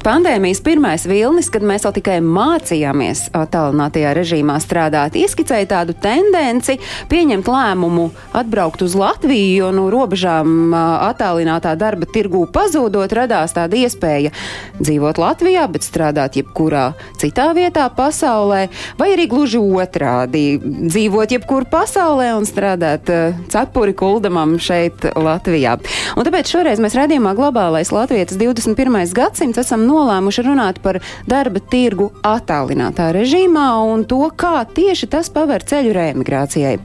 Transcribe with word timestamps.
Pandēmijas 0.00 0.62
pirmais 0.64 1.02
vilnis, 1.04 1.50
kad 1.52 1.60
mēs 1.66 1.82
vēl 1.84 1.92
tikai 1.98 2.14
mācījāmies 2.24 3.26
attālinātajā 3.36 4.14
režīmā 4.16 4.54
strādāt, 4.64 5.18
ieskicēja 5.20 5.66
tādu 5.74 5.92
tendenci 5.92 6.78
pieņemt 7.10 7.50
lēmumu 7.50 8.06
atbraukt 8.40 8.80
uz 8.86 8.94
Latviju, 8.96 9.58
jo 9.58 9.68
no 9.76 9.84
robežām 9.92 10.72
attālinātā 10.72 11.74
darba 11.76 12.08
tirgū 12.08 12.46
pazūdot 12.48 13.12
radās 13.12 13.52
tāda 13.58 13.76
iespēja 13.76 14.32
dzīvot 14.78 15.20
Latvijā, 15.20 15.66
bet 15.68 15.84
strādāt 15.84 16.40
jebkurā 16.40 16.86
citā 17.20 17.50
vietā 17.52 17.90
pasaulē, 17.92 18.62
vai 18.96 19.10
arī 19.12 19.28
gluži 19.28 19.60
otrādi- 19.60 20.56
dzīvot 20.94 21.36
jebkur 21.36 21.68
pasaulē 21.68 22.30
un 22.38 22.48
strādāt 22.48 23.04
cepuri 23.52 23.92
kuldamam 23.92 24.56
šeit 24.56 25.12
Latvijā. 25.12 25.76
Un 26.16 26.24
tāpēc 26.24 26.56
šoreiz 26.56 26.80
mēs 26.80 26.96
redzījumā 26.96 27.36
globālais 27.36 27.92
Latvijas 27.92 28.32
21. 28.40 29.12
gadsimts 29.12 29.60
esam 29.60 29.89
nolēmuši 29.90 30.46
runāt 30.46 30.80
par 30.84 31.00
darba 31.28 31.60
tirgu 31.72 32.10
attālinātā 32.26 33.10
režīmā 33.16 33.66
un 33.90 34.06
to, 34.08 34.22
kā 34.38 34.62
tieši 34.64 35.10
tas 35.10 35.30
paver 35.32 35.64
ceļu 35.66 35.94
reemigrācijai. 35.96 36.76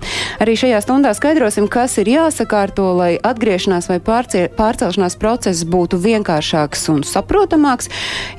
Arī 0.43 0.57
šajā 0.59 0.81
stundā 0.83 1.13
skaidrosim, 1.15 1.69
kas 1.71 1.95
ir 2.01 2.09
jāsakārto, 2.11 2.89
lai 2.97 3.11
atgriešanās 3.21 3.89
vai 3.91 3.99
pārcie, 4.03 4.47
pārcelšanās 4.57 5.17
process 5.21 5.65
būtu 5.67 5.99
vienkāršāks 6.03 6.87
un 6.93 7.05
saprotamāks, 7.07 7.91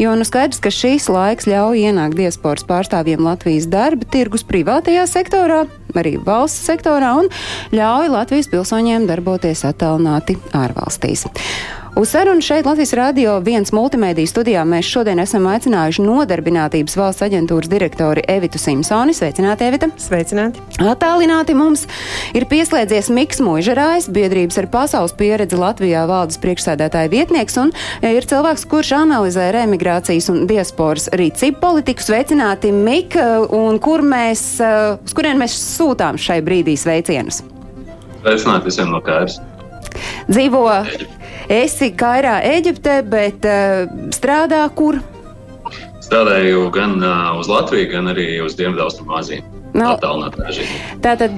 jo 0.03 0.13
nu 0.19 0.27
skaidrs, 0.27 0.61
ka 0.63 0.73
šīs 0.75 1.09
laiks 1.13 1.49
ļauj 1.51 1.87
ienākt 1.89 2.19
diasporas 2.19 2.67
pārstāvjiem 2.69 3.25
Latvijas 3.27 3.71
darba 3.71 4.09
tirgus 4.13 4.45
privātajā 4.47 5.07
sektorā, 5.11 5.65
arī 5.97 6.17
valsts 6.23 6.67
sektorā 6.69 7.15
un 7.23 7.33
ļauj 7.77 8.13
Latvijas 8.13 8.53
pilsoņiem 8.53 9.09
darboties 9.09 9.65
attālināti 9.69 10.39
ārvalstīs. 10.57 11.27
Uz 11.97 12.11
sarunu 12.13 12.41
šeit 12.45 12.67
Latvijas 12.67 12.93
Rādio 12.93 13.39
viens 13.41 13.71
multimediju 13.73 14.29
studijā 14.29 14.61
mēs 14.69 14.85
šodien 14.85 15.17
esam 15.23 15.47
aicinājuši 15.49 16.03
nodarbinātības 16.05 16.93
valsts 17.01 17.25
aģentūras 17.25 17.71
direktori 17.73 18.21
Evitu 18.29 18.61
Simpsoni. 18.61 19.15
Sveicināti, 19.17 19.65
Evita! 19.65 19.89
Sveicināti! 19.97 20.61
Attālināti 20.77 21.57
mums 21.57 21.87
ir 22.37 22.45
pieslēdzies 22.51 23.09
Miks 23.17 23.41
Muižerājs, 23.41 24.11
biedrības 24.13 24.61
ar 24.61 24.69
pasaules 24.77 25.17
pieredzi 25.17 25.57
Latvijā 25.57 26.05
valdes 26.11 26.37
priekšsēdētāja 26.45 27.09
vietnieks 27.17 27.57
un 27.65 27.73
ir 28.05 28.29
cilvēks, 28.29 28.69
kurš 28.69 28.93
analizē 29.01 29.49
remigrācijas 29.57 30.29
un 30.35 30.45
diasporas 30.53 31.09
rīcību 31.17 31.65
politiku. 31.65 32.05
Sveicināti, 32.11 32.77
Mik, 32.77 33.17
un 33.57 33.81
kur 33.81 34.05
mēs, 34.05 34.45
uz 35.01 35.17
kurien 35.17 35.41
mēs 35.41 35.57
sūtām 35.79 36.21
šai 36.21 36.43
brīdī 36.45 36.77
sveicienus? 36.77 37.41
Sveicināti 38.21 38.69
visiem 38.69 38.93
no 38.93 39.01
kājas! 39.01 39.41
Dzīvo 40.29 40.67
esi 41.49 41.93
Kairā, 41.97 42.39
Eģiptē, 42.57 43.01
bet 43.07 43.47
uh, 43.49 43.87
strādā 44.15 44.65
kur? 44.75 45.01
Strādāju 46.07 46.69
gan 46.75 46.97
uh, 47.03 47.35
uz 47.41 47.51
Latviju, 47.51 47.91
gan 47.91 48.13
arī 48.15 48.31
uz 48.45 48.59
Dienvidaustrumāziju. 48.59 49.57
No, 49.77 49.91
Tātad 51.05 51.37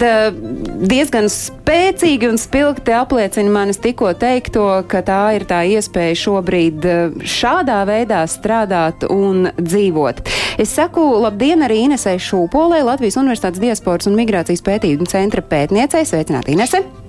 diezgan 0.87 1.27
spēcīgi 1.33 2.29
un 2.31 2.39
spilgti 2.39 2.95
apliecina 2.95 3.51
manis 3.51 3.81
tikko 3.83 4.13
teikto, 4.19 4.67
ka 4.91 5.03
tā 5.07 5.23
ir 5.35 5.47
tā 5.49 5.65
iespēja 5.67 6.15
šobrīd 6.23 6.87
šādā 7.27 7.81
veidā 7.89 8.23
strādāt 8.31 9.09
un 9.11 9.51
dzīvot. 9.59 10.23
Es 10.63 10.77
saku 10.79 11.03
labdien 11.25 11.67
arī 11.67 11.83
Inesai 11.89 12.19
Šūpolē, 12.23 12.85
Latvijas 12.87 13.19
Universitātes 13.19 13.63
diasporas 13.63 14.07
un 14.11 14.19
migrācijas 14.19 14.63
pētījumu 14.71 15.11
centra 15.11 15.43
pētniecei. 15.43 16.07
Sveicināti, 16.07 16.55
Inese! 16.55 17.08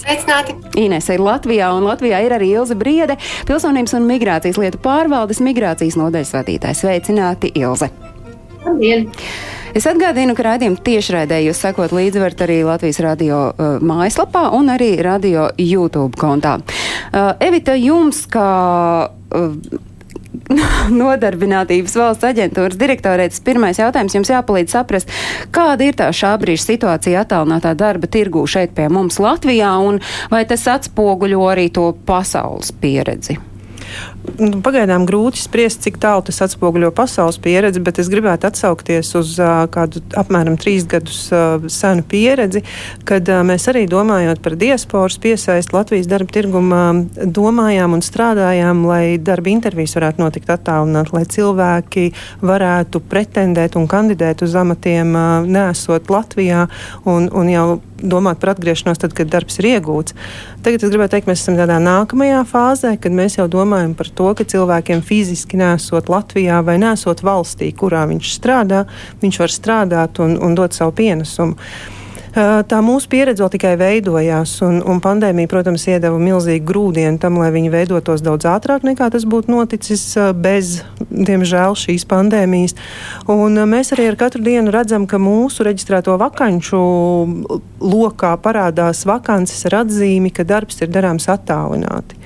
Sveicināti! 0.00 0.54
Inese 0.80 1.16
ir 1.18 1.22
Latvijā, 1.24 1.68
un 1.76 1.84
Latvijā 1.84 2.22
ir 2.24 2.32
arī 2.32 2.54
Ilze 2.54 2.76
Briede, 2.78 3.18
pilsonības 3.48 3.96
un 3.98 4.06
migrācijas 4.08 4.60
lietu 4.60 4.80
pārvaldes 4.80 5.42
migrācijas 5.44 5.98
nodaļas 6.00 6.32
vadītājs. 6.38 6.80
Sveicināti, 6.84 7.52
Ilze! 7.60 7.90
Labdien! 8.64 9.10
Es 9.76 9.86
atgādinu, 9.86 10.34
ka 10.34 10.44
raidījumu 10.48 10.80
tiešraidē 10.82 11.36
jūs 11.44 11.60
sekot 11.62 11.92
līdzi 11.94 12.22
varat 12.22 12.40
arī 12.46 12.56
Latvijas 12.66 12.98
radio 13.04 13.42
uh, 13.50 13.76
mājaslapā 13.84 14.48
un 14.56 14.72
arī 14.72 14.96
radio 15.04 15.46
YouTube 15.60 16.18
kontā. 16.18 16.56
Uh, 16.58 17.36
Evita, 17.44 17.76
jums 17.78 18.24
kā 18.32 18.48
uh, 19.06 19.78
Nodarbinātības 21.00 21.96
valsts 22.00 22.26
aģentūras 22.30 22.78
direktorē 22.80 23.28
tas 23.30 23.44
pirmais 23.44 23.80
jautājums 23.80 24.16
jums 24.16 24.32
jāpalīdz 24.32 24.76
saprast, 24.76 25.12
kāda 25.54 25.86
ir 25.86 25.98
tā 25.98 26.10
šā 26.14 26.34
brīža 26.40 26.66
situācija 26.72 27.24
attālinātā 27.24 27.74
darba 27.78 28.10
tirgū 28.10 28.46
šeit 28.50 28.74
pie 28.78 28.88
mums 28.92 29.20
Latvijā 29.22 29.76
un 29.84 30.02
vai 30.32 30.44
tas 30.48 30.66
atspoguļo 30.78 31.46
arī 31.52 31.70
to 31.74 31.90
pasaules 32.06 32.74
pieredzi? 32.82 33.38
Nu, 34.20 34.58
pagaidām 34.64 35.06
grūti 35.08 35.40
spriest, 35.40 35.80
cik 35.84 35.96
tālu 36.00 36.22
tas 36.26 36.42
atspoguļo 36.44 36.90
pasaules 36.96 37.38
pieredzi, 37.40 37.80
bet 37.84 37.98
es 38.02 38.08
gribētu 38.12 38.50
atsaukties 38.50 39.14
uz 39.16 39.32
uh, 39.40 39.64
kādu 39.72 40.02
apmēram 40.20 40.58
trīs 40.60 40.84
gadus 40.88 41.22
uh, 41.32 41.56
senu 41.72 42.04
pieredzi, 42.08 42.60
kad 43.08 43.28
uh, 43.32 43.40
mēs 43.48 43.64
arī 43.72 43.86
domājot 43.88 44.42
par 44.44 44.58
diasporas 44.60 45.16
piesaisti 45.20 45.76
Latvijas 45.76 46.08
darba 46.10 46.36
tirgumā, 46.36 46.82
domājām 47.24 47.96
un 47.96 48.04
strādājām, 48.04 48.84
lai 48.88 49.04
darba 49.24 49.52
intervijas 49.52 49.96
varētu 49.96 50.24
notikt 50.24 50.52
attālināt, 50.52 51.14
lai 51.16 51.24
cilvēki 51.24 52.10
varētu 52.44 53.00
pretendēt 53.12 53.80
un 53.80 53.88
kandidēt 53.88 54.44
uz 54.44 54.56
amatiem, 54.56 55.16
nesot 55.48 56.12
Latvijā 56.12 56.66
un, 57.08 57.28
un 57.32 57.52
jau 57.52 57.68
domāt 58.02 58.40
par 58.42 58.54
atgriešanos 58.54 59.00
tad, 59.02 59.14
kad 59.16 59.30
darbs 59.32 59.60
ir 59.60 59.70
iegūts. 59.74 60.16
Tagad 60.64 60.84
es 60.84 60.92
gribētu 60.92 61.16
teikt, 61.16 61.30
mēs 61.30 61.44
esam 61.44 61.58
tādā 61.60 61.78
nākamajā 61.82 62.42
fāzē, 62.48 62.94
kad 63.00 63.14
mēs 63.16 63.38
jau 63.38 63.46
domājam 63.50 63.94
par 63.98 64.10
to, 64.10 64.32
ka 64.36 64.48
cilvēkiem 64.48 65.04
fiziski 65.06 65.60
nesot 65.60 66.10
Latvijā 66.12 66.60
vai 66.66 66.78
nesot 66.82 67.22
valstī, 67.26 67.70
kurā 67.76 68.06
viņš 68.10 68.34
strādā, 68.36 68.84
viņš 69.22 69.40
var 69.44 69.56
strādāt 69.56 70.22
un, 70.24 70.36
un 70.40 70.58
dot 70.58 70.76
savu 70.76 70.96
pienesumu. 71.00 71.56
Tā 72.30 72.78
mūsu 72.84 73.08
pieredze 73.10 73.42
vēl 73.42 73.50
tikai 73.50 73.72
veidojās, 73.80 74.52
un, 74.62 74.76
un 74.86 75.00
pandēmija, 75.02 75.50
protams, 75.50 75.82
iedeva 75.90 76.18
milzīgu 76.20 76.62
grūdienu 76.68 77.18
tam, 77.18 77.40
lai 77.42 77.48
viņi 77.50 77.72
veidotos 77.72 78.22
daudz 78.22 78.46
ātrāk 78.46 78.84
nekā 78.86 79.08
tas 79.10 79.26
būtu 79.26 79.50
noticis 79.50 80.04
bez, 80.38 80.76
diemžēl, 81.10 81.74
šīs 81.74 82.06
pandēmijas. 82.10 82.76
Un 83.34 83.58
mēs 83.72 83.90
arī 83.96 84.12
ar 84.12 84.18
katru 84.20 84.44
dienu 84.46 84.70
redzam, 84.70 85.08
ka 85.10 85.18
mūsu 85.18 85.66
reģistrēto 85.66 86.14
vakanču 86.20 86.80
lokā 87.82 88.36
parādās 88.44 89.02
vakances 89.10 89.66
ar 89.66 89.80
atzīmi, 89.80 90.30
ka 90.30 90.46
darbs 90.46 90.78
ir 90.84 90.92
darāms 90.94 91.26
attālināti. 91.32 92.20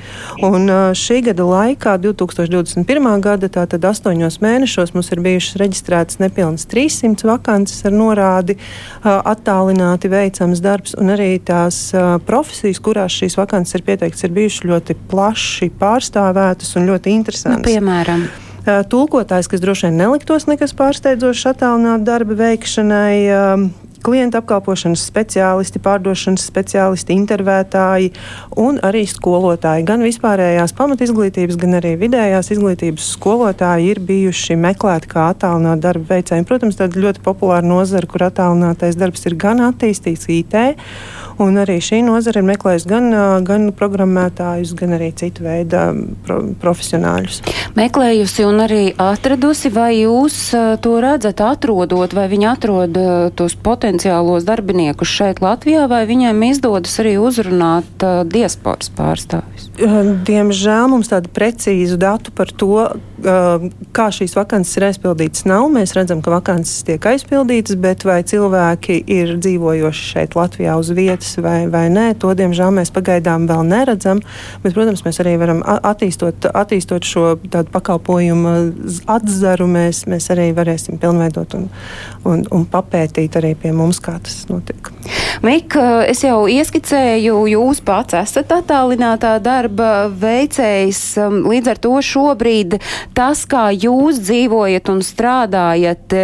Un 0.45 0.69
šī 0.99 1.23
gada 1.31 1.49
laikā, 1.49 1.97
2021. 2.03 3.09
gada, 3.25 3.49
tātad 3.49 3.89
astoņos 3.89 4.37
mēnešos, 4.45 4.93
mums 4.93 5.09
ir 5.17 5.25
bijušas 5.25 5.57
reģistrētas 5.65 6.21
nepilnas 6.21 6.69
300 6.69 7.31
vakances 7.31 7.87
ar 7.89 7.97
norādi 7.97 8.59
attālināt 9.01 9.94
apzināti 9.95 10.11
veicams 10.11 10.61
darbs, 10.61 10.95
un 10.99 11.11
arī 11.15 11.39
tās 11.39 11.93
uh, 11.95 12.19
profesijas, 12.27 12.81
kurās 12.81 13.15
šīs 13.15 13.37
vakances 13.39 13.75
ir 13.79 13.85
pieteiktas, 13.87 14.25
ir 14.25 14.33
bijušas 14.35 14.67
ļoti 14.67 14.97
plaši 15.11 15.71
pārstāvētas 15.79 16.77
un 16.77 16.89
ļoti 16.89 17.15
interesantas. 17.15 17.63
Nu, 17.63 17.69
piemēram. 17.69 18.27
Uh, 18.65 18.83
tulkotājs, 18.89 19.49
kas 19.49 19.61
droši 19.61 19.89
vien 19.89 19.99
neliktos 20.01 20.47
nekas 20.49 20.75
pārsteidzošs 20.75 21.47
attālināt 21.53 22.05
darba 22.05 22.35
veikšanai. 22.35 23.17
Uh, 23.31 23.71
klienta 24.05 24.43
apkalpošanas 24.43 25.03
speciālisti, 25.09 25.81
pārdošanas 25.85 26.45
speciālisti, 26.51 27.17
intervētāji 27.17 28.13
un 28.61 28.79
arī 28.85 29.05
skolotāji. 29.09 29.87
Gan 29.89 30.05
vispārējās 30.05 30.77
pamatizglītības, 30.79 31.59
gan 31.61 31.79
arī 31.81 31.95
vidējās 32.05 32.53
izglītības 32.55 33.11
skolotāji 33.17 33.95
ir 33.95 34.03
bijuši 34.05 34.59
meklēti 34.61 35.11
kā 35.15 35.31
attālināti 35.33 35.87
darba 35.87 36.17
veicēji. 36.17 36.47
Protams, 36.49 36.79
tāda 36.81 37.01
ļoti 37.07 37.25
populāra 37.25 37.65
nozara, 37.67 38.09
kur 38.11 38.27
attālinātais 38.29 38.99
darbs 39.01 39.25
ir 39.29 39.39
gan 39.41 39.65
attīstīts 39.71 40.29
IT. 40.29 40.59
Un 41.43 41.59
arī 41.59 41.81
šī 41.83 42.03
nozara 42.07 42.43
ir 42.43 42.47
meklējusi 42.47 42.91
gan, 42.91 43.09
gan 43.47 43.69
programmētājus, 43.75 44.75
gan 44.79 44.95
arī 44.99 45.11
citu 45.19 45.47
veidu 45.47 45.81
pro, 46.27 46.41
profesionāļus. 46.63 47.41
Meklējusi 47.75 48.47
un 48.47 48.63
arī 48.65 48.83
atradusi, 49.01 49.73
vai 49.75 49.91
jūs 49.99 50.39
to 50.85 50.95
redzat, 51.03 51.43
atrodot, 51.43 52.15
vai 52.15 52.29
viņi 52.31 52.49
atrod 52.53 53.01
tos 53.35 53.57
potenciālos 53.59 54.47
darbiniekus 54.47 55.11
šeit 55.11 55.43
Latvijā, 55.45 55.89
vai 55.91 56.05
viņiem 56.07 56.45
izdodas 56.51 56.95
arī 57.03 57.17
uzrunāt 57.19 58.07
diasporas 58.31 58.93
pārstāvis? 58.95 59.71
Diemžēl 60.29 60.87
mums 60.93 61.11
tādu 61.11 61.33
precīzu 61.35 61.99
datu 61.99 62.31
par 62.35 62.53
to, 62.55 62.87
kā 63.97 64.07
šīs 64.15 64.37
vakances 64.37 64.79
ir 64.79 64.87
aizpildītas, 64.91 65.47
nav. 65.49 65.67
Mēs 65.73 65.95
redzam, 65.97 66.21
ka 66.23 66.35
vakances 66.35 66.85
tiek 66.87 67.03
aizpildītas, 67.11 67.79
bet 67.81 68.05
vai 68.07 68.21
cilvēki 68.27 69.01
ir 69.11 69.35
dzīvojoši 69.41 70.05
šeit 70.13 70.37
Latvijā 70.39 70.77
uz 70.79 70.91
vietas, 70.95 71.24
vietas 71.25 71.37
vai, 71.43 71.69
vai 71.69 71.89
nē. 71.91 72.15
To, 72.19 72.35
diemžēl, 72.35 72.73
mēs 72.75 72.93
pagaidām 72.93 73.47
vēl 73.49 73.65
neredzam. 73.67 74.21
Bet, 74.63 74.75
protams, 74.75 75.05
mēs 75.05 75.21
arī 75.21 75.37
varam 75.39 75.63
attīstot, 75.65 76.51
attīstot 76.53 77.05
šo 77.05 77.37
pakalpojumu 77.73 78.55
atzaru. 79.07 79.67
Mēs, 79.67 80.07
mēs 80.07 80.31
arī 80.31 80.53
varēsim 80.55 80.99
pilnveidot 80.99 81.55
un, 81.55 81.71
un, 82.25 82.45
un 82.51 82.67
papētīt 82.67 83.37
arī 83.37 83.55
pie 83.55 83.73
mums, 83.73 84.01
kā 84.01 84.19
tas 84.23 84.45
notiek. 84.49 84.94
Mika, 85.45 86.05
es 86.09 86.23
jau 86.25 86.45
ieskicēju, 86.51 87.37
jūs 87.53 87.81
pats 87.85 88.17
esat 88.17 88.53
attālinātā 88.55 89.35
darba 89.45 90.07
veicējs. 90.09 91.03
Līdz 91.45 91.73
ar 91.75 91.81
to 91.85 91.93
šobrīd 92.05 92.79
tas, 93.17 93.45
kā 93.51 93.67
jūs 93.75 94.23
dzīvojat 94.25 94.89
un 94.93 95.03
strādājat, 95.05 96.17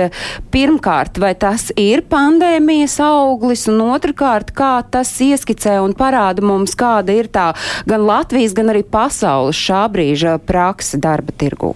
pirmkārt, 0.55 1.21
vai 1.21 1.35
tas 1.39 1.69
ir 1.81 2.05
pandēmijas 2.11 2.97
auglis, 3.05 3.67
un 3.71 3.85
otrkārt, 3.91 4.55
kā 4.57 4.79
tas 4.91 5.13
ieskicē 5.21 5.81
un 5.85 5.97
parāda 5.99 6.45
mums, 6.45 6.77
kāda 6.79 7.21
ir 7.21 7.31
tā 7.33 7.51
gan 7.91 8.09
Latvijas, 8.09 8.57
gan 8.57 8.73
arī 8.73 8.85
pasaules 8.87 9.59
šā 9.59 9.85
brīža 9.93 10.39
praksa 10.47 11.01
darba 11.01 11.37
tirgū. 11.37 11.75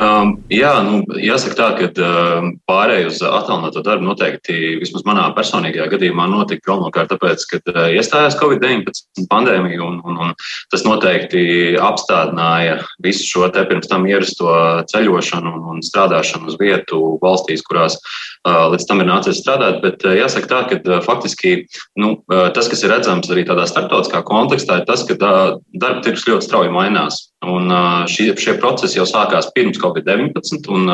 Um, 0.00 0.30
jā, 0.48 0.70
nu, 0.80 1.02
jāsaka 1.20 1.56
tā, 1.58 1.66
ka 1.76 1.88
uh, 2.00 2.46
pārēj 2.70 3.02
uz 3.10 3.18
attālināto 3.20 3.82
darbu 3.84 4.06
noteikti, 4.06 4.78
vismaz 4.80 5.04
manā 5.04 5.26
personīgajā 5.36 5.90
gadījumā, 5.92 6.24
notika 6.32 6.70
galvenokārt 6.70 7.12
tāpēc, 7.12 7.44
ka 7.50 7.60
uh, 7.74 7.82
iestājās 7.92 8.38
Covid-19 8.40 9.26
pandēmija, 9.28 9.82
un, 9.84 9.98
un, 10.00 10.16
un 10.24 10.32
tas 10.72 10.86
noteikti 10.88 11.76
apstādināja 11.84 12.78
visu 13.04 13.28
šo 13.28 13.50
te 13.52 13.66
pirms 13.68 13.92
tam 13.92 14.08
ierasto 14.08 14.48
ceļošanu 14.88 15.52
un, 15.58 15.68
un 15.74 15.84
strādāšanu 15.84 16.48
uz 16.48 16.56
vietu 16.62 17.18
valstīs, 17.20 17.60
kurās 17.68 18.00
uh, 18.00 18.16
līdz 18.46 18.86
tam 18.88 19.02
ir 19.02 19.08
nācies 19.10 19.40
strādāt. 19.42 19.80
Bet 19.84 20.04
jāsaka 20.04 20.48
tā, 20.48 20.60
ka 20.70 21.00
faktiski 21.04 21.66
nu, 22.00 22.14
tas, 22.28 22.70
kas 22.72 22.84
ir 22.84 22.94
redzams 22.94 23.30
arī 23.32 23.44
tādā 23.48 23.66
starptautiskā 23.68 24.22
kontekstā, 24.26 24.80
ir 24.80 24.88
tas, 24.88 25.04
ka 25.08 25.18
darba 25.20 26.00
tirgus 26.04 26.28
ļoti 26.28 26.48
strauji 26.48 26.72
mainās. 26.74 27.26
Un 27.40 27.72
šie, 28.10 28.34
šie 28.36 28.58
procesi 28.60 28.98
jau 28.98 29.06
sākās 29.08 29.48
pirms 29.54 29.78
Covid-19. 29.80 30.66
Un, 30.76 30.90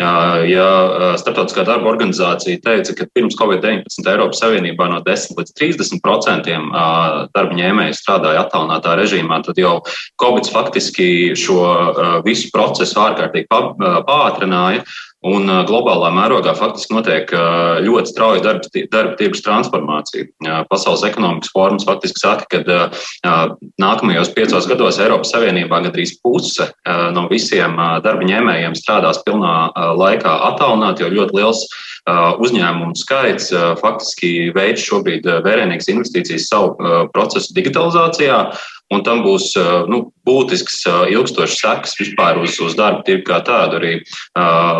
ja 0.00 0.68
Startautiskā 1.20 1.66
darba 1.68 1.90
organizācija 1.90 2.62
teica, 2.64 2.94
ka 2.96 3.08
pirms 3.12 3.36
Covid-19 3.36 4.08
Eiropas 4.08 4.40
Savienībā 4.40 4.88
no 4.88 5.02
10 5.04 5.36
līdz 5.36 5.52
30 5.60 6.00
procentiem 6.04 6.70
darba 6.72 7.58
ņēmēju 7.60 7.98
strādāja 7.98 8.46
attālinātā 8.46 8.96
režīmā, 9.02 9.42
tad 9.44 9.60
jau 9.60 9.74
Covid 10.22 10.48
faktiski 10.52 11.10
šo 11.36 11.60
visu 12.24 12.48
procesu 12.54 13.00
ārkārtīgi 13.04 13.48
pātrināja. 14.08 14.84
Un 15.24 15.48
globālā 15.66 16.10
mērogā 16.12 16.52
faktiski 16.54 16.92
notiek 16.92 17.30
ļoti 17.82 18.10
strauja 18.12 18.42
darba, 18.44 18.68
darba 18.92 19.14
tirgus 19.16 19.40
transformācija. 19.42 20.28
Pasaules 20.68 21.06
ekonomikas 21.08 21.50
fórums 21.54 21.86
faktiski 21.88 22.20
saka, 22.20 22.44
ka 22.52 22.60
nākamajos 23.80 24.30
piecos 24.36 24.68
gados 24.68 25.00
Eiropas 25.02 25.32
Savienībā 25.32 25.80
gandrīz 25.86 26.18
puse 26.22 26.68
no 27.16 27.26
visiem 27.32 27.80
darba 28.04 28.28
ņēmējiem 28.28 28.76
strādās 28.78 29.22
pilnā 29.26 29.56
laikā 29.96 30.36
attālināti, 30.52 31.06
jo 31.06 31.14
ļoti 31.16 31.40
liels 31.40 31.64
uzņēmumu 32.06 32.94
skaits 32.98 33.50
faktiski 33.80 34.52
veids 34.54 34.84
šobrīd 34.86 35.26
vērienīgas 35.44 35.90
investīcijas 35.90 36.48
savu 36.50 36.76
procesu 37.14 37.54
digitalizācijā. 37.56 38.40
Un 38.94 39.02
tam 39.02 39.24
būs 39.24 39.50
nu, 39.90 40.12
būtisks 40.26 40.84
ilgstošs 41.10 41.58
sekas 41.58 41.96
vispār 41.98 42.38
uz, 42.38 42.54
uz 42.62 42.76
darba 42.78 43.02
tirgu 43.06 43.26
kā 43.26 43.40
tādu. 43.42 43.80
Arī 43.80 43.94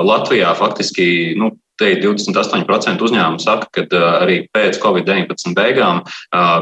Latvijā 0.07 0.53
faktiski 0.55 1.35
nu, 1.41 1.51
Te 1.77 1.91
28% 2.01 3.05
uzņēmumu 3.05 3.41
saka, 3.43 3.69
ka 3.69 4.01
arī 4.23 4.39
pēc 4.55 4.79
Covid-19 4.81 5.53
beigām 5.57 6.01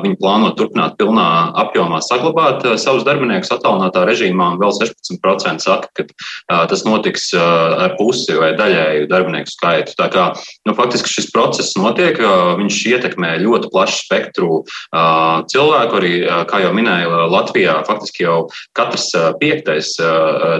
viņi 0.03 0.17
plāno 0.19 0.51
turpināt 0.59 0.97
pilnā 0.99 1.27
apjomā 1.63 2.01
saglabāt 2.03 2.67
savus 2.83 3.07
darbiniekus 3.07 3.53
attālinātā 3.55 4.03
režīmā, 4.09 4.49
un 4.55 4.59
vēl 4.59 4.75
16% 4.75 5.63
saka, 5.63 5.87
ka 5.95 6.65
tas 6.71 6.83
notiks 6.83 7.29
ar 7.39 7.95
pusi 8.01 8.35
vai 8.41 8.53
daļēju 8.59 9.07
darbinieku 9.13 9.55
skaitu. 9.55 9.95
Tā 10.01 10.11
kā 10.11 10.27
nu, 10.67 10.75
faktiski 10.75 11.15
šis 11.15 11.31
process 11.31 11.79
notiek, 11.79 12.19
viņš 12.59 12.83
ietekmē 12.97 13.37
ļoti 13.45 13.71
plašu 13.71 14.03
spektru 14.03 14.61
cilvēku. 14.91 16.03
Arī, 16.03 16.15
kā 16.51 16.65
jau 16.67 16.75
minēju, 16.75 17.25
Latvijā 17.31 17.79
faktiski 17.87 18.27
jau 18.27 18.39
katrs 18.75 19.13
piektais 19.39 19.95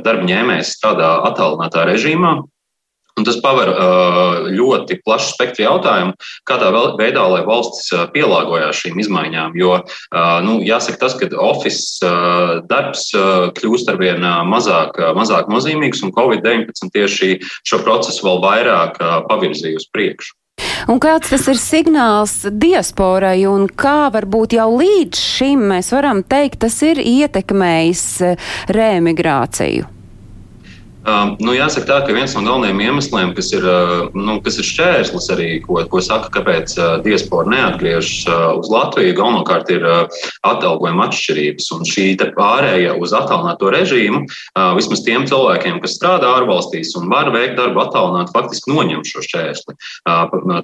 darba 0.07 0.31
ņēmējs 0.31 0.77
strādā 0.79 1.17
attālinātā 1.27 1.91
režīmā. 1.91 2.39
Un 3.15 3.27
tas 3.27 3.37
paver 3.39 3.71
ļoti 4.51 4.99
plašu 5.07 5.37
spektru 5.37 5.69
jautājumu, 5.69 6.17
kādā 6.51 6.73
veidā 6.99 7.23
lai 7.31 7.45
valstis 7.47 7.93
pielāgojās 8.11 8.81
šīm 8.83 8.99
izmaiņām. 9.05 9.55
Jo 9.55 9.77
nu, 10.43 10.57
jāsaka, 10.67 10.99
tas, 11.05 11.15
ka 11.21 11.29
oficiālais 11.31 12.65
darbs 12.71 13.09
kļūst 13.59 13.93
ar 13.93 14.01
vien 14.01 14.27
mazāk, 14.51 14.99
mazāk 15.15 15.51
nozīmīgs, 15.53 16.03
un 16.03 16.15
Covid-19 16.17 16.91
tieši 16.95 17.37
šo 17.63 17.83
procesu 17.87 18.27
vēl 18.27 18.43
vairāk 18.45 18.99
pavirzīja 19.31 19.79
uz 19.79 19.87
priekšu. 19.95 20.35
Un 20.91 21.01
kāds 21.03 21.31
tas 21.33 21.47
ir 21.51 21.59
signāls 21.59 22.35
diasporai 22.51 23.47
un 23.51 23.67
kā 23.67 24.11
varbūt 24.15 24.59
jau 24.59 24.69
līdz 24.77 25.23
šim 25.39 25.65
mēs 25.73 25.91
varam 25.95 26.23
teikt, 26.23 26.61
tas 26.67 26.77
ir 26.87 27.01
ietekmējis 27.01 28.05
reemigrāciju? 28.75 29.91
Uh, 31.05 31.35
nu, 31.45 31.53
jāsaka, 31.53 31.85
tā, 31.85 31.97
ka 32.07 32.15
viens 32.17 32.33
no 32.33 32.41
galvenajiem 32.47 32.79
iemesliem, 32.81 33.35
kas 33.37 33.51
ir, 33.53 33.65
uh, 33.69 34.07
nu, 34.17 34.39
kas 34.41 34.57
ir 34.57 34.65
šķērslis, 34.65 35.27
arī, 35.35 35.49
ko, 35.61 35.77
ko 35.91 36.01
saka, 36.01 36.31
kāpēc 36.33 36.73
uh, 36.79 36.95
diaspora 37.05 37.51
neatgriežas 37.53 38.25
uh, 38.25 38.45
uz 38.57 38.71
Latviju, 38.73 39.13
galvenokārt 39.19 39.69
ir 39.75 39.85
atalgojuma 39.85 41.11
atšķirības. 41.11 41.67
Un 41.77 41.85
šī 41.89 42.07
pārēja 42.39 42.95
uz 43.01 43.13
attālināto 43.17 43.69
režīmu, 43.73 44.23
vismaz 44.79 45.03
tiem 45.05 45.27
cilvēkiem, 45.29 45.81
kas 45.83 45.97
strādā 45.99 46.31
ārvalstīs 46.39 46.95
un 46.99 47.11
var 47.13 47.29
veikt 47.35 47.59
darbu 47.59 47.83
attālināt, 47.83 48.33
faktiski 48.35 48.73
noņem 48.73 49.03
šo 49.07 49.23
šķērsli. 49.27 49.77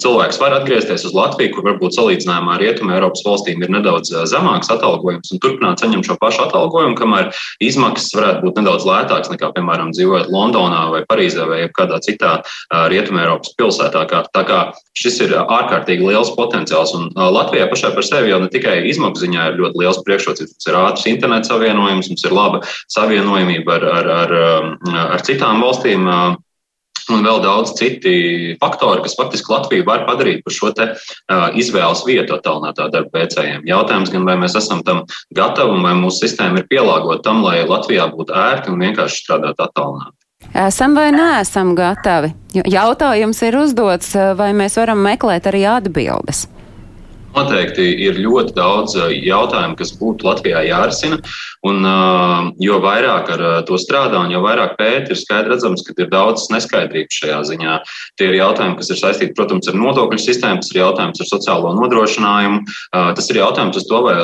Cilvēks 0.02 0.40
var 0.40 0.56
atgriezties 0.60 1.04
uz 1.08 1.16
Latviju, 1.16 1.52
kur 1.56 1.66
varbūt 1.68 1.96
salīdzinājumā 1.98 2.56
ar 2.56 2.64
Rietumu 2.64 2.94
Eiropas 2.96 3.24
valstīm 3.26 3.64
ir 3.64 3.72
nedaudz 3.74 4.12
zemāks 4.30 4.72
atalgojums 4.72 5.34
un 5.34 5.42
turpināt 5.42 5.84
saņemt 5.84 6.08
šo 6.08 6.16
pašu 6.22 6.46
atalgojumu, 6.46 6.96
kamēr 6.98 7.30
izmaksas 7.66 8.14
varētu 8.16 8.46
būt 8.46 8.62
nedaudz 8.62 8.88
lētākas 8.88 9.32
nekā, 9.34 9.52
piemēram, 9.56 9.92
dzīvojot 9.96 10.29
Londonā 10.32 10.82
vai 10.94 11.02
Parīzē 11.08 11.46
vai 11.50 11.60
kādā 11.76 12.00
citā 12.04 12.40
Rietumēropas 12.70 13.54
pilsētā. 13.58 14.04
Kā, 14.10 14.24
tā 14.34 14.44
kā 14.48 14.60
šis 14.98 15.20
ir 15.26 15.36
ārkārtīgi 15.40 16.06
liels 16.10 16.32
potenciāls. 16.36 16.94
Un 16.96 17.10
Latvijā 17.14 17.68
pašai 17.70 17.94
par 17.96 18.06
sevi 18.06 18.32
jau 18.32 18.40
ne 18.42 18.50
tikai 18.52 18.80
izmaksu 18.90 19.26
ziņā 19.26 19.48
ir 19.50 19.58
ļoti 19.62 19.82
liels 19.82 20.02
priekšrocības. 20.06 20.54
Mums 20.56 20.70
ir 20.70 20.82
ātrs 20.82 21.08
internets 21.10 21.52
savienojums, 21.52 22.12
mums 22.12 22.26
ir 22.26 22.36
laba 22.36 22.62
savienojumība 22.92 23.80
ar, 23.80 23.88
ar, 23.96 24.12
ar, 24.20 24.38
ar 25.16 25.26
citām 25.26 25.64
valstīm 25.64 26.08
un 27.14 27.24
vēl 27.26 27.40
daudz 27.42 27.74
citi 27.78 28.12
faktori, 28.60 29.02
kas 29.04 29.16
faktiski 29.18 29.52
Latviju 29.52 29.86
var 29.88 30.04
padarīt 30.08 30.44
par 30.46 30.54
šo 30.54 30.70
te, 30.76 30.86
uh, 30.94 31.48
izvēles 31.58 32.04
vietu 32.06 32.36
attālinātā 32.36 32.90
darba 32.92 33.22
veicējiem. 33.22 33.66
Jautājums 33.68 34.12
gan, 34.14 34.26
vai 34.28 34.36
mēs 34.40 34.56
esam 34.58 34.84
tam 34.86 35.04
gatavi 35.36 35.76
un 35.76 35.86
vai 35.86 35.96
mūsu 35.98 36.24
sistēma 36.24 36.62
ir 36.62 36.70
pielāgota 36.70 37.24
tam, 37.30 37.44
lai 37.46 37.62
Latvijā 37.68 38.10
būtu 38.14 38.36
ērti 38.36 38.72
un 38.72 38.86
vienkārši 38.86 39.24
strādāt 39.24 39.62
attālināti. 39.62 40.19
Esam 40.54 40.94
vai 40.98 41.10
neesam 41.14 41.74
gatavi? 41.78 42.32
Jautājums 42.66 43.42
ir 43.46 43.56
uzdots, 43.60 44.14
vai 44.36 44.50
mēs 44.56 44.78
varam 44.80 44.98
meklēt 45.04 45.46
arī 45.46 45.62
atbildes. 45.70 46.48
Noteikti 47.30 47.84
ir 48.06 48.18
ļoti 48.18 48.54
daudz 48.56 48.96
jautājumu, 48.98 49.76
kas 49.78 49.92
būtu 50.00 50.26
Latvijā 50.26 50.64
jārisina. 50.66 51.20
Un, 51.66 51.84
jo 52.56 52.78
vairāk 52.80 53.28
ar 53.34 53.42
to 53.68 53.76
strādā 53.78 54.22
un 54.24 54.32
jo 54.32 54.40
vairāk 54.40 54.78
pēta, 54.78 55.12
ir 55.12 55.18
skaidrs 55.20 55.50
redzams, 55.50 55.84
ka 55.84 55.92
ir 55.92 56.08
daudz 56.08 56.46
neskaidrības 56.50 57.18
šajā 57.20 57.40
ziņā. 57.50 57.74
Tie 58.16 58.30
ir 58.30 58.38
jautājumi, 58.38 58.78
kas 58.80 58.90
ir 58.90 58.98
saistīti, 58.98 59.36
protams, 59.36 59.68
ar 59.68 59.76
nodokļu 59.76 60.18
sistēmu, 60.24 60.62
tas 60.64 60.72
ir 60.72 60.80
jautājums 60.80 61.20
ar 61.20 61.28
sociālo 61.28 61.74
nodrošinājumu, 61.76 62.62
tas 63.18 63.30
ir 63.30 63.40
jautājums 63.42 63.76
par 63.76 63.86
to, 63.92 64.00
vai, 64.06 64.16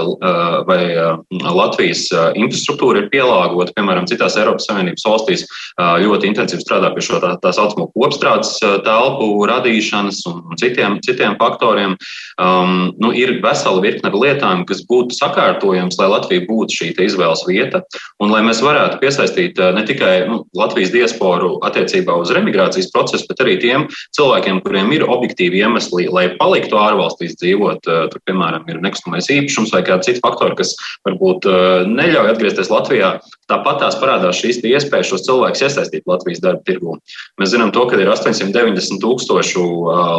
vai 0.71 1.53
Latvijas 1.61 2.07
infrastruktūra 2.41 3.05
ir 3.05 3.11
pielāgota, 3.13 3.77
piemēram, 3.77 4.09
citās 4.09 4.39
Eiropas 4.41 4.67
Savienības 4.71 5.07
valstīs 5.07 5.47
ļoti 5.77 6.33
intensīvi 6.33 6.65
strādā 6.65 6.91
pie 6.97 7.05
šo 7.05 7.21
tā, 7.23 7.35
tā 7.45 7.53
saucamo 7.55 7.91
kopstrādes 7.93 8.57
telpu 8.89 9.31
radīšanas 9.53 10.25
un 10.33 10.57
citiem, 10.59 10.99
citiem 11.05 11.37
faktoriem. 11.39 12.01
Um, 12.41 12.96
nu, 13.03 13.13
ir 13.17 13.37
vesela 13.45 13.83
virkne 13.85 14.09
ar 14.09 14.17
lietām, 14.17 14.65
kas 14.69 14.83
būtu 14.89 15.17
sakārtojams, 15.19 15.99
lai 16.01 16.11
Latvija 16.15 16.47
būtu 16.49 16.81
šī 16.81 16.93
izvēle 16.97 17.27
izvēles 17.27 17.45
vieta, 17.47 17.83
un 18.23 18.31
lai 18.31 18.43
mēs 18.47 18.63
varētu 18.65 19.01
piesaistīt 19.01 19.59
eh, 19.59 19.73
ne 19.75 19.85
tikai 19.87 20.27
nu, 20.29 20.45
Latvijas 20.57 20.93
diasporu 20.95 21.57
attiecībā 21.67 22.15
uz 22.21 22.31
remigrācijas 22.35 22.91
procesu, 22.95 23.27
bet 23.29 23.43
arī 23.45 23.57
tiem 23.63 23.87
cilvēkiem, 24.17 24.63
kuriem 24.65 24.93
ir 24.93 25.07
objektīvi 25.07 25.63
iemesli, 25.63 26.09
lai 26.13 26.29
paliktu 26.39 26.79
ārvalstīs 26.81 27.37
dzīvot. 27.41 27.87
Eh, 27.87 28.05
tur, 28.13 28.23
piemēram, 28.29 28.67
ir 28.71 28.83
nekustamais 28.85 29.31
īpašums 29.33 29.75
vai 29.75 29.83
kādi 29.87 30.11
citi 30.11 30.23
faktori, 30.25 30.57
kas 30.59 30.75
varbūt 31.09 31.49
eh, 31.51 31.89
neļauj 31.91 32.33
atgriezties 32.35 32.73
Latvijā. 32.73 33.17
Tāpat 33.51 33.83
tās 33.83 33.99
parādās 34.01 34.41
šīs 34.41 34.63
iespējas 34.67 35.13
šos 35.13 35.27
cilvēkus 35.29 35.67
iesaistīt 35.69 36.09
Latvijas 36.11 36.43
darba 36.43 36.65
tirgū. 36.67 36.97
Mēs 37.41 37.53
zinām, 37.53 37.71
to, 37.75 37.85
ka 37.87 37.99
ir 38.01 38.11
890 38.11 38.99
tūkstošu 39.03 39.63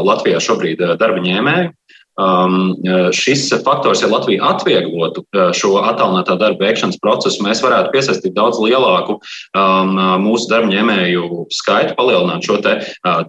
Latvijā 0.07 0.39
šobrīd 0.43 0.79
darba 0.99 1.23
ņēmēju. 1.25 1.73
Um, 2.17 2.75
šis 3.15 3.47
faktors, 3.65 4.01
ja 4.01 4.09
Latvija 4.11 4.51
atvieglotu 4.51 5.23
šo 5.57 5.75
attālinātā 5.81 6.37
darba 6.39 6.67
veikšanas 6.67 6.99
procesu, 7.03 7.43
mēs 7.45 7.61
varētu 7.63 7.93
piesaistīt 7.93 8.35
daudz 8.37 8.59
lielāku 8.61 9.17
um, 9.17 9.93
mūsu 10.23 10.49
darbņēmēju 10.51 11.45
skaitu, 11.59 11.95
palielināt 11.97 12.47
šo 12.47 12.59
te, 12.65 12.77
uh, 13.07 13.23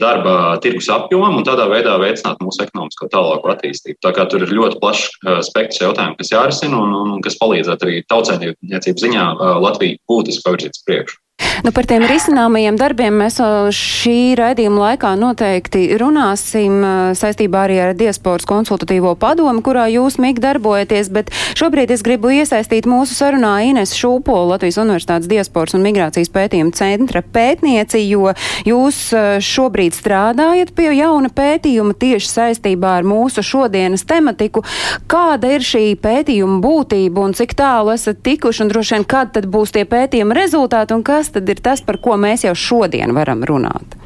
darba 0.00 0.36
tirgus 0.64 0.90
apjomu 0.92 1.40
un 1.40 1.48
tādā 1.48 1.66
veidā 1.72 1.96
veicināt 2.02 2.42
mūsu 2.44 2.66
ekonomisko 2.66 3.10
tālāku 3.12 3.52
attīstību. 3.54 4.00
Tā 4.04 4.14
kā 4.16 4.28
tur 4.30 4.44
ir 4.44 4.54
ļoti 4.54 4.80
plašs 4.82 5.10
uh, 5.10 5.40
spektrs 5.46 5.82
jautājumu, 5.82 6.18
kas 6.20 6.32
jārisina 6.34 6.80
un, 6.80 6.96
un 7.16 7.24
kas 7.24 7.38
palīdzētu 7.40 7.88
arī 7.88 8.00
tautsēmniecības 8.12 9.08
ziņā 9.08 9.28
uh, 9.34 9.52
Latviju 9.64 10.00
būtiski 10.10 10.46
pavirzīt 10.46 10.76
uz 10.76 10.88
priekšu. 10.88 11.23
Nu, 11.64 11.70
par 11.72 11.86
tiem 11.88 12.02
risināmajiem 12.04 12.76
darbiem 12.76 13.14
mēs 13.22 13.38
šī 13.72 14.34
raidījuma 14.36 14.82
laikā 14.82 15.14
noteikti 15.16 15.94
runāsim 15.96 16.82
saistībā 17.16 17.62
arī 17.64 17.78
ar 17.80 17.94
Diasporas 17.96 18.44
konsultatīvo 18.44 19.14
padomu, 19.16 19.62
kurā 19.64 19.86
jūs, 19.88 20.18
Mik, 20.20 20.42
darbojaties, 20.44 21.08
bet 21.08 21.32
šobrīd 21.56 21.94
es 21.94 22.04
gribu 22.04 22.34
iesaistīt 22.36 22.84
mūsu 22.84 23.16
sarunā 23.16 23.54
Ines 23.64 23.94
Šūpolu, 23.96 24.50
Latvijas 24.50 24.76
Universitātes 24.82 25.30
Diasporas 25.30 25.72
un 25.78 25.86
migrācijas 25.86 26.28
pētījuma 26.34 26.74
centra 26.76 27.22
pētnieci, 27.24 28.02
jo 28.10 28.34
jūs 28.68 29.00
šobrīd 29.48 29.96
strādājat 29.96 30.74
pie 30.76 30.90
jauna 30.98 31.32
pētījuma 31.32 31.96
tieši 31.96 32.28
saistībā 32.28 32.98
ar 32.98 33.08
mūsu 33.08 33.40
šodienas 33.40 34.04
tematiku. 34.04 34.66
Kāda 35.08 35.54
ir 35.56 35.64
šī 35.64 35.94
pētījuma 35.96 36.60
būtība 36.60 37.24
un 37.24 37.32
cik 37.32 37.56
tālu 37.56 37.96
esat 37.96 38.20
tikuši 38.20 38.66
un 38.66 38.74
droši 38.76 38.98
vien, 38.98 39.08
kad 39.08 39.32
tad 39.32 39.48
būs 39.48 39.72
tie 39.72 39.88
pētījuma 39.88 40.36
rezultāti 40.36 40.92
un 40.92 41.00
kas 41.06 41.23
tad 41.32 41.48
ir 41.48 41.60
tas, 41.64 41.82
par 41.84 42.00
ko 42.02 42.18
mēs 42.20 42.44
jau 42.46 42.54
šodien 42.56 43.14
varam 43.16 43.44
runāt? 43.46 43.96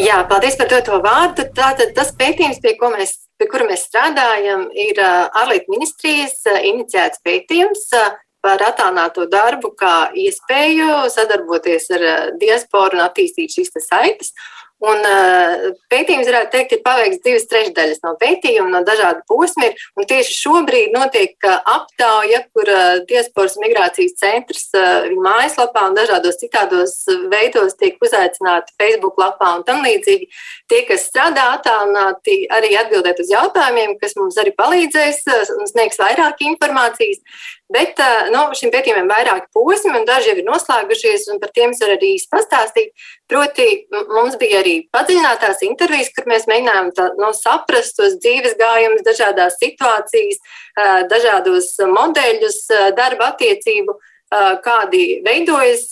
Jā, 0.00 0.22
paldies 0.28 0.56
par 0.56 0.70
to 0.70 0.98
vārdu. 1.04 1.44
Tātad 1.56 1.92
tas 1.96 2.12
pētījums, 2.16 2.60
pie, 2.62 2.76
mēs, 2.94 3.16
pie 3.36 3.48
kura 3.50 3.66
mēs 3.68 3.84
strādājam, 3.88 4.68
ir 4.72 5.00
ārlietu 5.02 5.74
ministrijas 5.74 6.40
iniciēts 6.46 7.20
pētījums 7.26 7.88
par 8.40 8.62
attālināto 8.64 9.26
darbu, 9.28 9.74
kā 9.76 10.10
iespēju 10.16 11.10
sadarboties 11.12 11.90
ar 11.96 12.06
diasporu 12.40 12.96
un 12.96 13.04
attīstīt 13.04 13.52
šīs 13.58 13.74
saites. 13.84 14.32
Un 14.80 15.02
uh, 15.04 15.66
pētījums, 15.92 16.28
varētu 16.30 16.54
teikt, 16.54 16.70
ir 16.72 16.80
paveikts 16.84 17.20
divas 17.24 17.44
trešdaļas 17.50 18.00
no 18.06 18.14
pētījuma, 18.20 18.70
no 18.72 18.80
dažādu 18.86 19.20
posmu. 19.28 19.68
Tieši 20.08 20.36
šobrīd 20.38 20.94
notiek 20.96 21.34
uh, 21.44 21.58
aptauja, 21.68 22.40
kur 22.54 22.70
uh, 22.72 23.02
Diasporas 23.08 23.58
migrācijas 23.60 24.16
centrs 24.20 24.70
viņa 24.72 25.20
mājaslapā 25.26 25.84
un 25.90 25.98
dažādos 25.98 26.40
citādos 26.40 26.94
veidos 27.28 27.76
tiek 27.76 28.00
uzaicināti 28.00 28.72
Facebook 28.80 29.20
lapā 29.20 29.52
un 29.58 29.66
tam 29.68 29.84
līdzīgi. 29.84 30.30
Tie, 30.70 30.84
kas 30.86 31.08
strādā 31.08 31.48
attālināti, 31.56 32.44
arī 32.54 32.76
atbildēt 32.78 33.18
uz 33.24 33.30
jautājumiem, 33.32 33.96
kas 33.98 34.14
mums 34.14 34.36
arī 34.38 34.52
palīdzēs 34.54 35.24
un 35.56 35.66
sniegs 35.66 35.98
vairāk 35.98 36.44
informācijas. 36.46 37.18
Bet 37.70 37.98
nu, 38.30 38.44
šim 38.54 38.70
pētījumam 38.70 39.08
ir 39.08 39.10
vairāki 39.10 39.50
posmi, 39.54 39.92
un 39.98 40.06
daži 40.06 40.30
jau 40.30 40.36
ir 40.38 40.46
noslēgušies, 40.46 41.26
un 41.34 41.40
par 41.42 41.50
tiem 41.54 41.74
es 41.74 41.82
varu 41.82 41.96
arī 41.96 42.12
pastāstīt. 42.30 42.94
Proti, 43.30 43.66
mums 44.10 44.38
bija 44.38 44.62
arī 44.62 44.76
padziļinātās 44.94 45.64
intervijas, 45.66 46.12
kur 46.14 46.30
mēs 46.30 46.46
mēģinājām 46.50 46.92
tā, 46.94 47.08
no, 47.18 47.32
nu, 47.32 47.34
saprast 47.34 47.98
tos 47.98 48.14
dzīves 48.22 48.54
gājumus, 48.58 49.04
dažādās 49.06 49.58
situācijas, 49.58 50.38
dažādos 51.10 51.72
modeļus, 51.98 52.62
darba 52.98 53.32
attiecību, 53.34 53.98
kādi 54.62 55.04
veidojas 55.26 55.88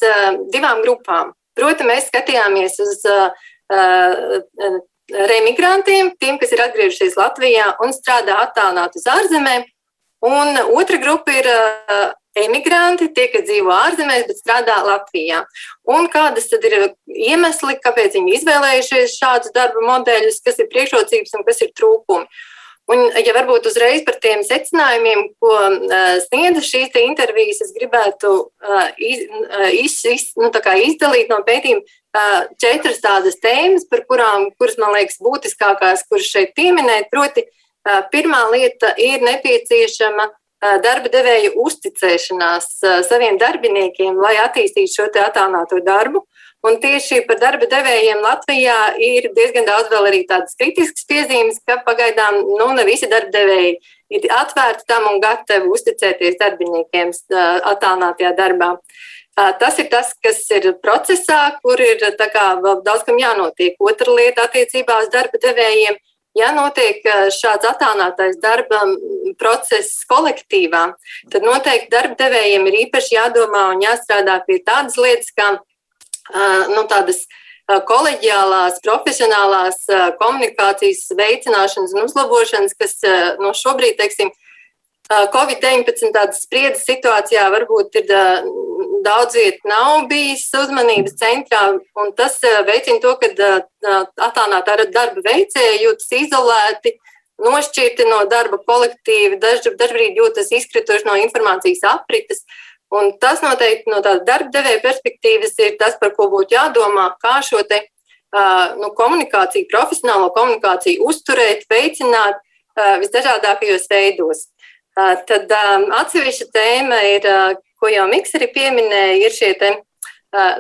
divām 0.55 0.87
grupām. 0.87 1.35
Proti, 1.59 1.87
mēs 1.87 2.11
skatījāmies 2.13 2.79
uz 2.85 3.01
remigrantiem, 5.33 6.13
tiem, 6.21 6.39
kas 6.41 6.53
ir 6.53 6.63
atgriežušies 6.65 7.19
Latvijā 7.21 7.75
un 7.85 7.93
strādā 7.97 8.39
attālināt 8.47 8.97
uz 8.97 9.07
ārzemēm 9.09 9.67
Un 10.21 10.59
otra 10.75 10.99
grupa 10.99 11.31
ir 11.31 11.47
uh, 11.47 12.11
emigranti, 12.39 13.07
tie, 13.15 13.29
kas 13.31 13.47
dzīvo 13.47 13.71
ārzemēs, 13.71 14.27
bet 14.27 14.41
strādā 14.41 14.81
Latvijā. 14.83 15.45
Un 15.87 16.11
kādas 16.11 16.51
tad 16.51 16.65
ir 16.67 16.91
iemesli, 17.07 17.79
kāpēc 17.85 18.19
viņi 18.19 18.35
izvēlējušies 18.41 19.15
šādus 19.15 19.55
darba 19.55 19.85
modeļus, 19.87 20.43
kas 20.43 20.59
ir 20.59 20.71
priekšrocības 20.73 21.39
un 21.39 21.47
kas 21.47 21.63
ir 21.63 21.75
trūkumi. 21.79 22.27
Un, 22.89 23.05
ja 23.21 23.35
varbūt 23.37 23.67
uzreiz 23.69 24.01
par 24.03 24.17
tiem 24.19 24.43
secinājumiem, 24.49 25.27
ko 25.39 25.55
uh, 25.55 26.19
sniedza 26.25 26.65
šīs 26.67 26.99
intervijas, 27.05 27.63
es 27.69 27.75
gribētu 27.77 28.33
uh, 28.43 28.87
iz, 28.97 29.27
iz, 29.77 29.99
iz, 30.09 30.29
nu, 30.41 30.51
izdalīt 30.51 31.31
no 31.31 31.45
pētījuma 31.47 31.85
četras 32.59 33.03
tādas 33.05 33.37
tēmas, 33.43 33.85
par 33.91 34.07
kurām, 34.09 34.49
kuras 34.59 34.79
man 34.81 34.95
liekas 34.97 35.21
būtiskākās, 35.23 36.07
kuras 36.09 36.31
šeit 36.33 36.55
pieminēt. 36.57 37.11
Proti, 37.13 37.45
uh, 37.45 37.59
Pirmā 38.13 38.49
lieta 38.53 38.93
ir 39.01 39.23
nepieciešama 39.25 40.29
darba 40.83 41.11
devēja 41.13 41.53
uzticēšanās 41.63 42.67
saviem 43.07 43.39
darbiniekiem, 43.39 44.19
lai 44.19 44.35
attīstītu 44.43 44.95
šo 44.97 45.07
attālināto 45.23 45.79
darbu. 45.87 46.25
Un 46.67 46.81
tieši 46.83 47.21
par 47.29 47.39
darba 47.39 47.69
devējiem 47.71 48.19
Latvijā 48.19 48.79
ir 48.99 49.29
diezgan 49.37 49.69
daudz 49.69 49.93
vēl 49.93 50.09
arī 50.09 50.25
tādas 50.27 50.59
kritiskas 50.59 51.07
piezīmes, 51.07 51.61
ka 51.63 51.79
pagaidām 51.87 52.41
nu, 52.59 52.67
ne 52.75 52.83
visi 52.89 53.07
darba 53.07 53.31
devēji 53.37 53.77
ir 54.19 54.27
atvērti 54.35 54.89
tam 54.91 55.07
un 55.13 55.21
gatavi 55.23 55.71
uzticēties 55.71 56.41
darbiniekiem 56.41 57.15
attālinātajā 57.31 58.35
darbā. 58.35 58.73
Tas 59.39 59.79
ir 59.79 59.87
tas, 59.93 60.13
kas 60.25 60.43
ir 60.51 60.73
procesā, 60.83 61.41
kur 61.63 61.79
ir 61.79 62.01
kā, 62.19 62.47
daudz 62.83 63.05
kam 63.07 63.21
jānotiek. 63.21 63.77
Otra 63.79 64.15
lieta 64.15 64.49
attiecībā 64.49 65.03
uz 65.05 65.13
darba 65.15 65.39
devējiem 65.43 65.99
Ja 66.39 66.51
notiek 66.55 67.03
šāds 67.35 67.67
attālinātais 67.67 68.37
darba 68.43 68.85
process 69.41 70.05
kolektīvā, 70.11 70.85
tad 71.33 71.47
noteikti 71.47 71.91
darba 71.93 72.19
devējiem 72.21 72.69
ir 72.69 72.79
īpaši 72.85 73.17
jādomā 73.17 73.65
un 73.73 73.83
jāstrādā 73.83 74.39
pie 74.47 74.61
tādas 74.67 74.99
lietas, 75.01 75.33
kā 75.35 75.55
nu, 76.75 76.85
tādas 76.91 77.25
koleģiālās, 77.89 78.79
profesionālās 78.85 79.83
komunikācijas 80.21 81.09
veicināšanas 81.19 81.97
un 81.97 82.07
uzlabošanas, 82.07 82.77
kas 82.79 83.01
no 83.43 83.53
šobrīd, 83.57 83.99
teiksim, 83.99 84.31
Covid-19 85.09 86.13
tādas 86.13 86.43
spriedzes 86.45 86.85
situācijā 86.85 87.47
varbūt 87.49 87.95
ir 87.97 88.11
daudz 89.05 89.39
vietu 89.39 89.71
nav 89.71 90.05
bijis 90.11 90.45
uzmanības 90.53 91.17
centrā, 91.17 91.63
un 91.97 92.11
tas 92.17 92.37
veicina 92.69 93.01
to, 93.01 93.15
ka 93.23 93.31
attālinātā 94.29 94.77
darba 94.93 95.25
veicēji 95.25 95.85
jūtas 95.87 96.13
izolēti, 96.13 96.93
nošķirti 97.41 98.05
no 98.11 98.25
darba 98.29 98.59
kolektīva, 98.69 99.39
dažbrīd 99.41 100.19
jūtas 100.19 100.53
izkrituši 100.59 101.09
no 101.09 101.17
informācijas 101.23 101.87
aprites. 101.89 102.45
Un 102.93 103.15
tas 103.21 103.41
noteikti 103.45 103.93
no 103.93 104.03
tādas 104.05 104.27
darba 104.29 104.53
devēja 104.53 104.83
perspektīvas 104.85 105.57
ir 105.61 105.77
tas, 105.81 105.97
par 106.01 106.15
ko 106.17 106.29
būtu 106.33 106.57
jādomā, 106.57 107.11
kā 107.21 107.39
šo 107.45 107.61
te, 107.69 107.83
nu, 108.81 108.93
komunikāciju, 108.97 109.69
profesionālo 109.73 110.29
komunikāciju 110.37 111.09
uzturēt, 111.09 111.65
veicināt 111.73 112.41
visdažādākajos 112.77 113.89
veidos. 113.91 114.47
Tad 114.99 115.53
atsevišķa 116.03 116.47
tēma 116.55 117.03
ir, 117.15 117.29
ko 117.79 117.91
jau 117.93 118.07
Miks 118.11 118.35
arī 118.35 118.49
pieminēja, 118.55 119.19
ir 119.23 119.35
šie 119.35 119.53
te, 119.61 119.69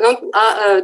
nu, 0.04 0.12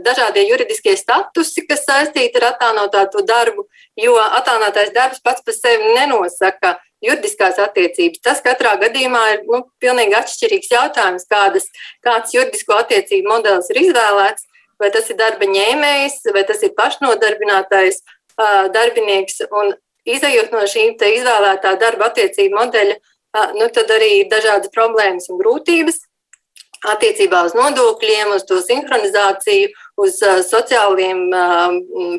dažādie 0.03 0.43
juridiskie 0.49 0.97
statusi, 0.99 1.63
kas 1.69 1.85
saistīti 1.87 2.41
ar 2.41 2.49
attālināto 2.51 3.23
darbu, 3.27 3.69
jo 4.01 4.17
attālinātais 4.25 4.91
darbs 4.97 5.23
pats 5.23 5.45
par 5.47 5.55
sevi 5.55 5.95
nenosaka 5.95 6.75
juridiskās 7.05 7.61
attiecības. 7.63 8.23
Tas 8.25 8.43
katrā 8.45 8.75
gadījumā 8.81 9.23
ir 9.37 9.47
nu, 9.47 9.63
pilnīgi 9.83 10.19
atšķirīgs 10.19 10.73
jautājums, 10.73 11.29
kādas, 11.31 11.69
kāds 12.05 12.35
juridisko 12.35 12.81
attiecību 12.81 13.31
modelis 13.37 13.71
ir 13.73 13.83
izvēlēts. 13.85 14.51
Vai 14.83 14.91
tas 14.91 15.07
ir 15.07 15.19
darba 15.21 15.47
ņēmējs, 15.47 16.25
vai 16.35 16.43
tas 16.49 16.63
ir 16.67 16.73
pašnodarbinātais 16.75 18.01
darbinieks. 18.75 19.45
Un 19.55 19.71
izējot 20.11 20.51
no 20.53 20.65
šīm 20.69 20.97
izvēlētā 20.99 21.77
darba 21.81 22.11
attiecību 22.11 22.59
modeļa, 22.59 22.97
nu, 23.59 23.69
tad 23.75 23.91
arī 23.95 24.25
dažādas 24.31 24.73
problēmas 24.75 25.31
un 25.31 25.41
grūtības 25.41 26.03
attiecībā 26.85 27.41
uz 27.49 27.55
nodokļiem, 27.57 28.35
uz 28.37 28.45
to 28.49 28.61
sinhronizāciju, 28.61 29.71
uz 30.05 30.19
sociāliem 30.50 31.23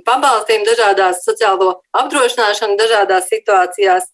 pabalstiem, 0.08 0.66
dažādās 0.66 1.22
sociālo 1.26 1.76
apdrošināšanu, 1.94 2.78
dažādās 2.80 3.30
situācijās 3.30 4.10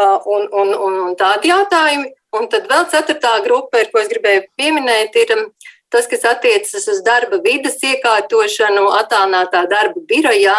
un, 0.00 0.48
un, 0.50 0.74
un, 0.74 0.98
un 1.08 1.14
tādi 1.18 1.52
jautājumi. 1.52 2.10
Un 2.32 2.48
tad 2.48 2.64
vēl 2.64 2.86
ceturtā 2.88 3.34
grupa, 3.44 3.82
ko 3.92 4.00
es 4.00 4.08
gribēju 4.08 4.46
pieminēt, 4.56 5.16
ir 5.20 5.34
tas, 5.92 6.06
kas 6.08 6.24
attiecas 6.24 6.88
uz 6.88 7.02
darba 7.04 7.36
vidas 7.44 7.76
iekārtošanu 7.84 8.86
attālinātā 8.96 9.66
darba 9.68 10.00
birojā, 10.08 10.56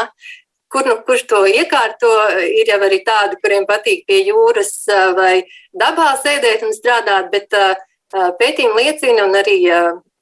kur, 0.73 0.87
nu, 0.89 0.97
kurš 1.05 1.27
to 1.29 1.43
iekārto. 1.49 2.11
Ir 2.41 2.71
jau 2.73 2.79
arī 2.87 3.03
tādi, 3.05 3.37
kuriem 3.43 3.67
patīk 3.69 4.07
pie 4.09 4.23
jūras 4.27 4.73
vai 5.17 5.35
dabā 5.71 6.13
sēdēt 6.23 6.65
un 6.65 6.73
strādāt, 6.75 7.29
bet 7.33 7.53
pētījumi 8.39 8.87
liecina 8.87 9.27
un 9.27 9.37
arī 9.37 9.59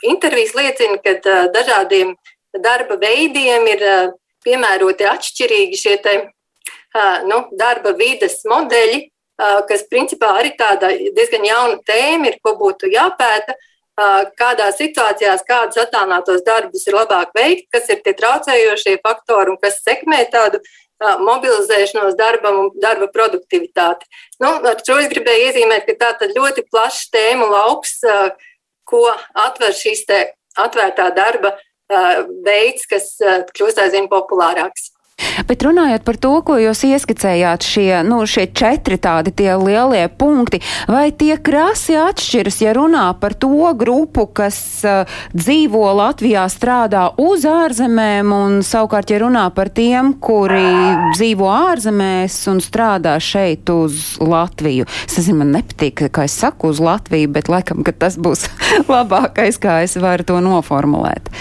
intervijas 0.07 0.53
liecina, 0.57 0.99
ka 0.99 1.39
dažādiem 1.55 2.13
darba 2.59 2.99
veidiem 2.99 3.67
ir 3.71 3.87
piemēroti 4.43 5.07
atšķirīgi 5.07 5.79
šie 5.79 5.97
nu, 7.29 7.43
darba 7.57 7.95
vides 7.95 8.41
modeļi, 8.49 9.05
kas 9.69 9.87
principā 9.89 10.35
arī 10.39 10.53
tāda 10.57 10.91
diezgan 11.15 11.45
jauna 11.47 11.79
tēma 11.87 12.29
ir, 12.29 12.39
ko 12.43 12.57
būtu 12.59 12.91
jāpēta 12.91 13.55
kādās 14.39 14.77
situācijās, 14.79 15.43
kādus 15.47 15.81
attālinātos 15.83 16.43
darbus 16.45 16.85
ir 16.87 16.97
labāk 16.97 17.33
veikt, 17.37 17.67
kas 17.73 17.89
ir 17.89 18.01
tie 18.05 18.13
traucējošie 18.17 18.99
faktori 19.03 19.53
un 19.53 19.59
kas 19.61 19.81
sekmē 19.85 20.23
tādu 20.33 20.61
mobilizēšanos 21.01 22.13
darbam 22.17 22.59
un 22.59 22.69
darba 22.81 23.07
produktivitāti. 23.09 24.05
Nu, 24.43 24.53
ar 24.61 24.77
šo 24.85 24.99
es 25.01 25.09
gribēju 25.09 25.49
iezīmēt, 25.49 25.87
ka 25.87 25.97
tā 25.97 26.27
ir 26.27 26.35
ļoti 26.37 26.65
plašs 26.69 27.09
tēmu 27.13 27.49
lauks, 27.49 27.99
ko 28.85 29.07
atver 29.33 29.73
šīs 29.73 30.05
atvērtā 30.61 31.09
darba 31.15 31.55
veids, 32.45 32.85
kas 32.89 33.15
kļūst 33.55 33.81
aizvien 33.81 34.07
populārāks. 34.11 34.91
Bet 35.49 35.63
runājot 35.65 36.05
par 36.07 36.17
to, 36.21 36.33
ko 36.45 36.57
jūs 36.61 36.83
ieskicējāt, 36.87 37.65
šie, 37.65 37.89
nu, 38.07 38.21
šie 38.29 38.47
četri 38.55 38.97
tādi 39.01 39.33
tie 39.35 39.53
lielie 39.59 40.05
punkti, 40.09 40.61
vai 40.89 41.09
tie 41.15 41.35
krasi 41.41 41.97
atšķiras, 41.99 42.61
ja 42.63 42.75
runā 42.77 43.07
par 43.21 43.35
to 43.37 43.71
grupu, 43.77 44.27
kas 44.27 44.57
uh, 44.87 45.09
dzīvo 45.35 45.83
Latvijā, 45.97 46.45
strādā 46.51 47.07
uz 47.21 47.45
ārzemēm, 47.47 48.33
un 48.35 48.59
savukārt, 48.65 49.13
ja 49.13 49.21
runā 49.23 49.47
par 49.55 49.71
tiem, 49.73 50.13
kuri 50.21 50.63
dzīvo 51.15 51.49
ārzemēs 51.51 52.37
un 52.51 52.61
strādā 52.63 53.17
šeit 53.21 53.69
uz 53.73 54.15
Latviju. 54.21 54.87
Es 55.07 55.19
nezinu, 55.19 55.41
man 55.43 55.53
nepatīk, 55.57 56.07
kā 56.13 56.27
es 56.29 56.37
saku 56.41 56.71
uz 56.71 56.81
Latviju, 56.83 57.31
bet 57.35 57.51
laikam, 57.51 57.85
ka 57.87 57.95
tas 57.95 58.17
būs 58.21 58.47
labākais, 58.91 59.61
kā 59.61 59.81
es 59.85 59.97
varu 60.01 60.27
to 60.27 60.41
noformulēt. 60.43 61.31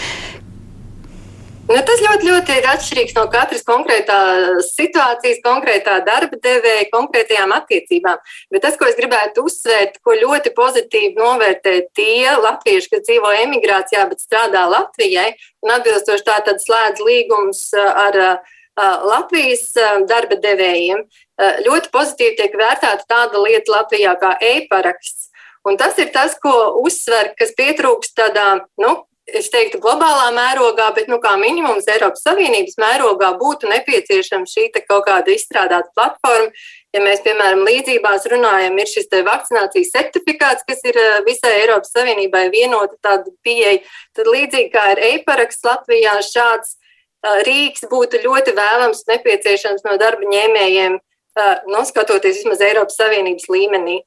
Tas 1.91 2.03
ļoti, 2.05 2.27
ļoti 2.31 2.55
ir 2.55 2.67
atšķirīgs 2.71 3.17
no 3.17 3.25
katras 3.33 3.65
konkrētās 3.67 4.69
situācijas, 4.77 5.41
konkrētā 5.43 5.97
darba 6.07 6.37
devēja, 6.39 6.85
konkrētajām 6.93 7.51
attiecībām. 7.57 8.21
Bet 8.55 8.63
tas, 8.63 8.77
ko 8.79 8.87
es 8.87 8.95
gribētu 8.95 9.43
uzsvērt, 9.49 9.99
ko 10.07 10.15
ļoti 10.15 10.53
pozitīvi 10.55 11.19
novērtē 11.19 11.73
tie 11.99 12.37
latvieši, 12.39 12.93
kas 12.93 13.03
dzīvo 13.09 13.33
emigrācijā, 13.41 14.07
bet 14.07 14.23
strādā 14.23 14.69
Latvijai 14.71 15.33
un 15.67 15.75
atbilstoši 15.81 16.27
tā 16.31 16.39
tad 16.47 16.63
slēdz 16.63 17.03
līgums 17.09 17.67
ar 17.75 18.21
Latvijas 19.11 19.75
darba 20.07 20.39
devējiem, 20.47 21.03
ļoti 21.67 21.91
pozitīvi 21.91 22.39
tiek 22.39 22.59
vērtēta 22.63 23.03
tāda 23.11 23.43
lieta 23.43 23.81
Latvijā 23.81 24.15
kā 24.23 24.37
e-paraksts. 24.39 25.33
Un 25.67 25.75
tas 25.77 25.99
ir 25.99 26.15
tas, 26.15 26.39
ko 26.39 26.55
uzsver, 26.87 27.35
kas 27.35 27.51
pietrūkst 27.59 28.15
tādā, 28.15 28.61
nu, 28.79 29.01
es 29.39 29.49
teiktu, 29.53 29.79
globālā 29.83 30.31
mērogā, 30.35 30.91
bet 30.97 31.09
nu, 31.11 31.19
kā 31.23 31.33
minimums 31.41 31.89
Eiropas 31.91 32.23
Savienības 32.27 32.77
mērogā 32.81 33.31
būtu 33.41 33.71
nepieciešama 33.71 34.49
šī 34.49 34.69
kaut 34.79 35.07
kāda 35.09 35.33
izstrādāta 35.35 35.91
platforma. 35.95 36.51
Ja 36.95 37.03
mēs, 37.05 37.23
piemēram, 37.23 37.63
līdzībās 37.69 38.27
runājam, 38.33 38.79
ir 38.83 38.89
šis 38.91 39.07
vakcinācijas 39.27 39.93
certifikāts, 39.95 40.67
kas 40.67 40.83
ir 40.89 40.99
eh, 40.99 41.21
visai 41.27 41.53
Eiropas 41.61 41.93
Savienībai 41.95 42.49
vienota 42.51 42.97
tāda 43.03 43.31
pieeja, 43.47 43.79
tad 44.17 44.27
līdzīgi 44.27 44.73
kā 44.75 44.87
ir 44.97 45.03
e-paraksts 45.13 45.67
Latvijā, 45.67 46.17
šāds 46.27 46.75
uh, 46.75 47.39
rīks 47.47 47.87
būtu 47.91 48.25
ļoti 48.25 48.57
vēlams 48.59 49.05
un 49.05 49.15
nepieciešams 49.15 49.87
no 49.87 49.95
darba 50.03 50.27
ņēmējiem, 50.35 50.99
uh, 50.99 51.55
noskatoties 51.71 52.43
vismaz 52.43 52.65
Eiropas 52.67 52.99
Savienības 52.99 53.47
līmenī. 53.53 54.01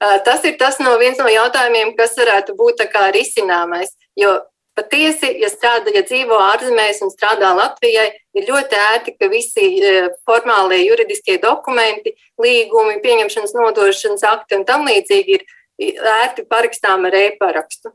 Tas 0.00 0.40
ir 0.48 0.54
tas 0.56 0.78
no 0.80 0.94
viens 0.96 1.18
no 1.20 1.26
jautājumiem, 1.28 1.90
kas 1.92 2.14
varētu 2.16 2.54
būt 2.56 2.78
risināmais. 3.12 3.90
Jo 4.16 4.38
Patiesi, 4.80 5.28
ja 5.42 5.50
strādā, 5.52 5.92
ja 5.94 6.02
dzīvo 6.06 6.38
ārzemēs 6.40 7.02
un 7.04 7.12
strādā 7.12 7.50
Latvijai, 7.56 8.08
ir 8.38 8.46
ļoti 8.48 8.78
ērti, 8.80 9.14
ka 9.20 9.28
visi 9.28 9.66
e, 9.76 9.94
formālie 10.28 10.80
juridiskie 10.86 11.36
dokumenti, 11.42 12.14
līgumi, 12.40 13.00
pieņemšanas, 13.04 13.54
nodošanas 13.58 14.24
akti 14.30 14.56
un 14.56 14.64
tam 14.68 14.86
līdzīgi 14.88 15.36
ir 15.36 16.00
ērti 16.22 16.46
parakstām 16.48 17.04
ar 17.08 17.18
e-parakstu. 17.20 17.92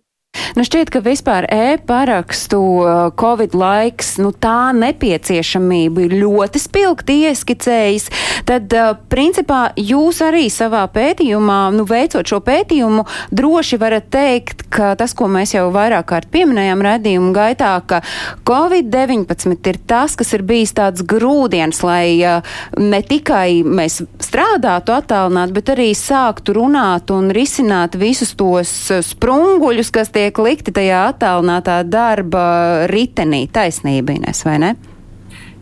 Nu 0.56 0.64
šķiet, 0.64 0.92
ka 0.94 1.02
vispār 1.04 1.48
e-parakstu 1.52 2.60
uh, 2.60 2.90
Covid 3.20 3.56
laiks, 3.58 4.16
nu 4.22 4.32
tā 4.32 4.72
nepieciešamība 4.76 6.06
ir 6.06 6.16
ļoti 6.22 6.62
spilgti 6.62 7.18
ieskicējis. 7.30 8.08
Tad, 8.48 8.72
uh, 8.76 8.94
principā, 9.12 9.70
jūs 9.80 10.22
arī 10.26 10.46
savā 10.54 10.86
pētījumā, 10.94 11.60
nu 11.76 11.86
veicot 11.90 12.28
šo 12.28 12.40
pētījumu, 12.46 13.06
droši 13.36 13.80
varat 13.82 14.10
teikt, 14.14 14.66
ka 14.74 14.94
tas, 15.00 15.16
ko 15.18 15.30
mēs 15.32 15.56
jau 15.56 15.68
vairāk 15.76 16.08
kārt 16.12 16.30
pieminējām 16.34 16.84
redzējumu 16.86 17.34
gaitā, 17.36 17.74
ka 17.88 18.02
Covid-19 18.48 19.56
ir 19.72 19.82
tas, 19.88 20.16
kas 20.20 20.34
ir 20.38 20.46
bijis 20.48 20.76
tāds 20.78 21.04
grūdienis, 21.06 21.82
lai 21.86 22.06
uh, 22.22 22.56
ne 22.80 23.02
tikai 23.06 23.64
mēs 23.66 24.02
strādātu 24.24 24.96
attālināt, 24.96 25.54
bet 25.56 25.74
arī 25.76 25.92
sāktu 25.98 26.56
runāt 26.60 27.12
un 27.14 27.32
risināt 27.36 27.98
visus 28.00 28.36
tos 28.38 28.72
sprunguļus, 29.10 29.92
kas 29.96 30.12
tiek 30.16 30.25
likti 30.42 30.74
tajā 30.76 31.06
attālinātā 31.12 31.80
darba 31.88 32.46
ritenī. 32.92 33.46
Taisnība, 33.52 34.16
Ines, 34.18 34.44
vai 34.48 34.58
ne? 34.62 34.76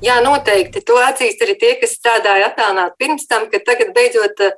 Jā, 0.03 0.17
noteikti. 0.23 0.81
To 0.87 0.97
atzīst 0.99 1.43
arī 1.45 1.55
tie, 1.59 1.73
kas 1.79 1.95
strādāja 1.95 2.49
attālināti 2.49 2.99
pirms 2.99 3.27
tam, 3.29 3.47
ka 3.51 3.61
tagad 3.63 3.93
beidzot 3.95 4.41
uh, 4.43 4.57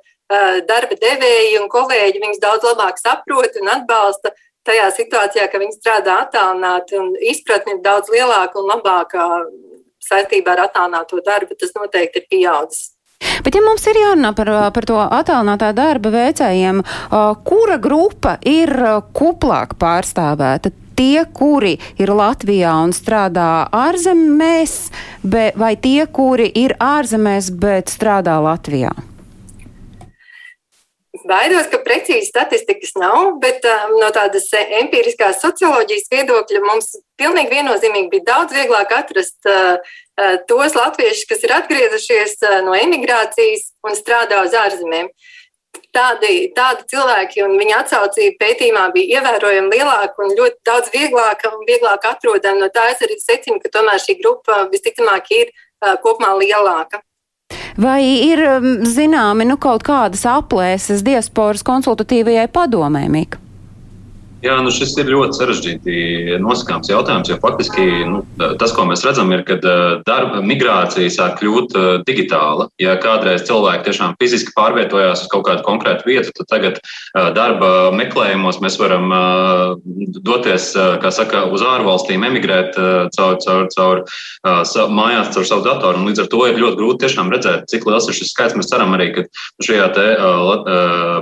darba 0.65 0.97
devēji 1.01 1.59
un 1.61 1.69
kolēģi 1.69 2.23
viņus 2.23 2.41
daudz 2.41 2.65
labāk 2.65 2.97
saprot 3.01 3.59
un 3.61 3.69
atbalsta 3.75 4.33
tajā 4.65 4.87
situācijā, 4.97 5.45
ka 5.51 5.61
viņi 5.61 5.77
strādā 5.77 6.17
attālināti 6.23 6.97
un 6.97 7.13
izpratni 7.21 7.75
ir 7.75 7.83
daudz 7.85 8.09
lielāka 8.09 8.57
un 8.61 8.71
labāka 8.73 9.27
saistībā 10.01 10.55
ar 10.55 10.65
attālināto 10.65 11.21
darbu. 11.25 11.57
Tas 11.59 11.75
noteikti 11.77 12.23
ir 12.23 12.29
pieaudzis. 12.31 12.94
Bet, 13.45 13.55
ja 13.55 13.61
mums 13.63 13.85
ir 13.87 13.99
jārunā 13.99 14.31
par, 14.35 14.49
par 14.75 14.87
to 14.89 14.97
attālinātā 15.03 15.71
darba 15.77 16.11
veicējiem, 16.13 16.81
kura 17.47 17.77
grupa 17.81 18.35
ir 18.45 18.73
kuplāk 19.15 19.77
pārstāvēta? 19.81 20.73
Tie, 20.95 21.25
kuri 21.35 21.73
ir 21.99 22.11
Latvijā 22.15 22.71
un 22.85 22.93
strādā 22.95 23.67
ārzemēs, 23.75 24.75
vai 25.59 25.73
tie, 25.75 26.05
kuri 26.07 26.47
ir 26.55 26.77
ārzemēs, 26.79 27.51
bet 27.59 27.91
strādā 27.91 28.37
Latvijā? 28.43 28.93
Baidos, 31.25 31.65
ka 31.71 31.79
precīzi 31.81 32.27
statistikas 32.27 32.93
nav, 32.99 33.37
bet 33.41 33.65
um, 33.65 33.95
no 34.01 34.11
tādas 34.13 34.45
empiriskās 34.53 35.39
socioloģijas 35.41 36.09
viedokļa 36.11 36.61
mums 36.65 36.91
pilnīgi 37.19 37.53
viennozīmīgi 37.55 38.11
bija 38.11 38.27
daudz 38.29 38.53
vieglāk 38.53 38.93
atrast 38.93 39.49
uh, 39.49 39.79
tos 40.47 40.75
latviešus, 40.75 41.25
kas 41.29 41.43
ir 41.43 41.53
atgriezušies 41.57 42.37
uh, 42.43 42.59
no 42.65 42.75
emigrācijas 42.77 43.71
un 43.85 43.97
strādā 43.97 44.43
uz 44.45 44.55
ārzemēm. 44.55 45.09
Tādi, 45.95 46.53
tādi 46.55 46.85
cilvēki 46.91 47.43
un 47.43 47.57
viņa 47.59 47.81
atsaucība 47.83 48.39
pētījumā 48.39 48.85
bija 48.95 49.19
ievērojami 49.19 49.75
lielāka 49.75 50.23
un 50.23 50.31
ļoti 50.37 50.57
daudz 50.67 50.91
vieglāka 50.93 51.51
un 51.51 51.65
vieglāk 51.67 52.07
atrodama. 52.07 52.63
No 52.63 52.71
tā 52.71 52.89
es 52.93 53.03
arī 53.03 53.19
secinu, 53.19 53.59
ka 53.63 53.71
tomēr 53.73 53.99
šī 53.99 54.17
grupa 54.21 54.63
visticamāk 54.71 55.31
ir 55.35 55.51
uh, 55.51 55.97
kopumā 56.03 56.31
lielāka. 56.39 57.03
Vai 57.75 58.01
ir 58.07 58.39
um, 58.39 58.69
zināmi 58.87 59.47
nu, 59.47 59.59
kaut 59.59 59.83
kādas 59.83 60.23
aplēses 60.31 61.03
diasporas 61.03 61.63
konsultatīvajai 61.67 62.47
padomē, 62.55 63.09
Mika? 63.11 63.44
Jā, 64.43 64.57
nu 64.61 64.69
šis 64.69 64.91
ir 64.99 65.07
ļoti 65.09 65.37
sarežģīti 65.39 65.93
nosakāms 66.43 66.89
jautājums, 66.91 67.29
jo 67.31 67.37
faktiski 67.41 67.85
nu, 68.05 68.19
tas, 68.59 68.73
ko 68.75 68.83
mēs 68.85 69.05
redzam, 69.07 69.31
ir, 69.33 69.41
ka 69.47 69.55
darba 70.05 70.41
migrācija 70.45 71.09
sāk 71.09 71.39
kļūt 71.39 71.73
digitāla. 72.05 72.67
Ja 72.81 72.97
kādreiz 73.01 73.45
cilvēki 73.47 73.87
tiešām 73.87 74.17
fiziski 74.19 74.53
pārvietojās 74.57 75.23
uz 75.23 75.31
kaut 75.31 75.47
kādu 75.47 75.63
konkrētu 75.65 76.05
vietu, 76.09 76.33
tad 76.35 76.49
tagad 76.51 76.81
darba 77.37 77.93
meklējumos 77.95 78.59
mēs 78.61 78.77
varam 78.81 79.15
doties, 80.27 80.67
kā 81.01 81.13
saka, 81.15 81.45
uz 81.49 81.63
ārvalstīm, 81.65 82.27
emigrēt 82.27 82.77
caur, 83.15 83.39
caur, 83.41 83.71
caur 83.73 84.03
mājās, 84.93 85.31
caur 85.33 85.49
savu 85.49 85.65
datoru. 85.65 86.03
Un 86.03 86.11
līdz 86.11 86.25
ar 86.25 86.29
to 86.35 86.43
ir 86.51 86.61
ļoti 86.61 86.79
grūti 86.83 87.05
tiešām 87.07 87.33
redzēt, 87.33 87.65
cik 87.71 87.87
liels 87.89 88.11
ir 88.11 88.19
šis 88.19 88.35
skaits. 88.35 88.59
Mēs 88.59 88.69
ceram 88.69 88.93
arī, 88.99 89.09
ka 89.15 89.25
šajā 89.63 89.89
te, 89.95 90.07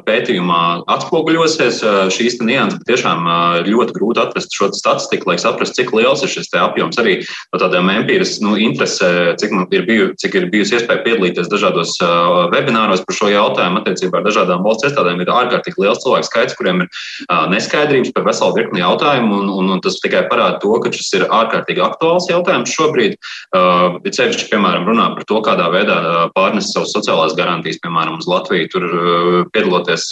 pētījumā 0.10 0.62
atspoguļosies 0.98 1.84
šīs 2.18 2.42
nianses, 2.44 2.84
tiešām 3.04 3.28
ļoti 3.68 3.96
grūti 3.98 4.22
atrast 4.22 4.54
šo 4.56 4.70
statistiku, 4.74 5.32
lai 5.32 5.38
saprastu, 5.42 5.82
cik 5.82 5.92
liels 5.94 6.24
ir 6.24 6.32
šis 6.32 6.52
apjoms. 6.56 6.98
Arī 7.02 7.16
no 7.52 7.60
tādām 7.60 7.90
empiras 7.92 8.40
nu, 8.42 8.56
interesē, 8.56 9.36
cik, 9.40 9.52
ir 9.76 9.86
biju, 9.88 10.14
cik 10.20 10.36
ir 10.40 10.50
bijusi 10.52 10.78
iespēja 10.78 11.04
piedalīties 11.04 11.50
dažādos 11.52 11.98
webināros 12.54 13.04
par 13.04 13.18
šo 13.18 13.32
jautājumu 13.32 13.82
attiecībā 13.82 14.22
ar 14.22 14.28
dažādām 14.28 14.64
valsts 14.64 14.88
iestādēm. 14.88 15.22
Ir 15.22 15.34
ārkārtīgi 15.34 15.84
liels 15.84 16.02
cilvēku 16.04 16.30
skaits, 16.30 16.58
kuriem 16.60 16.86
ir 16.86 17.02
neskaidrības 17.52 18.14
par 18.16 18.28
veselu 18.28 18.58
virkni 18.58 18.84
jautājumu, 18.84 19.42
un, 19.42 19.52
un, 19.52 19.74
un 19.76 19.84
tas 19.84 20.00
tikai 20.04 20.26
parāda 20.32 20.62
to, 20.64 20.74
ka 20.84 20.94
šis 20.94 21.12
ir 21.20 21.28
ārkārtīgi 21.28 21.84
aktuāls 21.84 22.30
jautājums 22.32 22.74
šobrīd. 22.78 23.18
Ir 24.04 24.16
sevišķi, 24.16 24.50
piemēram, 24.54 24.88
runā 24.90 25.10
par 25.18 25.28
to, 25.28 25.42
kādā 25.46 25.68
veidā 25.74 26.00
pārnest 26.38 26.76
savas 26.76 26.94
sociālās 26.96 27.36
garantijas, 27.38 27.82
piemēram, 27.84 28.22
uz 28.22 28.30
Latviju, 28.30 28.72
tur 28.72 28.88
piedaloties 29.54 30.12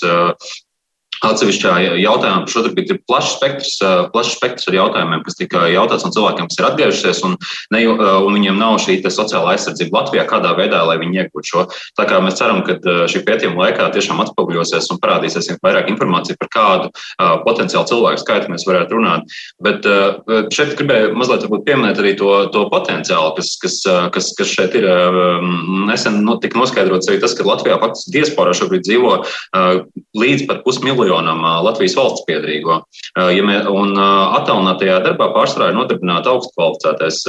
atsevišķā 1.26 1.74
jautājumā. 2.02 2.50
Šobrīd 2.50 2.94
ir 2.94 3.00
plašs 3.10 3.36
spektrs, 3.38 3.76
plašs 4.14 4.36
spektrs 4.38 4.70
ar 4.70 4.78
jautājumiem, 4.78 5.22
kas 5.26 5.38
tika 5.38 5.66
jautāts 5.72 6.06
no 6.06 6.12
cilvēkiem, 6.16 6.50
kas 6.50 6.60
ir 6.60 6.68
atgriežušies, 6.70 7.22
un, 7.28 7.38
ne, 7.74 7.84
un 7.92 8.38
viņiem 8.38 8.58
nav 8.60 8.80
šī 8.82 9.00
sociālā 9.06 9.56
aizsardzība 9.56 10.02
Latvijā, 10.02 10.26
kādā 10.30 10.54
veidā, 10.58 10.82
lai 10.88 10.98
viņi 11.02 11.24
iegūtu 11.24 11.52
šo. 11.52 11.66
Tā 12.00 12.08
kā 12.10 12.22
mēs 12.24 12.40
ceram, 12.40 12.64
ka 12.66 12.78
šī 13.12 13.24
pētījuma 13.28 13.68
laikā 13.68 13.90
tiešām 13.94 14.22
atspoguļosies 14.24 14.90
un 14.94 15.02
parādīsies 15.04 15.52
vairāk 15.62 15.92
informācija 15.94 16.40
par 16.42 16.52
kādu 16.56 16.90
uh, 16.90 17.38
potenciālu 17.46 17.90
cilvēku 17.92 18.24
skaitu 18.24 18.54
mēs 18.54 18.66
varētu 18.70 18.98
runāt. 18.98 19.38
Bet 19.62 19.86
uh, 19.90 20.48
šeit 20.54 20.74
gribēju 20.80 21.14
mazliet 21.20 21.46
pieminēt 21.68 22.02
arī 22.02 22.16
to, 22.18 22.32
to 22.56 22.66
potenciālu, 22.74 23.36
kas, 23.38 23.54
kas, 23.62 23.78
kas, 24.16 24.32
kas 24.38 24.56
šeit 24.58 24.78
ir. 24.80 24.90
Uh, 24.90 25.46
nesen 25.92 26.24
tika 26.42 26.60
noskaidrots 26.60 27.10
arī 27.10 27.20
tas, 27.22 27.36
ka 27.38 27.46
Latvijā 27.46 27.78
faktiski 27.82 28.16
diasporā 28.16 28.54
šobrīd 28.58 28.86
dzīvo 28.88 29.14
uh, 29.22 29.82
līdz 30.18 30.48
pat 30.50 30.64
pusmiljonu 30.66 31.11
miljonam 31.12 31.44
Latvijas 31.66 31.96
valsts 31.98 32.24
piedrīgo. 32.28 32.80
Ja 33.18 33.44
mē, 33.46 33.58
un 33.70 33.94
attālinātajā 34.00 35.02
darbā 35.06 35.30
pārsvarā 35.36 35.72
ir 35.72 35.78
nodarbināta 35.78 36.32
augstu 36.32 36.54
kvalificētais 36.56 37.20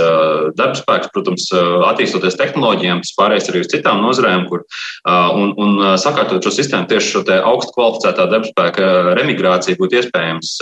darbspēks, 0.59 1.11
protams, 1.14 1.49
attīstoties 1.90 2.38
tehnoloģijām, 2.38 3.03
tas 3.03 3.14
pārējais 3.18 3.51
arī 3.51 3.64
uz 3.64 3.71
citām 3.73 4.03
nozarēm, 4.05 4.47
kur 4.51 4.64
un, 5.11 5.55
un 5.59 5.85
sakārtot 6.01 6.45
šo 6.45 6.55
sistēmu 6.55 6.90
tieši 6.90 7.16
šo 7.16 7.25
augstu 7.42 7.77
kvalificētā 7.77 8.29
darbspēka 8.31 8.90
remigrāciju 9.18 9.81
būtu 9.81 10.03
iespējams 10.03 10.59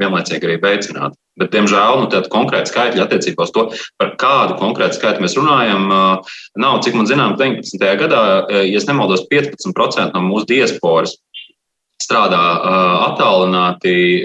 vienlaicīgi 0.00 0.50
arī 0.50 0.60
veicināt. 0.62 1.20
Bet, 1.34 1.48
diemžēl, 1.50 1.96
nu, 1.98 2.06
tāda 2.12 2.30
konkrēta 2.30 2.70
skaitļa 2.70 3.08
attiecībā 3.08 3.42
uz 3.42 3.50
to, 3.50 3.64
par 3.98 4.12
kādu 4.22 4.54
konkrētu 4.60 5.00
skaitu 5.00 5.24
mēs 5.24 5.34
runājam, 5.34 5.88
nav, 6.62 6.76
cik 6.86 6.94
man 6.94 7.08
zinām, 7.10 7.34
19. 7.40 7.88
gadā, 8.04 8.20
ja 8.62 8.82
nemaldos, 8.86 9.24
15% 9.32 10.14
no 10.14 10.22
mūsu 10.28 10.46
diasporas 10.52 11.16
strādā 12.02 12.42
attālināti 13.10 14.24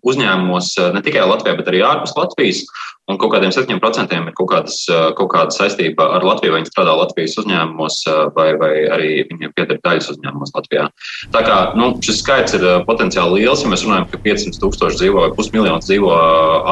uzņēmumos 0.00 0.72
ne 0.94 1.02
tikai 1.04 1.26
Latvijā, 1.28 1.58
bet 1.58 1.68
arī 1.68 1.84
ārpus 1.84 2.16
Latvijas. 2.16 2.64
Un 3.10 3.16
kaut 3.18 3.32
kādiem 3.34 3.50
7% 3.50 4.14
ir 4.14 4.28
kaut, 4.38 4.46
kādas, 4.52 4.76
kaut 5.18 5.30
kāda 5.32 5.50
saistība 5.50 6.06
ar 6.14 6.22
Latviju, 6.22 6.52
vai 6.54 6.60
viņi 6.60 6.70
strādā 6.70 6.94
Latvijas 6.94 7.34
uzņēmumos, 7.42 7.96
vai, 8.36 8.52
vai 8.60 8.70
arī 8.94 9.08
viņiem 9.32 9.54
pieder 9.56 9.80
daļas 9.82 10.12
uzņēmumos 10.14 10.54
Latvijā. 10.54 10.86
Tā 11.34 11.42
kā 11.42 11.58
nu, 11.80 11.90
šis 12.06 12.22
skaits 12.22 12.54
ir 12.56 12.66
potenciāli 12.86 13.42
liels, 13.42 13.64
ja 13.64 13.72
mēs 13.72 13.82
runājam, 13.86 14.06
ka 14.12 14.22
500 14.22 14.62
tūkstoši 14.62 15.02
dzīvo 15.02 15.26
vai 15.26 15.34
pusmiljons 15.34 15.90
dzīvo 15.90 16.14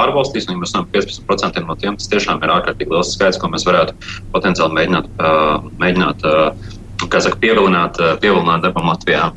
ārvalstīs, 0.04 0.46
un 0.46 0.56
ja 0.56 0.62
mēs 0.62 0.76
runājam 0.76 0.88
par 0.92 1.08
15% 1.10 1.66
no 1.66 1.78
tiem, 1.82 1.98
tas 1.98 2.12
tiešām 2.14 2.46
ir 2.46 2.54
ārkārtīgi 2.54 2.94
liels 2.94 3.14
skaits, 3.18 3.42
ko 3.42 3.50
mēs 3.50 3.66
varētu 3.66 3.98
potenciāli 4.30 4.78
mēģināt, 4.78 5.10
mēģināt 5.82 6.28
saka, 6.98 7.36
pievilināt, 7.40 7.98
eh, 8.00 8.16
pievilināt 8.20 8.62
darbam 8.62 8.90
Latvijā. 8.90 9.32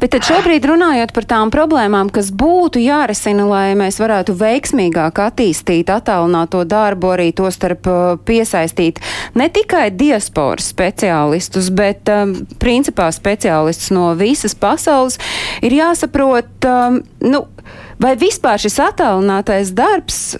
Bet 0.00 0.14
šobrīd 0.26 0.66
runājot 0.66 1.12
par 1.12 1.24
tām 1.24 1.50
problēmām, 1.50 2.10
kas 2.12 2.30
būtu 2.30 2.82
jārisina, 2.82 3.46
lai 3.48 3.74
mēs 3.74 4.00
varētu 4.02 4.36
veiksmīgāk 4.36 5.12
attīstīt 5.12 5.86
attālināto 5.86 6.64
darbu, 6.66 7.14
arī 7.14 7.34
to 7.34 7.50
starp 7.50 7.86
eh, 7.86 8.16
piesaistīt 8.26 9.00
ne 9.34 9.48
tikai 9.48 9.90
diasporas 9.90 10.72
speciālistus, 10.72 11.70
bet 11.70 12.08
um, 12.08 12.34
principā 12.58 13.10
speciālistus 13.14 13.90
no 13.94 14.14
visas 14.14 14.54
pasaules, 14.54 15.18
ir 15.62 15.72
jāsaprot, 15.72 16.48
um, 16.66 17.02
nu, 17.20 17.46
vai 18.02 18.16
vispār 18.16 18.60
šis 18.62 18.78
attālinātais 18.90 19.72
darbs 19.76 20.36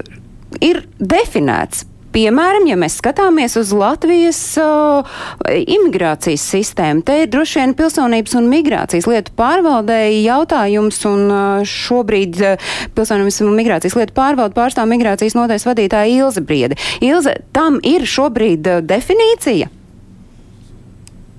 ir 0.61 0.85
definēts 0.99 1.85
Piemēram, 2.17 2.65
ja 2.65 2.79
mēs 2.81 2.95
skatāmies 2.97 3.59
uz 3.61 3.75
Latvijas 3.77 4.39
uh, 4.57 5.05
imigrācijas 5.45 6.47
sistēmu, 6.49 7.03
te 7.05 7.13
ir 7.21 7.27
droši 7.29 7.59
vien 7.61 7.75
pilsonības 7.77 8.37
un 8.39 8.47
migrācijas 8.49 9.05
lietu 9.11 9.35
pārvaldēji 9.37 10.23
jautājums, 10.25 11.03
un 11.11 11.27
uh, 11.29 11.67
šobrīd 11.69 12.39
uh, 12.41 12.71
pilsonības 12.97 13.43
un 13.45 13.51
migrācijas 13.59 13.99
lietu 13.99 14.15
pārvaldu 14.17 14.57
pārstāv 14.57 14.89
migrācijas 14.89 15.37
notais 15.37 15.67
vadītāja 15.69 16.15
Ilze 16.23 16.41
Briede. 16.41 16.79
Ilze, 17.05 17.35
tam 17.53 17.77
ir 17.85 18.07
šobrīd 18.09 18.71
uh, 18.73 18.79
definīcija? 18.81 19.69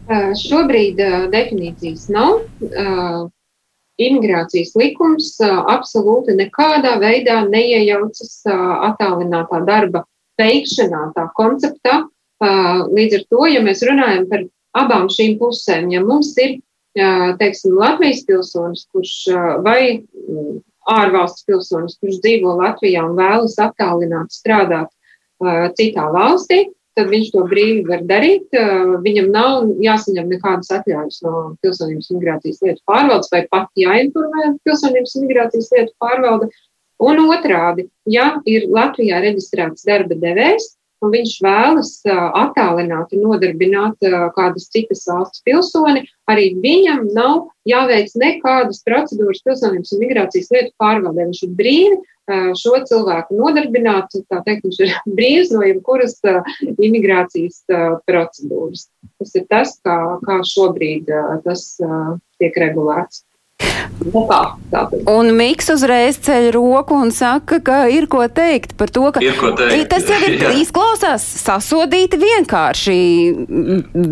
Uh, 0.05 0.27
šobrīd 0.43 1.01
uh, 1.01 1.15
definīcijas 1.33 2.05
nav. 2.13 2.43
Uh, 2.67 3.23
imigrācijas 3.97 4.75
likums 4.77 5.31
uh, 5.41 5.57
absolūti 5.73 6.37
nekādā 6.37 6.99
veidā 7.01 7.39
neiejaucas 7.49 8.43
uh, 8.45 8.61
attālinātā 8.91 9.63
darba 9.65 10.05
veikšanā, 10.41 11.01
tā 11.15 11.27
konceptā. 11.37 12.03
Līdz 12.93 13.19
ar 13.19 13.25
to, 13.31 13.43
ja 13.49 13.63
mēs 13.65 13.83
runājam 13.87 14.27
par 14.29 14.45
abām 14.77 15.07
šīm 15.09 15.37
pusēm, 15.41 15.89
ja 15.93 16.03
mums 16.05 16.35
ir, 16.41 16.59
teiksim, 17.41 17.77
Latvijas 17.77 18.23
pilsonis, 18.27 18.85
kurš 18.93 19.15
vai 19.65 20.03
ārvalsts 20.87 21.45
pilsonis, 21.47 21.97
kurš 22.01 22.21
dzīvo 22.23 22.57
Latvijā 22.61 23.03
un 23.05 23.17
vēlas 23.17 23.57
attālināt 23.61 24.33
strādāt 24.35 24.91
citā 25.77 26.07
valstī, 26.13 26.67
tad 26.97 27.11
viņš 27.11 27.27
to 27.33 27.43
brīvi 27.49 27.83
var 27.85 28.01
darīt. 28.09 28.53
Viņam 29.03 29.27
nav 29.33 29.67
jāsaņem 29.83 30.31
nekādas 30.33 30.71
atļaujas 30.79 31.19
no 31.25 31.33
pilsonības 31.61 32.09
migrācijas 32.15 32.63
lietu 32.65 32.81
pārvaldes 32.89 33.29
vai 33.33 33.43
pat 33.51 33.69
jāinformē 33.77 34.55
pilsonības 34.65 35.13
migrācijas 35.21 35.69
lietu 35.75 35.93
pārvalde. 36.01 36.49
Un 37.03 37.19
otrādi, 37.29 37.87
ja 38.09 38.39
ir 38.49 38.65
Latvijā 38.73 39.21
reģistrēts 39.21 39.85
darba 39.85 40.17
devējs, 40.17 40.71
un 41.05 41.13
viņš 41.13 41.33
vēlas 41.45 41.91
attālināti 42.09 43.19
nodarbināt 43.21 44.01
kādas 44.33 44.65
citas 44.73 45.03
valsts 45.05 45.43
pilsoni, 45.45 46.07
arī 46.31 46.49
viņam 46.63 47.05
nav 47.13 47.51
jāveic 47.69 48.15
nekādas 48.17 48.81
procedūras 48.87 49.43
pilsonības 49.45 49.93
un 49.93 50.01
migrācijas 50.01 50.49
lietu 50.55 50.73
pārvaldē. 50.81 51.27
Viņš 51.27 51.43
ir 51.45 51.53
brīvi 51.59 51.99
šo 52.57 52.81
cilvēku 52.89 53.37
nodarbināt, 53.37 54.17
tā 54.27 54.41
teikt, 54.47 54.65
viņš 54.65 54.81
ir 54.87 54.97
brīvs 55.19 55.53
no 55.53 55.61
jebkuras 55.67 56.17
imigrācijas 56.73 57.61
procedūras. 58.09 58.87
Tas 59.21 59.37
ir 59.37 59.47
tas, 59.53 59.77
kā, 59.85 59.99
kā 60.25 60.41
šobrīd 60.49 61.13
tas 61.45 61.69
tiek 62.41 62.61
regulēts. 62.65 63.26
Nu 63.97 64.23
kā, 64.29 64.39
un 65.09 65.31
Miks 65.35 65.71
uzreiz 65.73 66.19
ceļ 66.23 66.51
roku 66.55 66.95
un 67.01 67.09
saka, 67.11 67.57
ka 67.65 67.77
ir 67.91 68.05
ko 68.11 68.21
teikt 68.29 68.75
par 68.77 68.91
to, 68.93 69.07
ka 69.15 69.21
teikt, 69.21 69.87
tas 69.89 70.05
jau 70.07 70.19
ir 70.27 70.37
izklausās 70.61 71.25
sasodīti 71.41 72.19
vienkārši. 72.21 72.97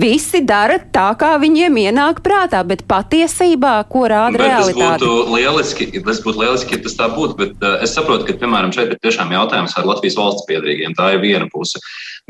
Visi 0.02 0.42
dara 0.48 0.80
tā, 0.80 1.08
kā 1.20 1.36
viņiem 1.42 1.78
ienāk 1.86 2.24
prātā, 2.26 2.64
bet 2.68 2.84
patiesībā, 2.90 3.78
ko 3.92 4.08
rāda 4.12 4.40
bet 4.40 4.48
realitāte. 4.48 5.06
Tas 5.06 5.06
būtu 5.06 5.38
lieliski, 5.38 5.90
tas 6.10 6.24
būtu 6.26 6.44
lieliski, 6.44 6.76
ja 6.76 6.84
tas 6.88 6.98
tā 6.98 7.12
būtu, 7.14 7.38
bet 7.44 7.64
uh, 7.64 7.78
es 7.86 7.96
saprotu, 7.96 8.28
ka, 8.28 8.40
piemēram, 8.42 8.74
šeit 8.76 8.96
ir 8.96 9.00
tiešām 9.06 9.32
jautājums 9.38 9.78
ar 9.78 9.88
Latvijas 9.94 10.18
valsts 10.20 10.50
piedrīgiem. 10.50 10.98
Tā 10.98 11.14
ir 11.16 11.24
viena 11.24 11.48
puse. 11.54 11.80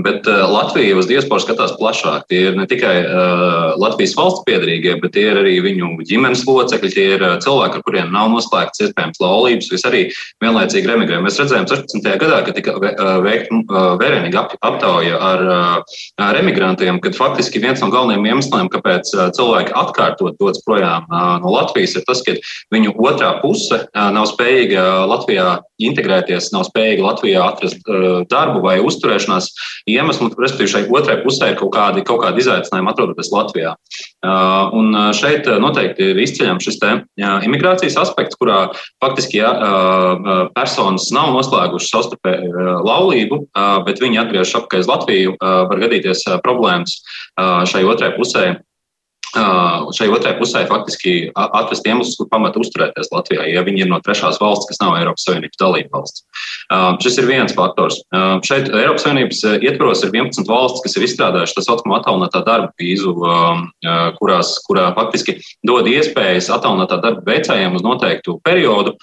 Bet 0.03 0.27
uh, 0.27 0.43
Latvija 0.51 0.97
uz 0.99 1.07
diasporu 1.07 1.39
skatās 1.39 1.77
plašāk. 1.79 2.27
Tie 2.27 2.49
ir 2.49 2.59
ne 2.59 2.67
tikai 2.67 2.95
uh, 3.05 3.73
Latvijas 3.79 4.17
valsts 4.19 4.43
piedrīgie, 4.43 4.97
bet 4.99 5.15
tie 5.15 5.29
ir 5.31 5.39
arī 5.39 5.55
viņu 5.63 5.93
ģimenes 6.03 6.43
locekļi, 6.49 6.91
ir 7.05 7.23
uh, 7.23 7.35
cilvēki, 7.43 7.79
ar 7.79 7.85
kuriem 7.85 8.11
nav 8.13 8.31
noslēgts 8.33 8.83
iespējams 8.85 9.21
laulības, 9.21 9.71
vis 9.73 9.85
arī 9.87 10.01
vienlaicīgi 10.43 10.89
remigrē. 10.89 11.21
Mēs 11.23 11.39
redzējām 11.41 11.67
16. 11.69 12.09
gadā, 12.21 12.41
kad 12.47 12.57
tika 12.57 12.75
uh, 12.77 13.11
veikta 13.25 13.61
uh, 13.61 13.87
vērienīga 14.01 14.45
aptauja 14.65 15.19
ar, 15.21 15.43
ar 16.21 16.39
emigrantiem, 16.39 16.99
kad 17.03 17.17
faktiski 17.17 17.61
viens 17.63 17.81
no 17.83 17.89
galvenajiem 17.93 18.27
iemesliem, 18.31 18.69
kāpēc 18.73 19.09
cilvēki 19.35 19.73
atkārtot 19.77 20.37
dodas 20.39 20.61
projām 20.65 21.05
no 21.09 21.53
Latvijas, 21.53 21.95
ir 21.97 22.05
tas, 22.07 22.21
ka 22.25 22.35
viņu 22.73 22.95
otrā 22.99 23.31
puse 23.41 23.81
nav 23.93 24.27
spējīga 24.31 24.83
Latvijā 25.09 25.47
integrēties, 25.85 26.51
nav 26.55 26.65
spējīga 26.69 27.05
Latvijā 27.05 27.43
atrast 27.45 27.89
darbu 28.31 28.63
vai 28.65 28.77
uzturēšanās 28.83 29.51
iemeslu, 29.91 30.31
respektīvi 30.39 30.71
šai 30.71 30.83
otrai 30.89 31.19
pusē 31.23 31.51
ir 31.53 31.59
kaut 31.59 31.73
kādi, 31.75 32.05
kaut 32.07 32.23
kādi 32.23 32.43
izaicinājumi 32.43 32.91
atrodoties 32.91 33.31
Latvijā. 33.33 33.75
Un 34.75 34.95
šeit 35.17 35.49
noteikti 35.61 36.11
ir 36.13 36.23
izceļams 36.25 36.65
šis 36.65 36.81
te 36.81 36.94
imigrācijas 37.45 37.97
aspekts, 38.01 38.37
kurā 38.39 38.59
faktiski 39.03 39.39
ja, 39.39 39.51
personas 40.55 41.09
nav 41.15 41.33
noslēgušas 41.35 41.91
savstarpēju 41.93 42.67
laulību, 42.85 43.41
bet 43.87 44.01
viņi 44.03 44.21
atgriežas 44.21 44.55
atpakaļ 44.61 44.85
uz 44.85 44.91
Latviju, 44.91 45.35
var 45.41 45.83
gadīties 45.85 46.25
problēmas 46.45 46.99
šai 47.71 47.83
otrai 47.87 48.13
pusē 48.17 48.45
šai 49.95 50.07
otrai 50.13 50.35
pusē 50.39 50.65
faktiski 50.69 51.31
atrast 51.35 51.87
iemeslus, 51.87 52.17
kur 52.19 52.29
pamata 52.31 52.59
uzturēties 52.61 53.11
Latvijā, 53.11 53.47
ja 53.49 53.63
viņi 53.65 53.85
ir 53.85 53.89
no 53.91 53.99
trešās 54.03 54.39
valsts, 54.41 54.67
kas 54.69 54.81
nav 54.83 54.97
Eiropas 54.99 55.25
Savienības 55.27 55.59
dalība 55.61 55.97
valsts. 55.97 56.25
Šis 57.03 57.19
ir 57.21 57.27
viens 57.29 57.55
faktors. 57.55 58.01
Šeit 58.45 58.69
Eiropas 58.69 59.05
Savienības 59.05 59.43
ietvaros 59.59 60.03
ir 60.05 60.13
11 60.13 60.49
valstis, 60.49 60.83
kas 60.85 60.97
ir 60.97 61.07
izstrādājušas 61.07 61.57
tā 61.57 61.65
saucamo 61.65 61.97
attālinātā 61.97 62.43
darba 62.45 62.71
vīzu, 62.81 63.15
kurās, 64.19 64.55
kurā 64.67 64.87
faktiski 64.97 65.37
dod 65.67 65.89
iespējas 65.89 66.51
attālinātā 66.53 66.99
darba 67.03 67.25
veicējiem 67.27 67.75
uz 67.79 67.85
noteiktu 67.85 68.37
periodu 68.45 68.95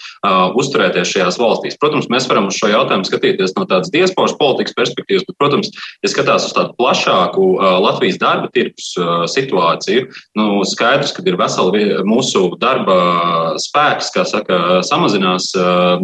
uzturēties 0.59 1.13
šajās 1.13 1.41
valstīs. 1.41 1.79
Protams, 1.81 2.11
mēs 2.13 2.29
varam 2.31 2.49
uz 2.51 2.59
šo 2.59 2.73
jautājumu 2.73 3.09
skatīties 3.09 3.57
no 3.59 3.67
tādas 3.69 3.93
diasporas 3.95 4.37
politikas 4.39 4.77
perspektīvas, 4.79 5.27
bet, 5.29 5.39
protams, 5.41 5.73
ja 6.03 6.13
skatās 6.13 6.49
uz 6.49 6.57
tādu 6.57 6.77
plašāku 6.79 7.53
Latvijas 7.83 8.21
darba 8.23 8.51
tirgus 8.55 8.93
situāciju, 9.33 10.09
nu, 10.39 10.63
skaidrs, 10.69 11.15
ka 11.17 11.25
ir 11.27 11.39
veseli 11.41 11.85
mūsu 12.09 12.45
darba 12.63 13.57
spēks, 13.61 14.13
kā 14.15 14.27
saka, 14.29 14.81
samazinās 14.87 15.53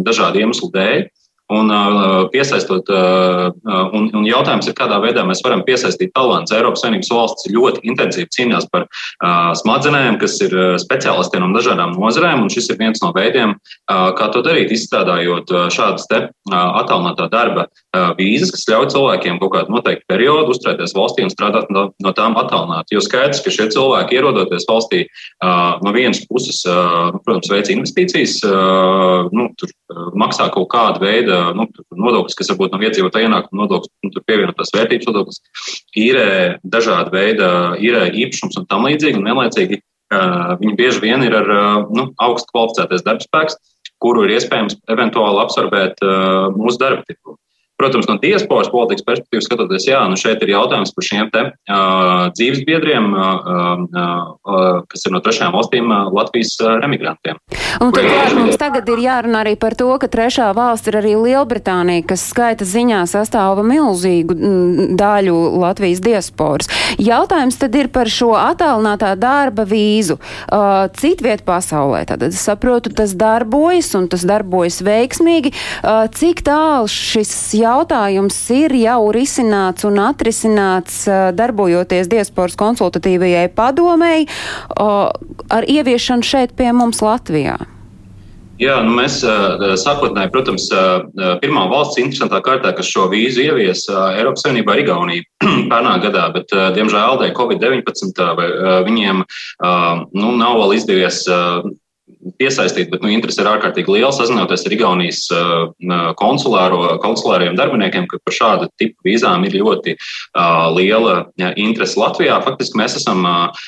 dažādu 0.05 0.43
iemeslu 0.43 0.71
dēļ. 0.75 1.07
Un, 1.49 1.71
piesaistot, 2.29 2.91
un, 2.93 4.03
un 4.13 4.25
jautājums 4.27 4.67
ir, 4.69 4.75
kādā 4.77 4.99
veidā 5.01 5.23
mēs 5.25 5.39
varam 5.41 5.63
piesaistīt 5.65 6.11
talantus. 6.13 6.53
Eiropas 6.53 6.83
Savienības 6.83 7.09
valsts 7.09 7.49
ļoti 7.49 7.81
intensīvi 7.89 8.29
cīnās 8.35 8.67
par 8.69 8.85
smadzenēm, 9.57 10.19
kas 10.21 10.37
ir 10.45 10.53
speciālistiem 10.77 11.41
no 11.41 11.49
dažādām 11.55 11.95
nozarēm, 11.97 12.43
un 12.45 12.53
šis 12.53 12.69
ir 12.69 12.77
viens 12.77 13.01
no 13.01 13.09
veidiem, 13.15 13.55
kā 13.89 14.27
to 14.29 14.43
darīt, 14.45 14.69
izstrādājot 14.75 15.49
šādas 15.73 16.05
te 16.11 16.19
attālinātā 16.53 17.25
darba 17.33 17.65
vīzas, 18.19 18.53
kas 18.53 18.67
ļauj 18.69 18.91
cilvēkiem 18.93 19.41
kaut 19.41 19.55
kādu 19.55 19.73
noteiktu 19.73 20.05
periodu 20.13 20.53
uzturēties 20.53 20.93
valstī 20.93 21.25
un 21.25 21.33
strādāt 21.33 21.73
no, 21.73 21.87
no 21.97 22.13
tām 22.13 22.37
attālināti. 22.37 22.93
Jo 22.93 23.01
skaidrs, 23.01 23.41
ka 23.41 23.55
šie 23.55 23.71
cilvēki 23.73 24.19
ierodoties 24.21 24.69
valstī 24.69 25.01
no 25.41 25.97
vienas 25.97 26.21
puses, 26.29 26.61
protams, 27.25 27.49
veic 27.49 27.73
investīcijas, 27.73 28.37
nu, 29.33 29.49
tur 29.57 29.73
maksā 30.13 30.51
kaut 30.53 30.69
kādu 30.69 31.01
veidu 31.07 31.38
nu, 31.57 31.65
nodoklis, 31.95 32.37
kas 32.37 32.51
varbūt 32.51 32.73
nav 32.75 32.85
iedzīvotāja 32.87 33.29
ienākuma 33.29 33.63
nodoklis, 33.63 33.91
nu, 34.05 34.11
tur 34.13 34.25
pievienotās 34.29 34.73
vērtības 34.75 35.09
nodoklis, 35.09 35.41
īrē 35.97 36.29
dažāda 36.63 37.13
veida 37.13 37.49
īrē 37.81 38.07
īpašums 38.25 38.59
un 38.61 38.69
tam 38.69 38.87
līdzīgi, 38.87 39.19
un 39.19 39.29
vienlaicīgi 39.29 39.81
viņi 40.59 40.77
bieži 40.77 41.03
vien 41.03 41.25
ir 41.25 41.35
ar 41.37 41.51
nu, 41.93 42.09
augstu 42.21 42.49
kvalificētais 42.53 43.05
darbspēks, 43.05 43.59
kuru 44.01 44.25
ir 44.25 44.37
iespējams 44.37 44.79
eventuāli 44.89 45.43
absorbēt 45.43 46.01
mūsu 46.55 46.81
darba 46.81 47.05
tirgu. 47.05 47.37
Protams, 47.79 48.09
no 48.11 48.17
diasporas 48.19 48.67
politikas 48.67 49.05
perspektīvas 49.07 49.45
skatoties, 49.47 49.85
jā, 49.87 49.99
nu 50.11 50.17
šeit 50.19 50.41
ir 50.43 50.49
jautājums 50.51 50.91
par 50.91 51.05
šiem 51.07 51.29
te 51.31 51.43
uh, 51.47 52.25
dzīves 52.35 52.65
biedriem, 52.67 53.05
uh, 53.15 53.85
uh, 53.87 54.81
kas 54.91 55.05
ir 55.07 55.13
no 55.15 55.21
trešajām 55.23 55.55
valstīm 55.55 55.87
uh, 55.87 56.09
Latvijas 56.11 56.57
uh, 56.59 56.73
emigrantiem. 56.83 57.39
Un 57.79 57.93
turklāt 57.95 58.35
mums 58.35 58.59
tagad 58.59 58.89
ir 58.91 58.99
jārunā 59.05 59.45
arī 59.45 59.53
par 59.61 59.77
to, 59.79 59.87
ka 60.01 60.09
trešā 60.11 60.49
valsts 60.57 60.91
ir 60.91 60.97
arī 60.99 61.13
Lielbritānija, 61.21 62.03
kas 62.09 62.25
skaita 62.33 62.67
ziņā 62.67 63.05
sastāva 63.07 63.63
milzīgu 63.63 64.35
daļu 64.99 65.37
Latvijas 65.63 66.03
diasporas. 66.03 66.67
Jautājums 66.99 67.61
tad 67.63 67.79
ir 67.79 67.87
par 67.95 68.11
šo 68.11 68.33
attālinātā 68.35 69.13
darba 69.15 69.63
vīzu. 69.69 70.19
Uh, 70.51 70.89
Citviet 70.99 71.45
pasaulē, 71.47 72.03
tad 72.11 72.27
es 72.27 72.43
saprotu, 72.43 72.91
tas 72.91 73.15
darbojas 73.15 73.93
un 73.95 74.11
tas 74.11 74.27
darbojas 74.27 74.81
veiksmīgi. 74.83 75.55
Uh, 75.79 76.03
cik 76.11 76.43
tālu 76.43 76.91
šis 76.91 77.31
jautājums 77.55 77.68
jautājums 77.69 78.37
ir 78.55 78.75
jau 78.81 78.99
risināts 79.15 79.85
un 79.87 79.99
atrisināts 80.03 81.03
darbojoties 81.37 82.09
diasporas 82.11 82.57
konsultatīvajai 82.59 83.49
padomēji 83.57 84.29
ar 84.79 85.67
ieviešanu 85.67 86.25
šeit 86.25 86.55
pie 86.57 86.71
mums 86.75 87.03
Latvijā? 87.05 87.59
Jā, 88.59 88.81
nu 88.83 88.91
mēs 88.91 89.21
sākotnēji, 89.79 90.31
protams, 90.33 90.65
pirmā 91.39 91.61
valsts 91.71 91.99
interesantā 92.01 92.41
kārtā, 92.43 92.73
kas 92.75 92.89
šo 92.91 93.05
vīzu 93.11 93.45
ievies 93.45 93.85
Eiropas 93.87 94.43
Savienībā, 94.43 94.75
ir 94.75 94.83
Igaunija 94.83 95.23
pērnā 95.71 95.93
gadā, 96.03 96.25
bet, 96.35 96.51
diemžēl, 96.75 97.21
dēļ 97.21 97.31
Covid-19 97.37 98.27
viņiem 98.89 99.23
nu, 99.23 100.33
nav 100.41 100.59
vēl 100.59 100.75
izdevies 100.75 101.23
piesaistīt, 102.39 102.89
bet 102.91 103.03
nu, 103.03 103.11
interese 103.13 103.41
ir 103.43 103.49
ārkārtīgi 103.49 103.93
liela. 103.93 104.11
Sazinoties 104.15 104.65
ar 104.65 104.75
Igaunijas 104.75 105.21
konsulāriem 106.19 107.57
darbiniekiem, 107.57 108.07
ka 108.09 108.19
par 108.23 108.35
šādu 108.35 108.69
tipu 108.79 109.07
vīzām 109.07 109.45
ir 109.47 109.57
ļoti 109.59 109.95
uh, 109.95 110.67
liela 110.75 111.29
interese 111.59 111.99
Latvijā. 111.99 112.39
Faktiski 112.45 112.79
mēs 112.79 112.97
esam 112.99 113.25
uh, 113.27 113.67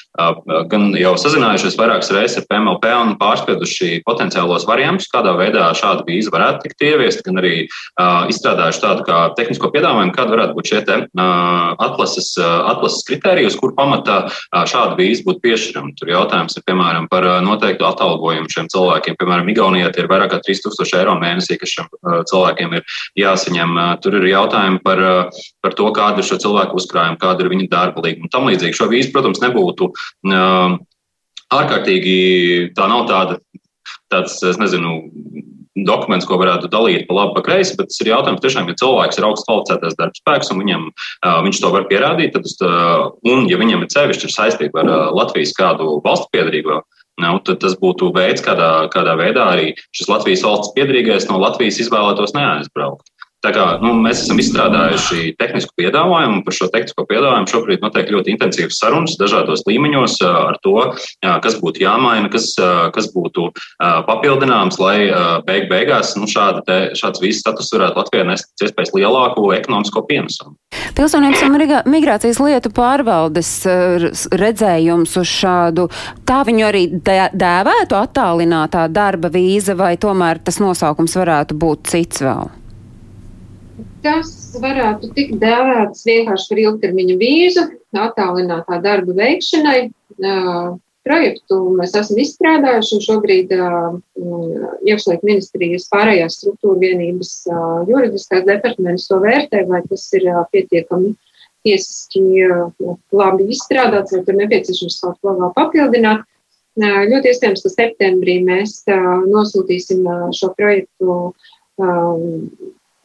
gan 0.71 0.91
jau 0.99 1.13
sazinājušies 1.19 1.77
vairākas 1.79 2.11
reizes 2.15 2.41
ar 2.41 2.47
PMLP 2.51 2.91
un 2.97 3.13
pārspieduši 3.21 4.01
potenciālos 4.07 4.67
variantus, 4.69 5.09
kādā 5.11 5.35
veidā 5.39 5.69
šāda 5.77 6.05
vīza 6.07 6.33
varētu 6.33 6.65
tikt 6.67 6.87
ieviest, 6.91 7.23
gan 7.27 7.41
arī 7.41 7.55
uh, 7.65 8.27
izstrādājuši 8.31 8.83
tādu 8.83 9.07
kā 9.07 9.21
tehnisko 9.39 9.71
piedāvājumu, 9.75 10.15
kāda 10.15 10.35
varētu 10.35 10.57
būt 10.57 10.71
šie 10.71 10.81
te, 10.87 10.99
atlases, 11.81 12.33
atlases 12.39 13.05
kritēriji, 13.07 13.51
uz 13.51 13.57
kur 13.59 13.73
pamatā 13.77 14.23
šāda 14.69 14.97
vīza 14.99 15.25
būtu 15.27 15.43
piešķirama. 15.45 15.95
Tur 15.99 16.11
jautājums 16.13 16.57
ir 16.57 16.65
piemēram 16.67 17.07
par 17.11 17.27
noteiktu 17.45 17.87
atalgojumu 17.87 18.30
ieguldījumu 18.31 18.51
šiem 18.51 18.69
cilvēkiem. 18.71 19.17
Piemēram, 19.19 19.49
Igaunijā 19.51 19.91
tie 19.93 20.03
ir 20.03 20.09
vairāk 20.09 20.31
kā 20.33 20.39
3000 20.45 20.97
eiro 20.99 21.15
mēnesī, 21.19 21.57
kas 21.59 21.73
šiem 21.75 21.89
cilvēkiem 22.29 22.75
ir 22.77 22.85
jāsaņem. 23.19 23.77
Tur 24.03 24.17
ir 24.19 24.29
jautājumi 24.31 24.81
par, 24.83 25.03
par 25.61 25.77
to, 25.77 25.91
kāda 25.95 26.21
ir 26.21 26.27
šo 26.27 26.39
cilvēku 26.41 26.79
uzkrājuma, 26.79 27.19
kāda 27.21 27.45
ir 27.45 27.51
viņa 27.53 27.69
darba 27.71 28.03
līguma 28.05 28.27
un 28.27 28.33
tam 28.33 28.49
līdzīgi. 28.49 28.77
Šo 28.77 28.89
vīzu, 28.91 29.13
protams, 29.13 29.41
nebūtu 29.43 29.91
ārkārtīgi, 31.51 32.19
tā 32.77 32.87
nav 32.87 33.07
tāda, 33.09 33.39
tāds, 34.11 34.39
es 34.47 34.59
nezinu, 34.59 35.01
dokuments, 35.87 36.27
ko 36.27 36.35
varētu 36.35 36.67
dalīt 36.71 37.05
pa 37.07 37.15
labi, 37.15 37.35
pa 37.37 37.41
kreisi, 37.45 37.77
bet 37.79 37.87
tas 37.89 38.01
ir 38.03 38.11
jautājums 38.11 38.41
tiešām, 38.43 38.67
ja 38.67 38.75
cilvēks 38.79 39.17
ir 39.17 39.25
augsts 39.27 39.47
kvalificētais 39.47 39.95
darbspēks 39.99 40.51
un 40.51 40.59
viņam, 40.59 40.87
viņš 41.47 41.61
to 41.63 41.71
var 41.73 41.87
pierādīt, 41.87 42.35
tad, 42.35 42.65
un 43.31 43.47
ja 43.49 43.59
viņam 43.59 43.85
ir 43.85 43.93
sevišķi 43.93 44.31
saistība 44.35 44.83
ar 44.83 44.91
Latvijas 45.15 45.55
kādu 45.55 45.95
valstu 46.03 46.27
piedarīgo, 46.35 46.81
uh, 46.81 47.00
Nu, 47.21 47.37
tas 47.45 47.75
būtu 47.77 48.09
veids, 48.15 48.41
kādā, 48.45 48.71
kādā 48.93 49.13
veidā 49.19 49.45
arī 49.53 49.71
šis 49.93 50.09
Latvijas 50.09 50.45
valsts 50.47 50.73
piedrīgais 50.77 51.27
no 51.29 51.37
Latvijas 51.41 51.79
izvēlētos 51.83 52.33
neaizbraukt. 52.37 53.10
Tā 53.41 53.49
kā 53.55 53.65
nu, 53.81 53.95
mēs 53.97 54.19
esam 54.21 54.37
izstrādājuši 54.41 55.31
tehnisku 55.39 55.73
piedāvājumu, 55.81 56.43
par 56.45 56.53
šo 56.53 56.67
tehnisko 56.69 57.07
piedāvājumu 57.09 57.49
šobrīd 57.49 57.81
notiek 57.81 58.11
ļoti 58.13 58.35
intensīvas 58.35 58.77
sarunas 58.77 59.17
dažādos 59.17 59.65
līmeņos 59.65 60.19
ar 60.29 60.59
to, 60.61 60.75
kas 61.41 61.57
būtu 61.61 61.81
jāmaina, 61.81 62.29
kas, 62.33 62.51
kas 62.93 63.09
būtu 63.15 63.47
papildināms, 63.81 64.77
lai 64.81 65.09
beig 65.47 65.65
beigās 65.73 66.13
nu, 66.19 66.29
šāda 66.29 66.61
te, 66.67 66.79
šāds 66.99 67.23
vīzes 67.23 67.41
status 67.41 67.73
varētu 67.73 68.03
Latvijai 68.03 68.27
nest 68.29 68.61
iespējas 68.61 68.93
lielāku 68.93 69.49
ekonomisko 69.57 70.05
pienesumu. 70.05 70.53
Pilsonības 70.93 71.41
un 71.47 71.57
migrācijas 71.89 72.37
lietu 72.45 72.69
pārvaldes 72.77 73.51
redzējums 74.37 75.17
uz 75.17 75.33
šādu, 75.33 75.89
tā 76.29 76.43
viņu 76.45 76.69
arī 76.69 76.85
dēvētu 76.93 77.97
attālinātā 77.97 78.85
darba 78.93 79.33
vīza, 79.33 79.73
vai 79.79 79.95
tomēr 79.97 80.45
tas 80.45 80.61
nosaukums 80.61 81.17
varētu 81.17 81.57
būt 81.57 81.95
cits 81.95 82.27
vēl? 82.27 82.60
Tas 84.01 84.29
varētu 84.57 85.11
tikt 85.13 85.35
dēvēts 85.41 86.05
vienkārši 86.07 86.47
par 86.49 86.59
ilgtermiņa 86.63 87.15
vīzu, 87.21 87.65
attālinātā 88.01 88.79
darba 88.81 89.13
veikšanai. 89.19 89.81
Projektu 91.01 91.57
mēs 91.77 91.95
esam 91.97 92.19
izstrādājuši, 92.21 92.95
un 92.97 93.03
šobrīd 93.05 93.53
iekšlietu 94.85 95.25
ministrijas 95.25 95.87
pārējās 95.93 96.37
struktūra 96.37 96.77
vienības 96.81 97.31
juridiskais 97.89 98.45
departaments 98.49 99.07
to 99.09 99.17
vērtē, 99.23 99.63
vai 99.69 99.81
tas 99.89 100.03
ir 100.17 100.27
pietiekami 100.53 101.15
tiesiski 101.65 102.21
labi 103.13 103.49
izstrādāts, 103.53 104.13
vai 104.13 104.21
tur 104.25 104.37
nepieciešams 104.41 104.99
kaut 105.05 105.17
ko 105.21 105.37
vēl 105.39 105.55
papildināt. 105.57 106.25
Ļoti 106.81 107.33
iespējams, 107.33 107.65
ka 107.65 107.73
septembrī 107.73 108.37
mēs 108.45 108.77
nosūtīsim 109.29 110.05
šo 110.37 110.53
projektu 110.57 111.33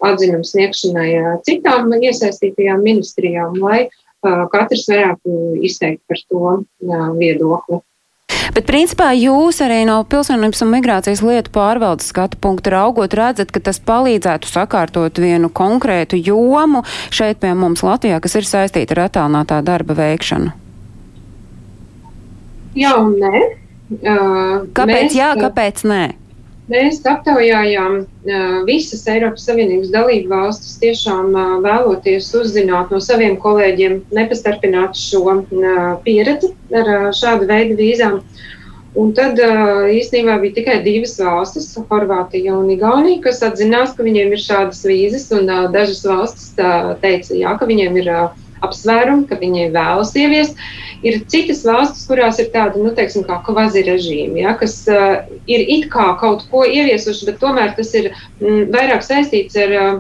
atzinumu 0.05 0.45
sniegšanai 0.45 1.41
citām 1.47 1.93
iesaistītajām 1.97 2.83
ministrijām, 2.85 3.57
lai 3.63 3.87
katrs 4.53 4.87
varētu 4.91 5.57
izteikt 5.65 6.03
par 6.09 6.23
to 6.29 6.57
viedokli. 7.19 7.83
Bet, 8.57 8.65
principā, 8.65 9.11
jūs 9.13 9.59
arī 9.61 9.83
no 9.85 9.99
pilsonības 10.09 10.63
un 10.65 10.71
migrācijas 10.73 11.21
lietu 11.21 11.53
pārvaldes 11.53 12.09
skatu 12.09 12.39
punktu 12.41 12.73
raugot, 12.73 13.13
redzat, 13.13 13.51
ka 13.53 13.61
tas 13.61 13.77
palīdzētu 13.85 14.49
sakārtot 14.49 15.21
vienu 15.21 15.51
konkrētu 15.53 16.17
jomu 16.17 16.81
šeit 17.13 17.43
pie 17.43 17.53
mums 17.53 17.85
Latvijā, 17.85 18.17
kas 18.25 18.39
ir 18.41 18.49
saistīta 18.49 18.97
ar 18.97 19.03
attālinātā 19.11 19.61
darba 19.67 19.99
veikšanu. 19.99 20.55
Jā 22.81 22.97
un 23.01 23.13
nē. 23.21 23.45
Uh, 23.87 24.65
kāpēc 24.77 25.05
mēs, 25.05 25.17
jā, 25.21 25.29
kāpēc 25.39 25.85
nē? 25.87 26.03
Mēs 26.67 26.99
aptaujājām 27.07 28.01
visas 28.67 29.05
Eiropas 29.07 29.45
Savienības 29.47 29.93
dalību 29.95 30.33
valstis, 30.33 30.79
tiešām 30.83 31.31
vēloties 31.63 32.33
uzzināt 32.41 32.91
no 32.91 32.99
saviem 32.99 33.37
kolēģiem, 33.39 34.01
nepastarpināt 34.19 34.99
šo 34.99 35.37
pieredzi 36.03 36.51
ar 36.75 36.91
šādu 37.15 37.47
veidu 37.53 37.79
vīzām. 37.79 38.19
Un 38.97 39.13
tad 39.15 39.39
īstenībā 39.39 40.41
bija 40.43 40.57
tikai 40.57 40.77
divas 40.83 41.15
valstis, 41.21 41.69
Horvātija 41.91 42.57
un 42.57 42.71
Igaunija, 42.73 43.21
kas 43.29 43.45
atzinās, 43.47 43.93
ka 43.95 44.03
viņiem 44.07 44.35
ir 44.35 44.43
šādas 44.43 44.83
vīzes, 44.89 45.29
un 45.37 45.47
dažas 45.71 46.03
valstis 46.09 46.51
teica, 47.05 47.37
jā, 47.37 47.55
ka 47.61 47.69
viņiem 47.69 48.01
ir 48.03 48.11
apsvērumi, 48.65 49.27
ka 49.29 49.39
viņi 49.41 49.71
vēlas 49.75 50.13
ieviest. 50.17 50.61
Ir 51.07 51.21
citas 51.31 51.63
valstis, 51.67 52.07
kurās 52.09 52.41
ir 52.41 52.51
tāda, 52.55 52.81
nu, 52.81 52.93
teiksim, 52.97 53.27
kā 53.29 53.39
kvazi 53.47 53.85
režīmi, 53.87 54.41
ja, 54.45 54.55
kas 54.59 54.79
uh, 54.89 55.27
ir 55.51 55.65
it 55.77 55.91
kā 55.93 56.09
kaut 56.21 56.47
ko 56.51 56.65
ieviesuši, 56.65 57.29
bet 57.29 57.41
tomēr 57.43 57.75
tas 57.77 57.93
ir 57.99 58.11
mm, 58.41 58.71
vairāk 58.73 59.05
saistīts 59.07 59.59
ar 59.61 59.77
uh, 59.77 59.99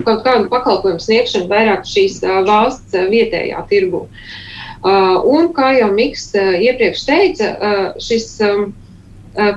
kaut 0.00 0.24
kādu 0.24 0.48
pakalpojumu 0.52 1.02
sniegšanu 1.02 1.50
vairāk 1.52 1.84
šīs 1.88 2.22
uh, 2.24 2.40
valsts 2.48 2.96
uh, 2.96 3.06
vietējā 3.12 3.66
tirgu. 3.70 4.06
Un, 4.84 5.46
kā 5.56 5.70
jau 5.78 5.86
Miks 5.96 6.26
iepriekš 6.36 7.06
teica, 7.08 7.46
šis 8.04 8.26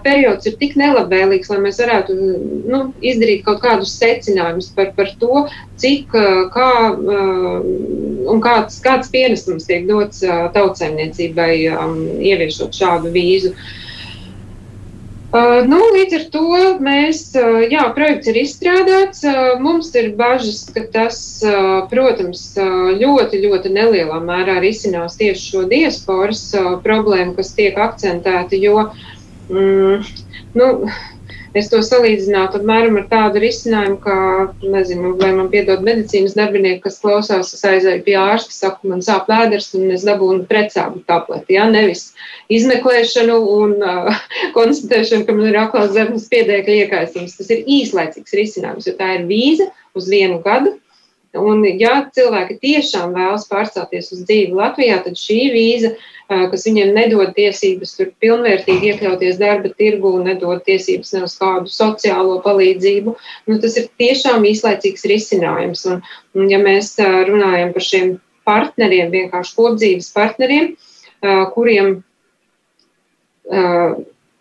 periods 0.05 0.49
ir 0.49 0.55
tik 0.59 0.75
nelabvēlīgs, 0.79 1.49
lai 1.53 1.59
mēs 1.63 1.81
varētu 1.83 2.15
nu, 2.71 2.79
izdarīt 3.05 3.43
kaut 3.45 3.61
kādus 3.61 3.95
secinājumus 3.99 4.71
par, 4.77 4.93
par 4.97 5.11
to, 5.21 5.43
cik 5.81 6.13
kā, 6.53 6.69
un 6.97 8.41
kāds, 8.41 8.79
kāds 8.85 9.11
pienesums 9.13 9.69
tiek 9.69 9.85
dots 9.89 10.23
tautsēmniecībai, 10.55 11.51
ieviešot 12.31 12.81
šādu 12.81 13.13
vīzu. 13.13 13.53
Uh, 13.53 13.75
Uh, 15.27 15.65
nu, 15.67 15.75
līdz 15.91 16.13
ar 16.15 16.21
to 16.31 16.59
mēs, 16.79 17.17
uh, 17.35 17.57
jā, 17.67 17.81
projekts 17.91 18.29
ir 18.31 18.37
izstrādāts. 18.39 19.25
Uh, 19.27 19.57
mums 19.59 19.89
ir 19.99 20.13
bažas, 20.15 20.61
ka 20.71 20.85
tas, 20.93 21.17
protams, 21.91 22.45
ļoti, 22.55 23.41
ļoti 23.43 23.71
nelielā 23.75 24.21
mērā 24.23 24.55
risinās 24.63 25.19
tieši 25.19 25.43
šo 25.51 25.65
diasporas 25.67 26.45
problēmu, 26.85 27.35
kas 27.35 27.51
tiek 27.59 27.75
akcentēta, 27.75 28.55
jo, 28.55 28.87
mm, 29.49 30.07
nu, 30.57 30.67
es 31.57 31.69
to 31.71 31.79
salīdzinātu 31.85 32.59
apmēram 32.59 32.99
ar 32.99 33.05
tādu 33.11 33.41
risinājumu, 33.41 33.97
kā, 34.03 34.17
nezinu, 34.61 35.13
vai 35.19 35.31
man 35.37 35.49
piedod 35.53 35.83
medicīnas 35.85 36.35
darbinieki, 36.37 36.83
kas 36.85 36.99
klausās, 37.03 37.53
es 37.55 37.65
aizēju 37.67 38.03
pie 38.05 38.17
ārsta, 38.21 38.53
saku, 38.53 38.91
man 38.91 39.03
sāp 39.05 39.29
vēders 39.31 39.71
un 39.79 39.91
es 39.95 40.05
dabūnu 40.07 40.45
precābu 40.49 41.03
tableti, 41.09 41.57
ja, 41.57 41.67
nevis 41.71 42.11
izmeklēšanu 42.53 43.37
un 43.57 43.77
uh, 43.81 44.25
konstatēšanu, 44.57 45.27
ka 45.27 45.37
man 45.37 45.51
ir 45.51 45.61
aklās 45.63 45.93
zemes 45.95 46.27
piedēkļa 46.33 46.81
iekaisums. 46.83 47.37
Tas 47.39 47.53
ir 47.53 47.63
īslaicīgs 47.79 48.37
risinājums, 48.41 48.89
jo 48.89 48.97
tā 48.99 49.15
ir 49.17 49.29
vīza 49.29 49.71
uz 49.97 50.11
vienu 50.11 50.41
gadu. 50.45 50.77
Un, 51.37 51.63
ja 51.79 51.99
cilvēki 52.13 52.59
tiešām 52.63 53.15
vēlas 53.17 53.47
pārcelties 53.49 54.11
uz 54.15 54.23
dzīvi 54.25 54.57
Latvijā, 54.57 55.01
tad 55.05 55.19
šī 55.19 55.41
vīza 55.53 55.95
kas 56.27 56.65
viņiem 56.67 56.91
nedod 56.95 57.31
tiesības 57.37 57.93
tur 57.95 58.09
pilnvērtīgi 58.19 58.91
iekļauties 58.91 59.39
darba 59.39 59.71
tirgu 59.79 60.11
nedod 60.25 60.59
tiesības 60.67 61.13
ne 61.15 61.21
uz 61.27 61.35
kādu 61.39 61.71
sociālo 61.71 62.41
palīdzību. 62.43 63.13
Nu, 63.47 63.59
tas 63.63 63.77
ir 63.79 63.87
tiešām 64.01 64.43
īslaicīgs 64.49 65.07
risinājums. 65.07 65.85
Un, 65.87 66.01
un 66.35 66.51
ja 66.51 66.59
mēs 66.59 66.95
runājam 66.99 67.71
par 67.75 67.87
šiem 67.87 68.13
partneriem, 68.47 69.11
vienkārši 69.13 69.55
kopdzīves 69.55 70.11
partneriem, 70.15 70.73
kuriem 71.55 71.97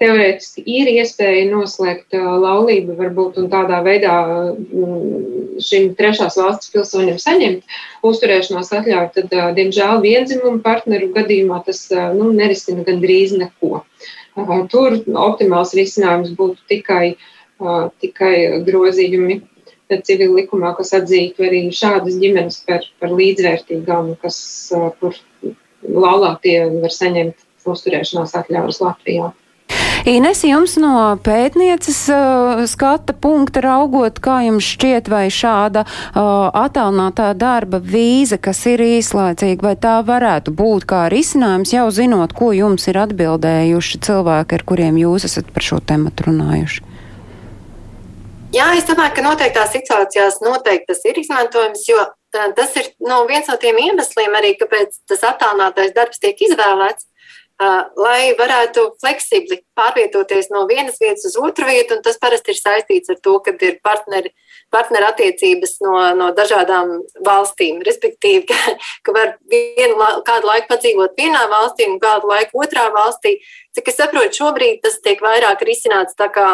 teorētiski 0.03 0.63
ir 0.69 0.91
iespēja 0.93 1.47
noslēgt 1.51 2.17
laulību, 2.17 2.97
varbūt 2.99 3.39
tādā 3.53 3.81
veidā 3.87 4.17
šim 5.63 5.95
trešās 5.97 6.37
valsts 6.41 6.73
pilsoņiem 6.75 7.19
saņemt 7.23 7.77
uzturēšanās 8.07 8.73
atļauju, 8.77 9.11
tad, 9.17 9.37
diemžēl, 9.57 10.03
vienzimumu 10.05 10.61
partneru 10.65 11.11
gadījumā 11.17 11.63
tas 11.67 11.87
nu, 12.17 12.31
nerisina 12.37 12.85
gandrīz 12.87 13.37
neko. 13.41 13.83
Tur 14.73 14.99
optimāls 15.17 15.73
risinājums 15.79 16.35
būtu 16.37 16.61
tikai, 16.69 17.15
tikai 18.03 18.35
grozījumi 18.67 19.41
civil 20.05 20.35
likumā, 20.37 20.75
kas 20.77 20.93
atzītu 20.99 21.47
arī 21.47 21.63
šādas 21.73 22.19
ģimenes 22.21 22.61
par, 22.69 22.85
par 23.01 23.15
līdzvērtīgām, 23.17 24.17
kas, 24.21 24.39
kur 25.01 25.17
laulātie 25.87 26.59
var 26.83 26.93
saņemt 26.93 27.45
uzturēšanās 27.67 28.35
atļaujas 28.39 28.83
Latvijā. 28.83 29.33
Ines, 30.07 30.45
jums 30.47 30.77
no 30.79 31.19
pētnieces 31.19 31.97
uh, 32.15 32.61
skata 32.71 33.11
punkta 33.11 33.59
raugot, 33.65 34.21
kā 34.23 34.37
jums 34.45 34.69
šķiet, 34.77 35.09
vai 35.11 35.25
šāda 35.35 35.83
uh, 35.83 36.47
attālinātā 36.55 37.33
darba 37.35 37.81
vīza, 37.83 38.39
kas 38.39 38.61
ir 38.71 38.85
īslaicīga, 38.85 39.67
vai 39.67 39.73
tā 39.75 39.97
varētu 40.07 40.55
būt 40.55 40.87
kā 40.93 41.01
risinājums, 41.11 41.73
jau 41.75 41.89
zinot, 41.91 42.37
ko 42.39 42.53
jums 42.55 42.87
ir 42.87 43.01
atbildējuši 43.03 44.01
cilvēki, 44.07 44.61
ar 44.61 44.65
kuriem 44.71 45.03
jūs 45.03 45.27
esat 45.27 45.51
par 45.51 45.67
šo 45.67 45.81
tematu 45.83 46.29
runājuši? 46.29 46.87
Jā, 48.55 48.69
es 48.79 48.87
domāju, 48.87 49.17
ka 49.19 49.27
noteiktās 49.27 49.75
situācijās 49.75 50.39
noteikti 50.47 50.93
tas 50.93 51.03
ir 51.03 51.19
izmantojams, 51.25 51.83
jo 51.91 51.99
uh, 51.99 52.47
tas 52.55 52.79
ir 52.79 52.95
no 53.03 53.25
viens 53.27 53.51
no 53.51 53.59
tiem 53.59 53.83
iemesliem 53.89 54.39
arī, 54.39 54.55
kāpēc 54.63 55.03
tas 55.11 55.27
attālinātais 55.35 55.91
darbs 55.99 56.23
tiek 56.23 56.47
izvēlēts 56.47 57.11
lai 57.57 58.35
varētu 58.37 58.83
fleksibli 59.01 59.63
pārvietoties 59.77 60.51
no 60.53 60.67
vienas 60.69 60.99
vietas 61.01 61.25
uz 61.31 61.37
otru 61.41 61.65
vietu. 61.69 61.97
Tas 62.05 62.19
parasti 62.21 62.53
ir 62.53 62.59
saistīts 62.61 63.13
ar 63.13 63.21
to, 63.25 63.39
ka 63.41 63.55
ir 63.65 63.79
partneri, 63.85 64.33
partneri 64.73 65.09
attiecības 65.09 65.79
no, 65.85 65.95
no 66.19 66.31
dažādām 66.37 66.99
valstīm. 67.25 67.81
Respektīvi, 67.87 68.45
ka, 68.51 68.77
ka 69.07 69.17
var 69.17 69.37
vienu 69.49 69.97
kādu 70.27 70.51
laiku 70.51 70.69
padzīvot 70.75 71.17
vienā 71.17 71.47
valstī 71.53 71.89
un 71.89 72.01
kādu 72.03 72.29
laiku 72.29 72.61
otrā 72.61 72.91
valstī. 72.93 73.39
Cik 73.77 73.89
es 73.89 73.99
saprotu, 74.03 74.37
šobrīd 74.37 74.83
tas 74.85 75.01
tiek 75.01 75.25
vairāk 75.25 75.65
risināts 75.65 76.19
tā 76.19 76.29
kā. 76.33 76.51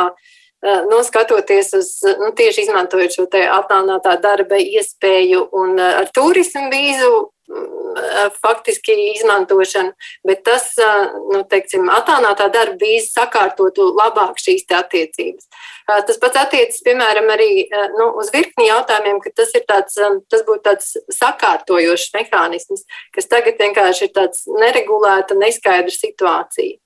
Nu, 0.62 1.00
skatoties 1.02 1.72
uz 1.74 1.88
nu, 2.20 2.28
tieši 2.38 2.68
izmantojot 2.68 3.10
šo 3.10 3.24
attālinātā 3.26 4.12
darba 4.22 4.60
iespēju 4.62 5.48
un 5.58 5.74
ar 5.82 6.06
turismu 6.14 6.68
vīzu, 6.70 7.08
faktiski 8.42 8.94
izmantošanu, 9.16 9.92
bet 10.26 10.42
tas, 10.46 10.70
nu, 11.32 11.42
teiksim, 11.48 11.88
attālinātā 11.92 12.48
darba 12.52 12.78
vīza 12.80 13.20
sakārtotu 13.20 13.90
labāk 13.98 14.40
šīs 14.40 14.64
attiecības. 14.78 15.48
Tas 15.86 16.20
pats 16.22 16.40
attiecas, 16.44 16.80
piemēram, 16.86 17.28
arī 17.34 17.66
nu, 17.98 18.12
uz 18.22 18.30
virkni 18.34 18.68
jautājumiem, 18.68 19.20
ka 19.24 19.34
tas 19.42 19.52
ir 19.58 19.66
tāds, 19.68 19.98
tas 20.30 20.44
būtu 20.46 20.64
tāds 20.68 20.94
sakārtojošs 21.18 22.12
mehānisms, 22.16 22.86
kas 23.14 23.28
tagad 23.30 23.60
vienkārši 23.60 24.08
ir 24.08 24.14
tāds 24.16 24.46
neregulēta, 24.48 25.36
neskaidra 25.38 25.92
situācija. 25.92 26.82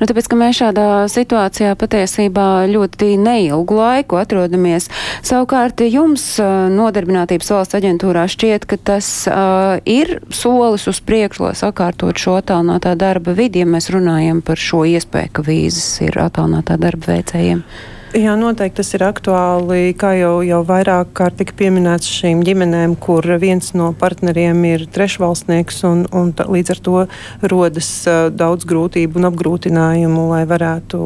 Nu, 0.00 0.06
tāpēc, 0.08 0.26
ka 0.32 0.36
mēs 0.40 0.56
šādā 0.56 0.86
situācijā 1.12 1.74
patiesībā 1.78 2.64
ļoti 2.72 3.12
neilgu 3.20 3.76
laiku 3.76 4.16
atrodamies. 4.16 4.88
Savukārt 5.26 5.84
jums 5.84 6.24
nodarbinātības 6.72 7.52
valsts 7.52 7.78
aģentūrā 7.78 8.24
šķiet, 8.32 8.64
ka 8.70 8.80
tas 8.90 9.12
uh, 9.28 9.76
ir 9.84 10.18
solis 10.32 10.88
uz 10.90 11.02
priekšu, 11.04 11.44
lai 11.46 11.54
sakārtot 11.60 12.18
šo 12.18 12.38
attālinātā 12.40 12.96
darba 12.98 13.36
vidi, 13.36 13.60
ja 13.60 13.68
mēs 13.68 13.92
runājam 13.92 14.40
par 14.42 14.58
šo 14.58 14.86
iespēju, 14.88 15.36
ka 15.36 15.46
vīzas 15.46 16.00
ir 16.08 16.18
attālinātā 16.24 16.80
darba 16.80 17.14
veicējiem. 17.14 17.62
Jā, 18.10 18.32
noteikti 18.34 18.80
tas 18.80 18.88
ir 18.96 19.04
aktuāli. 19.06 19.92
Kā 19.94 20.08
jau, 20.18 20.40
jau 20.42 20.58
vairāk 20.66 21.12
kārt 21.14 21.36
tika 21.38 21.54
pieminēts 21.54 22.08
šīm 22.10 22.40
ģimenēm, 22.42 22.96
kur 22.98 23.22
viens 23.38 23.68
no 23.78 23.92
partneriem 23.94 24.64
ir 24.66 24.82
trešvalstnieks, 24.90 25.78
un, 25.86 26.00
un 26.10 26.32
tā, 26.34 26.48
līdz 26.50 26.72
ar 26.74 26.80
to 26.82 27.04
rodas 27.52 27.90
uh, 28.10 28.24
daudz 28.34 28.66
grūtību 28.66 29.20
un 29.20 29.28
apgrūtinājumu, 29.28 30.24
lai 30.32 30.40
varētu 30.50 30.98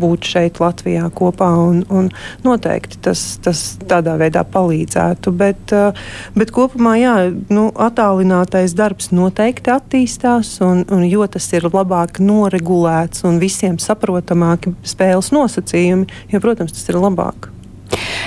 būt 0.00 0.30
šeit 0.30 0.60
Latvijā 0.62 1.10
kopā. 1.12 1.50
Un, 1.60 1.82
un 1.92 2.08
noteikti 2.46 3.02
tas, 3.04 3.26
tas 3.44 3.66
tādā 3.84 4.16
veidā 4.16 4.46
palīdzētu. 4.48 5.34
Bet, 5.36 5.76
uh, 5.76 6.08
bet 6.40 6.54
kopumā, 6.56 6.96
jā, 7.02 7.14
nu, 7.52 7.66
attālinātais 7.76 8.72
darbs 8.80 9.10
noteikti 9.12 9.74
attīstās, 9.76 10.54
un, 10.64 10.86
un 10.88 11.04
jo 11.04 11.28
tas 11.28 11.50
ir 11.52 11.68
labāk 11.68 12.16
noregulēts 12.24 13.28
un 13.28 13.44
visiem 13.44 13.76
saprotamāki 13.76 14.72
spēles 14.88 15.34
nosacījumi, 15.36 16.08
jo 16.32 16.44
protams, 16.46 16.74
tas 16.78 16.88
ir 16.88 17.02
labāk. 17.02 17.50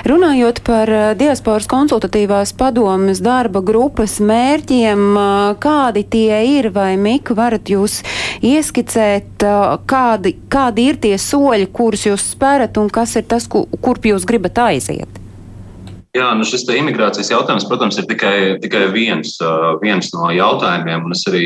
Runājot 0.08 0.62
par 0.64 0.90
eh, 0.90 1.06
diasporas 1.20 1.68
konsultatīvās 1.70 2.54
padomas 2.58 3.20
darba 3.24 3.62
grupas 3.66 4.18
mērķiem, 4.24 5.06
eh, 5.20 5.38
kādi 5.60 6.06
tie 6.08 6.40
ir, 6.56 6.70
vai 6.76 6.94
Mika 6.98 7.36
varat 7.36 7.68
jūs 7.72 8.00
ieskicēt, 8.40 9.44
eh, 9.44 9.78
kādi, 9.90 10.36
kādi 10.52 10.90
ir 10.92 11.00
tie 11.04 11.16
soļi, 11.20 11.72
kurus 11.76 12.08
jūs 12.08 12.30
sperat 12.36 12.80
un 12.80 12.90
kas 12.90 13.18
ir 13.20 13.28
tas, 13.28 13.48
kur, 13.48 13.68
kurp 13.84 14.08
jūs 14.08 14.28
gribat 14.28 14.62
aiziet? 14.70 15.20
Jā, 16.16 16.32
nu 16.34 16.42
šis 16.48 16.64
imigrācijas 16.74 17.30
jautājums, 17.30 17.68
protams, 17.70 18.00
ir 18.02 18.08
tikai, 18.10 18.58
tikai 18.64 18.88
viens, 18.90 19.36
viens 19.84 20.08
no 20.16 20.32
jautājumiem. 20.34 21.06
Es 21.14 21.22
arī 21.30 21.44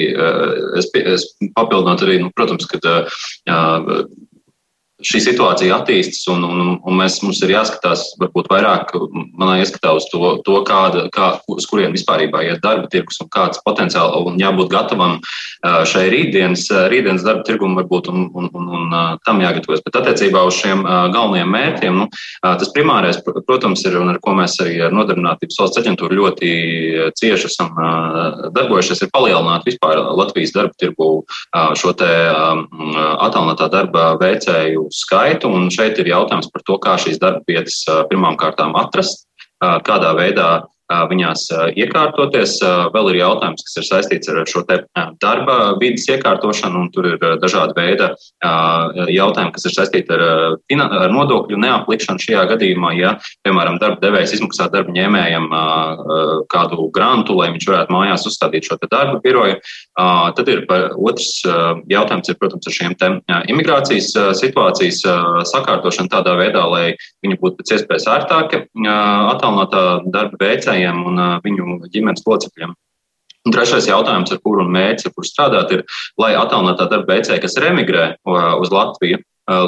es, 0.80 0.88
es 0.96 1.26
papildinot, 1.58 2.06
arī, 2.06 2.22
nu, 2.24 2.32
protams, 2.32 2.70
ka 2.72 2.80
šī 5.08 5.22
situācija 5.28 5.80
attīstās, 5.80 6.24
un, 6.34 6.44
un, 6.48 6.76
un 6.80 6.98
mēs, 7.00 7.20
mums 7.26 7.42
ir 7.44 7.54
jāskatās, 7.54 8.06
varbūt 8.22 8.50
vairāk, 8.52 8.94
manā 9.40 9.60
ieskatā, 9.64 9.94
uz 9.98 10.08
to, 10.12 10.38
to 10.46 10.60
kāda, 10.68 11.06
kā, 11.14 11.34
uz 11.52 11.68
kurien 11.70 11.94
vispār 11.96 12.26
iet 12.26 12.62
darba 12.64 12.90
tirgus 12.92 13.20
un 13.24 13.30
kāds 13.34 13.62
potenciāli, 13.66 14.24
un 14.32 14.40
jābūt 14.42 14.72
gatavam 14.72 15.18
šai 15.64 16.06
rītdienas, 16.14 16.68
rītdienas 16.92 17.26
darba 17.26 17.46
tirgumam, 17.48 17.82
varbūt, 17.82 18.10
un, 18.12 18.28
un, 18.34 18.50
un, 18.54 18.70
un 18.78 18.96
tam 19.28 19.42
jāgatavojas. 19.44 19.84
Bet 19.86 20.00
attiecībā 20.02 20.44
uz 20.48 20.58
šiem 20.62 20.84
galvenajiem 20.84 21.54
mērķiem, 21.58 22.00
nu, 22.04 22.10
tas 22.44 22.72
primārais, 22.76 23.20
protams, 23.48 23.84
ir, 23.88 24.00
un 24.02 24.14
ar 24.14 24.22
ko 24.24 24.36
mēs 24.38 24.58
arī 24.64 24.80
ar 24.88 24.96
Nodarbinātības 24.96 25.60
valsts 25.60 25.82
aģentūru 25.84 26.20
ļoti 26.22 26.52
cieši 27.20 27.50
esam 27.50 27.74
darbojušies, 28.56 29.04
ir 29.06 29.14
palielināt 29.14 29.68
vispār 29.68 30.00
Latvijas 30.14 30.56
darba 30.56 30.78
tirgu 30.80 31.10
šo 31.80 31.94
te 31.98 32.10
attālinātā 33.24 33.70
darba 33.74 34.14
veicēju 34.22 34.88
skaitu. 34.94 35.52
Un 35.52 35.70
šeit 35.74 36.00
ir 36.02 36.12
jautājums 36.12 36.50
par 36.54 36.64
to, 36.68 36.78
kā 36.82 36.98
šīs 37.02 37.20
darba 37.22 37.44
vietas 37.50 37.82
pirmām 38.12 38.38
kārtām 38.40 38.76
atrast, 38.80 39.26
kādā 39.60 40.14
veidā 40.18 40.50
viņās 41.10 41.46
iekārtoties. 41.80 42.58
Vēl 42.94 43.12
ir 43.12 43.20
jautājums, 43.22 43.64
kas 43.68 43.78
ir 43.80 43.88
saistīts 43.88 44.32
ar 44.32 44.42
šo 44.50 44.64
darba 45.22 45.58
vidas 45.82 46.08
iekārtošanu, 46.12 46.86
un 46.86 46.92
tur 46.94 47.08
ir 47.14 47.18
dažādi 47.42 47.76
veidi 47.78 48.10
jautājumi, 49.14 49.54
kas 49.56 49.68
ir 49.68 49.76
saistīti 49.76 50.14
ar, 50.16 50.24
ar 50.84 51.14
nodokļu 51.14 51.60
neaplikšanu 51.64 52.24
šajā 52.24 52.44
gadījumā. 52.54 52.94
Ja, 52.98 53.16
piemēram, 53.46 53.80
darba 53.82 54.02
devējs 54.04 54.36
izmaksā 54.38 54.70
darba 54.74 54.94
ņēmējam 54.96 55.50
kādu 56.54 56.90
grantu, 56.96 57.38
lai 57.40 57.50
viņš 57.56 57.70
varētu 57.72 57.96
mājās 57.96 58.28
uzstādīt 58.30 58.70
šo 58.70 58.80
darba 58.86 59.20
biroju, 59.24 59.60
tad 59.98 60.52
ir 60.52 60.66
otrs 60.70 61.42
jautājums, 61.92 62.30
ir, 62.30 62.40
protams, 62.42 62.68
ar 62.70 62.78
šiem 62.78 63.20
imigrācijas 63.54 64.12
situācijas 64.40 65.02
sakārtošanu 65.50 66.12
tādā 66.12 66.36
veidā, 66.40 66.64
lai 66.70 66.86
viņi 67.24 67.40
būtu 67.42 67.62
pēc 67.62 67.76
iespējas 67.78 68.10
ērtāki 68.14 68.64
attālinātā 68.84 69.84
darba 70.14 70.40
veicējiem 70.84 71.04
un 71.08 71.20
viņu 71.44 71.90
ģimenes 71.92 72.26
locekļiem. 72.26 72.74
Un 73.44 73.52
trešais 73.52 73.88
jautājums, 73.90 74.32
ar 74.32 74.40
kuru 74.40 74.64
mērķi, 74.64 75.08
ar 75.10 75.14
kuru 75.14 75.28
strādāt, 75.28 75.72
ir, 75.72 75.84
lai 76.18 76.34
attālinātā 76.36 76.88
darba 76.90 77.18
veicēja, 77.18 77.42
kas 77.42 77.58
remigrē 77.60 78.16
uz 78.24 78.72
Latviju, 78.72 79.20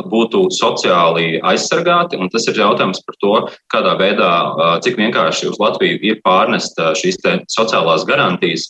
būtu 0.07 0.45
sociāli 0.55 1.41
aizsargāti. 1.43 2.15
Tas 2.31 2.47
ir 2.47 2.55
jautājums 2.55 3.03
par 3.03 3.15
to, 3.19 3.33
kādā 3.73 3.97
veidā, 3.99 4.79
cik 4.79 4.95
vienkārši 4.95 5.51
uz 5.51 5.59
Latviju 5.59 5.99
ir 6.01 6.21
pārnest 6.23 6.79
šīs 6.95 7.19
sociālās 7.51 8.07
garantijas, 8.07 8.69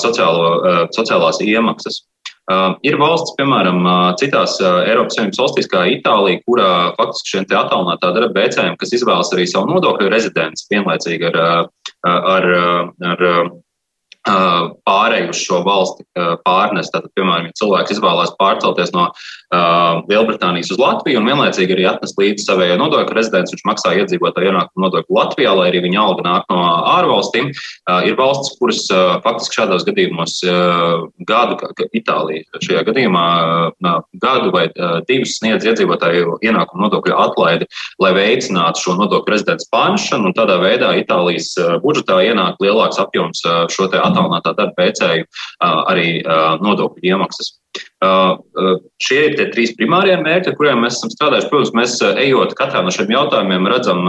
sociālo, 0.00 0.88
sociālās 0.96 1.42
iemaksas. 1.44 2.06
Uh, 2.48 2.78
ir 2.88 2.96
valsts, 2.96 3.34
piemēram, 3.36 3.82
uh, 3.84 4.14
citās 4.16 4.54
uh, 4.62 4.78
Eiropas 4.88 5.18
Savienības 5.18 5.40
valstīs, 5.42 5.66
kā 5.68 5.82
Itālija, 5.92 6.40
kurā 6.48 6.68
faktiski 6.96 7.34
šiem 7.34 7.44
attālinātā 7.44 8.12
darba 8.16 8.40
veicējiem, 8.40 8.78
kas 8.80 8.94
izvēlas 8.96 9.32
arī 9.36 9.44
savu 9.50 9.68
nodokļu 9.74 10.08
rezidenci, 10.14 10.64
vienlaicīgi 10.72 11.28
ar, 11.28 11.68
ar, 12.08 12.48
ar 13.10 13.26
pārēju 14.88 15.32
uz 15.32 15.40
šo 15.42 15.62
valsti 15.66 16.04
pārnest. 16.44 16.92
Tātad, 16.94 17.10
piemēram, 17.16 17.48
ja 17.48 17.56
cilvēks 17.58 17.94
izvēlās 17.94 18.34
pārcelties 18.40 18.92
no 18.94 19.08
uh, 19.08 20.00
Lielbritānijas 20.10 20.72
uz 20.74 20.80
Latviju 20.80 21.20
un 21.20 21.28
vienlaicīgi 21.28 21.76
arī 21.76 21.86
atnest 21.90 22.18
līdzi 22.20 22.46
savējo 22.46 22.78
nodokļu 22.80 23.16
rezidents, 23.16 23.54
viņš 23.54 23.64
maksā 23.68 23.94
iedzīvotāju 24.02 24.52
ienākumu 24.52 24.86
nodokli 24.86 25.18
Latvijā, 25.18 25.54
lai 25.58 25.68
arī 25.70 25.82
viņa 25.86 26.02
alga 26.02 26.26
nāk 26.26 26.48
no 26.52 26.60
ārvalstīm. 26.96 27.50
Uh, 27.52 28.02
ir 28.08 28.18
valsts, 28.18 28.54
kuras 28.60 28.84
uh, 28.92 29.18
faktiski 29.24 29.60
šādos 29.60 29.86
gadījumos 29.88 30.38
gadu, 31.28 31.56
kā 31.60 31.86
Itālija 31.96 32.60
šajā 32.62 32.82
gadījumā, 32.86 33.24
gadu 34.22 34.50
vai 34.54 34.66
divus 35.08 35.36
sniedz 35.38 35.66
iedzīvotāju 35.66 36.38
ienākumu 36.44 36.84
nodokļu 36.84 37.16
atlaidi, 37.18 37.68
lai 38.02 38.12
veicinātu 38.16 38.82
šo 38.84 38.96
nodokļu 38.98 39.34
rezidents 39.34 39.68
pārnešanu, 39.72 40.30
un 40.30 40.36
tādā 40.36 40.58
veidā 40.62 40.92
Itālijas 41.00 41.52
budžetā 41.84 42.20
ienāk 42.28 42.60
lielāks 42.62 43.00
apjoms 43.02 43.42
šo 43.72 43.88
te 43.92 44.00
attālinātā 44.18 44.54
darba 44.58 44.84
veicēju 44.84 45.28
arī 45.62 46.08
nodokļu 46.64 47.10
iemaksas. 47.12 47.54
Šie 49.02 49.18
ir 49.28 49.36
tie 49.38 49.46
trīs 49.52 49.74
primārie 49.78 50.16
mērķi, 50.18 50.50
ar 50.50 50.56
kuriem 50.58 50.80
mēs 50.82 50.98
esam 50.98 51.12
strādājuši. 51.12 51.50
Protams, 51.50 51.74
mēs 51.76 51.94
ejot 52.24 52.54
katrā 52.58 52.82
no 52.82 52.90
šiem 52.94 53.12
jautājumiem, 53.12 53.68
redzam 53.70 54.02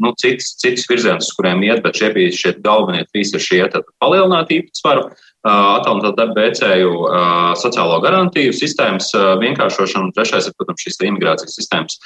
nu, 0.00 0.12
citus, 0.20 0.54
citus 0.62 0.86
virzienus, 0.88 1.32
kuriem 1.36 1.62
iet, 1.66 1.82
bet 1.84 1.98
šie 2.00 2.12
bija 2.14 2.32
šie 2.32 2.54
galvenie 2.64 3.04
trīs 3.10 3.34
ir 3.34 3.44
šie 3.44 3.60
palielināt 4.00 4.52
īpatsvaru, 4.54 5.08
attālinātā 5.44 6.14
darba 6.16 6.46
veicēju 6.46 6.92
sociālo 7.60 7.98
garantiju 8.04 8.54
sistēmas 8.56 9.10
vienkāršošana, 9.42 10.06
un 10.06 10.14
trešais 10.16 10.48
ir, 10.48 10.56
protams, 10.56 10.86
šīs 10.86 11.02
imigrācijas 11.10 11.58
sistēmas 11.58 11.98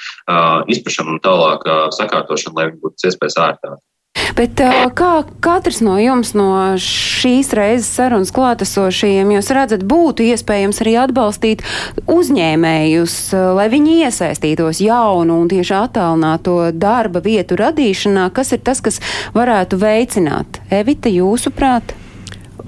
izpešana 0.75 1.15
un 1.15 1.23
tālāk 1.23 1.63
sakārtošana, 1.95 2.57
lai 2.57 2.67
viņi 2.71 2.83
būtu 2.83 3.11
iespējas 3.11 3.39
ērtāk. 3.45 3.79
Bet 4.39 4.61
kā 4.95 5.11
katrs 5.43 5.81
no 5.83 5.97
jums 5.99 6.31
no 6.37 6.47
šīs 6.79 7.51
reizes 7.57 7.89
sarunas 7.91 8.31
klātesošajiem 8.35 9.33
jūs 9.35 9.51
redzat, 9.55 9.83
būtu 9.83 10.23
iespējams 10.31 10.79
arī 10.83 10.95
atbalstīt 11.01 11.63
uzņēmējus, 12.07 13.17
lai 13.59 13.67
viņi 13.73 13.97
iesaistītos 14.05 14.79
jaunu 14.85 15.41
un 15.43 15.51
tieši 15.51 15.75
attālināto 15.81 16.59
darba 16.71 17.23
vietu 17.25 17.59
radīšanā, 17.59 18.29
kas 18.31 18.55
ir 18.55 18.63
tas, 18.63 18.79
kas 18.85 19.01
varētu 19.35 19.81
veicināt? 19.83 20.61
Evita, 20.71 21.11
jūsuprāt? 21.11 21.95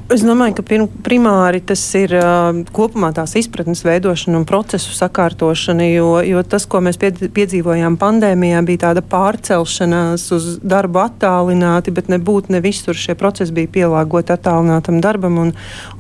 Es 0.10 0.24
domāju, 0.26 0.58
ka 0.58 0.64
pirm, 0.66 0.88
primāri 1.06 1.62
tas 1.64 1.82
ir 1.96 2.12
uh, 2.18 2.50
kopumā 2.76 3.12
tās 3.16 3.32
izpratnes 3.40 3.84
veidošana 3.86 4.40
un 4.42 4.46
procesu 4.50 4.92
sakārtošana, 4.98 5.86
jo, 5.88 6.10
jo 6.26 6.42
tas, 6.44 6.66
ko 6.68 6.82
mēs 6.84 6.98
piedzīvojām 7.00 7.96
pandēmijā, 8.02 8.60
bija 8.68 8.82
tāda 8.88 9.04
pārcelšanās 9.06 10.26
uz 10.36 10.48
darbu 10.64 11.00
attālināti, 11.04 11.94
bet 11.96 12.10
nebūtu 12.12 12.56
ne 12.56 12.60
visur 12.64 12.98
šie 12.98 13.16
procesi 13.20 13.56
bija 13.56 13.72
pielāgoti 13.78 14.34
attālinātam 14.36 15.00
darbam, 15.04 15.38
un, 15.46 15.54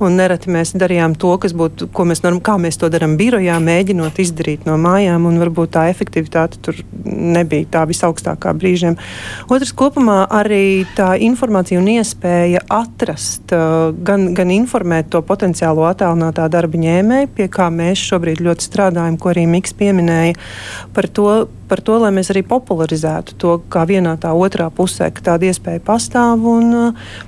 un 0.03 0.19
nereti 0.19 0.51
mēs 0.51 0.73
darījām 0.75 1.15
to, 1.21 1.31
kas 1.43 1.55
būtu, 1.55 1.91
ko 1.95 2.07
mēs, 2.09 2.23
kā 2.43 2.57
mēs 2.59 2.81
to 2.81 2.91
darām 2.91 3.15
birojā, 3.21 3.61
mēģinot 3.63 4.19
izdarīt 4.25 4.67
no 4.67 4.75
mājām, 4.81 5.29
un 5.29 5.39
varbūt 5.45 5.75
tā 5.77 5.85
efektivitāte 5.93 6.59
tur 6.65 6.83
nebija 7.05 7.69
tā 7.77 7.85
visaugstākā 7.87 8.57
brīžiem. 8.59 8.99
Otrs 9.47 9.71
kopumā 9.77 10.25
arī 10.41 10.83
tā 10.97 11.13
informācija 11.21 11.79
un 11.79 11.89
iespēja 11.95 12.65
atrast 12.81 13.55
uh, 13.55 13.91
gan, 14.05 14.31
gan 14.37 14.51
informēt 14.53 15.11
to 15.13 15.21
potenciālo 15.25 15.85
attālinātā 15.89 16.47
darba 16.51 16.79
ņēmēju, 16.81 17.31
pie 17.37 17.47
kā 17.51 17.69
mēs 17.73 18.01
šobrīd 18.11 18.43
ļoti 18.45 18.67
strādājam, 18.67 19.17
ko 19.21 19.31
arī 19.33 19.47
Miks 19.49 19.75
pieminēja, 19.77 20.37
par 20.95 21.09
to, 21.11 21.27
par 21.71 21.79
to, 21.87 21.95
lai 22.03 22.11
mēs 22.11 22.33
arī 22.33 22.41
popularizētu 22.43 23.37
to, 23.39 23.53
kā 23.71 23.85
vienā 23.87 24.17
tā 24.19 24.33
otrā 24.35 24.67
pusē, 24.75 25.07
ka 25.15 25.23
tāda 25.31 25.47
iespēja 25.47 25.79
pastāv. 25.87 26.43
Un, 26.51 26.73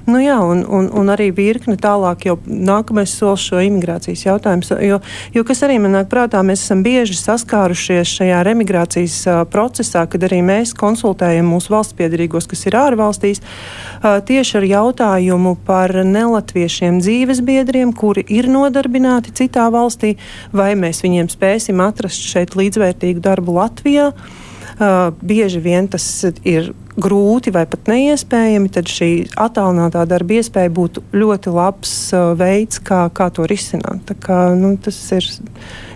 nu, 0.10 0.18
jā, 0.20 0.36
un, 0.44 0.66
un, 0.68 0.90
un 0.92 1.12
arī 1.14 1.30
virkni 1.36 1.78
tālāk 1.80 2.28
jau 2.28 2.36
nākamais 2.44 3.14
solis 3.16 3.46
šo 3.48 3.62
imigrācijas 3.64 4.26
jautājumu. 4.26 4.68
Jo, 4.84 5.00
jo 5.32 5.44
kas 5.48 5.64
arī 5.64 5.78
man 5.80 5.96
nāk 5.96 6.10
prātā, 6.12 6.42
mēs 6.44 6.66
esam 6.66 6.84
bieži 6.84 7.16
saskārušies 7.22 8.18
šajā 8.18 8.42
remigrācijas 8.50 9.16
procesā, 9.54 10.04
kad 10.12 10.28
arī 10.28 10.42
mēs 10.44 10.76
konsultējam 10.76 11.48
mūsu 11.54 11.72
valsts 11.72 11.96
piedarīgos, 11.96 12.50
kas 12.52 12.66
ir 12.68 12.78
ārvalstīs, 12.82 13.40
tieši 14.04 14.60
ar 14.60 14.70
jautājumu 14.74 15.56
par 15.64 15.96
nelatviešiem 16.04 17.00
dzīves 17.00 17.40
biedriem, 17.48 17.96
kuri 17.96 18.26
ir 18.28 18.52
nodarbināti 18.52 19.32
citā 19.40 19.70
valstī, 19.72 20.18
vai 20.52 20.74
mēs 20.76 21.04
viņiem 21.06 21.32
spēsim 21.32 21.80
atrast 21.84 22.28
šeit 22.34 22.58
līdzvērtīgu 22.60 23.24
darbu 23.24 23.62
Latvijā. 23.62 24.12
Uh, 24.74 25.14
bieži 25.22 25.62
vien 25.62 25.88
tas 25.88 26.06
ir 26.44 26.74
grūti 26.98 27.52
vai 27.54 27.64
pat 27.70 27.90
neiespējami, 27.90 28.70
tad 28.74 28.90
šī 28.90 29.10
attālinātā 29.40 30.04
darba 30.10 30.38
iespēja 30.38 30.72
būtu 30.74 31.04
ļoti 31.14 31.54
labs 31.54 31.94
uh, 32.14 32.34
veids, 32.38 32.80
kā, 32.86 33.06
kā 33.14 33.30
to 33.34 33.48
risināt. 33.50 34.04
Tā 34.10 34.18
kā, 34.18 34.40
nu, 34.58 34.74
tas 34.82 34.98
ir, 35.16 35.30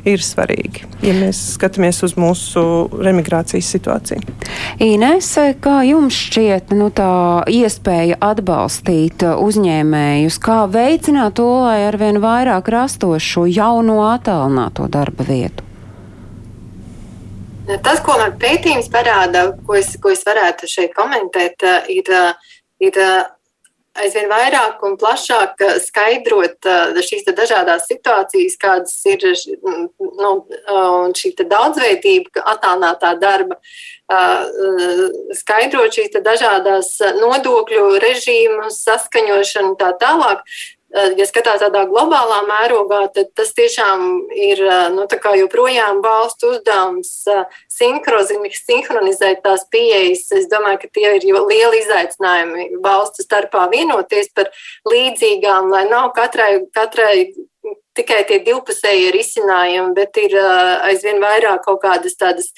ir 0.10 0.24
svarīgi, 0.24 0.88
ja 1.06 1.14
mēs 1.18 1.42
skatāmies 1.56 2.02
uz 2.06 2.18
mūsu 2.20 2.64
remigrācijas 2.94 3.70
situāciju. 3.78 4.38
Ines, 4.84 5.30
kā 5.62 5.80
jums 5.88 6.18
šķiet 6.28 6.74
nu, 6.78 6.90
tā 6.94 7.12
iespēja 7.50 8.18
atbalstīt 8.32 9.26
uzņēmējus, 9.38 10.42
kā 10.42 10.64
veicināt 10.72 11.38
to, 11.38 11.50
lai 11.68 11.80
arvien 11.90 12.22
vairāk 12.24 12.70
rastos 12.74 13.26
šo 13.26 13.46
jauno 13.50 14.02
attālināto 14.10 14.90
darba 14.92 15.26
vietu? 15.30 15.67
Tas, 17.68 18.00
ko 18.00 18.16
man 18.16 18.38
pētījums 18.40 18.88
parāda, 18.92 19.50
ko 19.68 19.76
es, 19.76 19.90
ko 20.00 20.14
es 20.14 20.22
varētu 20.24 20.70
šeit 20.72 20.94
komentēt, 20.96 21.64
eh, 21.68 21.90
ir, 21.98 22.12
eh, 22.16 22.54
ir 22.80 23.00
eh, 23.04 23.26
aizvien 23.98 24.30
vairāk 24.32 24.84
un 24.88 24.96
plašāk 24.96 25.60
skaidrot 25.84 26.68
šīs 27.04 27.26
dažādas 27.36 27.90
situācijas, 27.90 28.56
kādas 28.62 28.94
ir 29.10 29.26
nu, 29.98 30.32
šī 31.18 31.32
daudzveidība, 31.42 32.44
attālinātā 32.54 33.16
darba, 33.20 33.58
skaidrot 35.34 35.98
šīs 35.98 36.14
dažādas 36.22 36.94
nodokļu 37.18 37.98
režīmu 38.06 38.70
saskaņošanu 38.70 39.74
un 39.74 39.80
tā 39.82 39.90
tālāk. 39.98 40.46
Ja 40.88 41.26
skatās 41.28 41.60
tādā 41.60 41.82
globālā 41.90 42.38
mērogā, 42.48 43.02
tad 43.12 43.34
tas 43.36 43.50
tiešām 43.58 44.06
ir 44.32 44.62
nu, 44.96 45.04
joprojām 45.36 46.00
valstu 46.00 46.54
uzdevums 46.54 47.12
sinhronizēt 47.68 49.44
tās 49.44 49.66
pieejas. 49.68 50.24
Es 50.40 50.48
domāju, 50.48 50.86
ka 50.86 50.92
tie 50.96 51.10
ir 51.18 51.28
lieli 51.28 51.82
izaicinājumi 51.84 52.70
valstu 52.86 53.28
starpā 53.28 53.68
vienoties 53.74 54.32
par 54.32 54.48
līdzīgām, 54.88 55.68
lai 55.76 55.84
nav 55.92 56.14
katrai, 56.16 56.64
katrai 56.72 57.28
tikai 57.98 58.24
tie 58.30 58.40
divpusēji 58.48 59.12
risinājumi, 59.12 59.94
bet 59.98 60.18
ir 60.24 60.40
aizvien 60.40 61.20
vairāk 61.20 61.66
kaut 61.68 61.82
kādas 61.84 62.16
tādas 62.16 62.54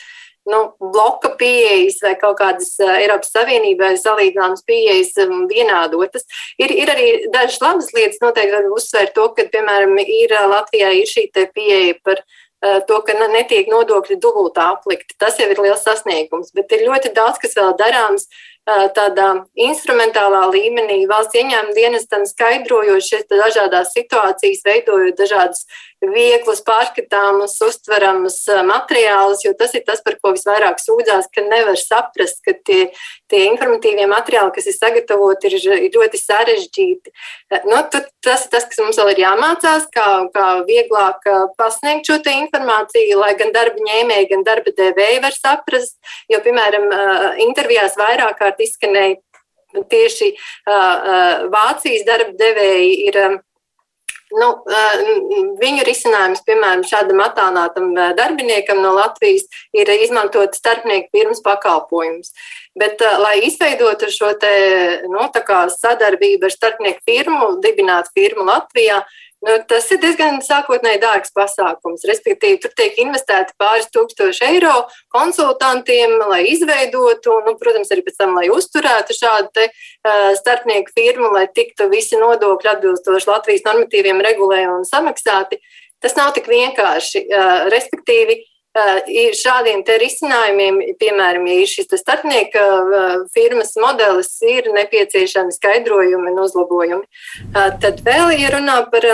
nu, 0.50 0.62
bloka 0.82 1.32
pieejas 1.39 2.02
vai 2.04 2.16
kaut 2.20 2.39
kādas 2.41 2.74
Eiropas 2.84 3.32
Savienībai 3.36 3.93
salīdzināmas 4.02 4.66
pieejas 4.68 5.16
vienādotas. 5.50 6.28
Ir, 6.62 6.74
ir 6.74 6.91
arī 6.91 7.08
dažas 7.34 7.62
labas 7.64 7.93
lietas, 7.95 8.22
noteikti 8.24 8.58
var 8.58 8.70
uzsvērt 8.76 9.16
to, 9.18 9.30
ka, 9.38 9.47
piemēram, 9.54 9.97
ir 10.04 10.36
Latvijā 10.52 10.93
ir 11.00 11.10
šī 11.10 11.30
pieeja 11.34 11.95
par 12.04 12.24
to, 12.60 13.00
ka 13.08 13.16
netiek 13.16 13.70
nodokļi 13.72 14.20
dubultā 14.20 14.74
aplikti. 14.76 15.16
Tas 15.20 15.39
jau 15.39 15.47
ir 15.47 15.62
liels 15.64 15.84
sasniegums, 15.86 16.52
bet 16.56 16.72
ir 16.76 16.88
ļoti 16.89 17.14
daudz, 17.16 17.39
kas 17.39 17.56
vēl 17.56 17.76
darāms 17.80 18.28
tādā 18.93 19.30
instrumentālā 19.58 20.43
līmenī 20.52 21.00
valsts 21.10 21.38
ieņēmuma 21.39 21.76
dienestam 21.78 22.26
skaidrojot 22.28 23.06
šīs 23.06 23.26
dažādas 23.32 23.93
situācijas, 23.95 24.62
veidojot 24.66 25.18
dažādas 25.18 25.66
vieglus, 26.04 26.62
pārskatāmus, 26.66 27.58
uztveramus 27.66 28.38
materiālus, 28.68 29.43
jo 29.45 29.54
tas 29.58 29.74
ir 29.76 29.84
tas, 29.88 30.02
par 30.06 30.16
ko 30.22 30.32
visvairāk 30.36 30.80
sūdzās, 30.82 31.28
ka 31.34 31.43
nevar 31.45 31.80
saprast, 31.80 32.39
ka 32.45 32.56
tie, 32.66 32.89
tie 33.32 33.43
informatīvie 33.50 34.08
materiāli, 34.10 34.54
kas 34.56 34.70
ir 34.72 34.78
sagatavoti, 34.78 35.52
ir, 35.52 35.58
ir 35.89 35.97
ļoti 35.97 36.22
sarežģīti. 36.22 37.14
Nu, 37.68 37.82
tas 37.91 38.45
ir 38.45 38.54
tas, 38.54 38.68
kas 38.70 38.82
mums 38.82 39.00
vēl 39.00 39.14
ir 39.14 39.24
jāmācās, 39.26 39.89
kā, 39.93 40.08
kā 40.36 40.47
vieglāk 40.70 41.28
pasniegt 41.60 42.10
šo 42.10 42.20
informāciju, 42.30 43.20
lai 43.20 43.34
gan 43.39 43.52
darba 43.56 43.84
ņēmēji, 43.84 44.30
gan 44.34 44.45
darba 44.47 44.76
devēji 44.78 45.24
var 45.24 45.36
saprast. 45.36 45.97
Jo, 46.32 46.39
piemēram, 46.45 46.88
intervijās 47.47 47.97
vairāk 48.00 48.39
kārt 48.39 48.62
izskanēja 48.64 49.20
tieši 49.89 50.32
Vācijas 51.54 52.06
darba 52.08 52.34
devēji 52.39 52.95
ir 53.10 53.20
Nu, 54.30 54.50
viņu 55.58 55.86
risinājums, 55.88 56.44
piemēram, 56.46 56.84
šādam 56.86 57.24
attālinātam 57.26 57.96
darbiniekam 58.18 58.78
no 58.84 58.92
Latvijas, 58.94 59.48
ir 59.74 59.90
izmantot 59.96 60.54
starpnieku 60.54 61.10
firmas 61.16 61.42
pakalpojumus. 61.46 62.30
Bet, 62.78 63.02
lai 63.24 63.40
izveidotu 63.48 64.12
šo 64.14 64.36
te, 64.38 64.52
nu, 65.10 65.26
sadarbību 65.74 66.46
ar 66.46 66.54
starpnieku 66.54 67.02
firmu, 67.10 67.56
dibinātu 67.64 68.14
firmu 68.14 68.46
Latvijā, 68.52 69.02
Nu, 69.40 69.54
tas 69.72 69.86
ir 69.96 70.02
diezgan 70.04 70.42
sākotnēji 70.44 71.00
dārgs 71.00 71.32
pasākums. 71.32 72.04
Respektīvi, 72.10 72.58
tur 72.60 72.74
tiek 72.76 72.98
investēti 73.00 73.56
pāris 73.62 73.88
tūkstoši 73.96 74.44
eiro 74.50 74.74
konsultantiem, 75.16 76.18
lai 76.28 76.42
izveidotu, 76.52 77.38
nu, 77.46 77.54
protams, 77.62 77.92
arī 77.96 78.04
pēc 78.04 78.20
tam, 78.20 78.36
lai 78.36 78.50
uzturētu 78.52 79.16
šādu 79.16 79.54
te, 79.56 79.70
uh, 79.72 80.34
starpnieku 80.42 80.92
firmu, 80.98 81.32
lai 81.38 81.46
tiktu 81.56 81.88
visi 81.94 82.20
nodokļi 82.20 82.74
atbilstoši 82.74 83.32
Latvijas 83.32 83.64
normatīviem 83.70 84.20
regulējumiem 84.28 84.84
samaksāti. 84.92 85.62
Tas 86.04 86.20
nav 86.20 86.36
tik 86.36 86.52
vienkārši. 86.52 87.24
Uh, 87.32 87.70
respektīvi, 87.72 88.42
šādiem 88.78 89.82
risinājumiem, 89.84 90.80
piemēram, 90.99 91.47
ja 91.47 91.61
ir 91.61 91.67
šis 91.67 91.89
starpnieka 91.97 92.61
firmas 93.34 93.76
modelis, 93.76 94.41
ir 94.41 94.70
nepieciešami 94.74 95.51
skaidrojumi 95.51 96.32
un 96.32 96.39
uzlabojumi. 96.39 97.05
Tad 97.53 98.01
vēl, 98.05 98.36
ja 98.38 98.53
runā 98.53 98.89
par, 98.91 99.05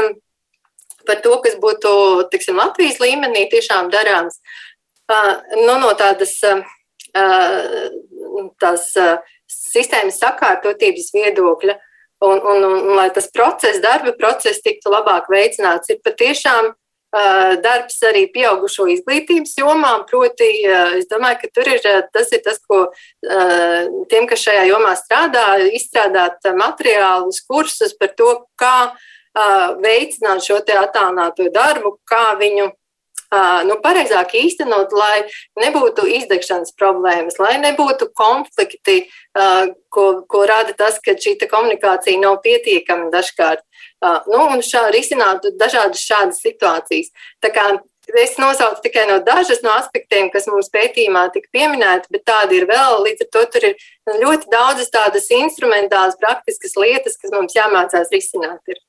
par 1.07 1.21
to, 1.23 1.39
kas 1.41 1.55
būtu 1.55 2.27
tiksim, 2.31 2.57
Latvijas 2.57 2.99
līmenī 2.99 3.47
tiešām 3.49 3.89
darāms, 3.89 4.39
nu, 5.55 5.79
no 5.79 5.93
tādas 5.95 6.35
tās 8.59 8.91
sistēmas 9.47 10.19
sakārtotības 10.19 11.13
viedokļa, 11.15 11.75
un, 12.25 12.39
un, 12.39 12.63
un, 12.63 12.79
un 12.89 12.95
lai 12.97 13.09
tas 13.13 13.29
process, 13.31 13.79
darba 13.83 14.11
process 14.17 14.63
tiktu 14.63 14.91
labāk 14.91 15.29
veicināts, 15.31 15.89
ir 15.89 16.01
patiešām 16.03 16.73
darbs 17.63 18.01
arī 18.09 18.25
pieaugušo 18.33 18.87
izglītības 18.91 19.55
jomā. 19.61 19.93
Proti, 20.09 20.49
es 20.99 21.07
domāju, 21.11 21.41
ka 21.43 21.51
tur 21.55 21.69
ir 21.71 21.83
tas, 22.11 22.31
ir 22.35 22.43
tas 22.45 22.59
ko 22.67 22.85
tiem, 24.11 24.27
kas 24.27 24.43
šajā 24.43 24.65
jomā 24.71 24.95
strādā, 24.99 25.45
izstrādāt 25.71 26.43
materiālus, 26.59 27.43
kursus 27.47 27.95
par 27.97 28.11
to, 28.19 28.31
kā 28.59 28.77
veicināt 29.83 30.43
šo 30.43 30.59
attālināto 30.59 31.47
darbu, 31.53 31.97
kā 32.07 32.33
viņu 32.39 32.71
nu, 33.67 33.77
pareizāk 33.83 34.35
īstenot, 34.37 34.93
lai 34.95 35.25
nebūtu 35.59 36.05
izdegšanas 36.19 36.75
problēmas, 36.79 37.39
lai 37.41 37.57
nebūtu 37.63 38.09
konflikti, 38.15 39.05
ko, 39.89 40.05
ko 40.29 40.45
rada 40.47 40.75
tas, 40.77 40.99
ka 41.03 41.17
šī 41.19 41.37
komunikācija 41.49 42.21
nav 42.21 42.39
pietiekama 42.45 43.09
dažkārt. 43.13 43.65
Nu, 44.03 44.41
un 44.53 44.61
šā, 44.65 44.87
risinātu 44.93 45.53
dažādas 45.59 46.03
šādas 46.03 46.41
situācijas. 46.43 47.13
Tā 47.41 47.53
kā 47.55 47.69
Es 48.05 48.35
nosaucu 48.37 48.83
tikai 48.83 49.07
no 49.09 49.17
dažas 49.25 49.63
no 49.65 49.71
aspektiem, 49.73 50.27
kas 50.29 50.45
mums 50.45 50.69
pētījumā 50.73 51.25
tika 51.33 51.49
pieminēti, 51.55 52.11
bet 52.13 52.21
tādi 52.29 52.59
ir 52.59 52.67
vēl. 52.69 52.99
Līdz 53.01 53.25
ar 53.25 53.29
to 53.33 53.45
tur 53.55 53.69
ir 53.71 54.19
ļoti 54.21 54.51
daudzas 54.51 54.91
tādas 54.93 55.31
instrumentālas, 55.33 56.19
praktiskas 56.21 56.77
lietas, 56.77 57.17
kas 57.17 57.33
mums 57.33 57.57
jāmācās 57.57 58.13
risināt. 58.13 58.61
Ir. 58.69 58.83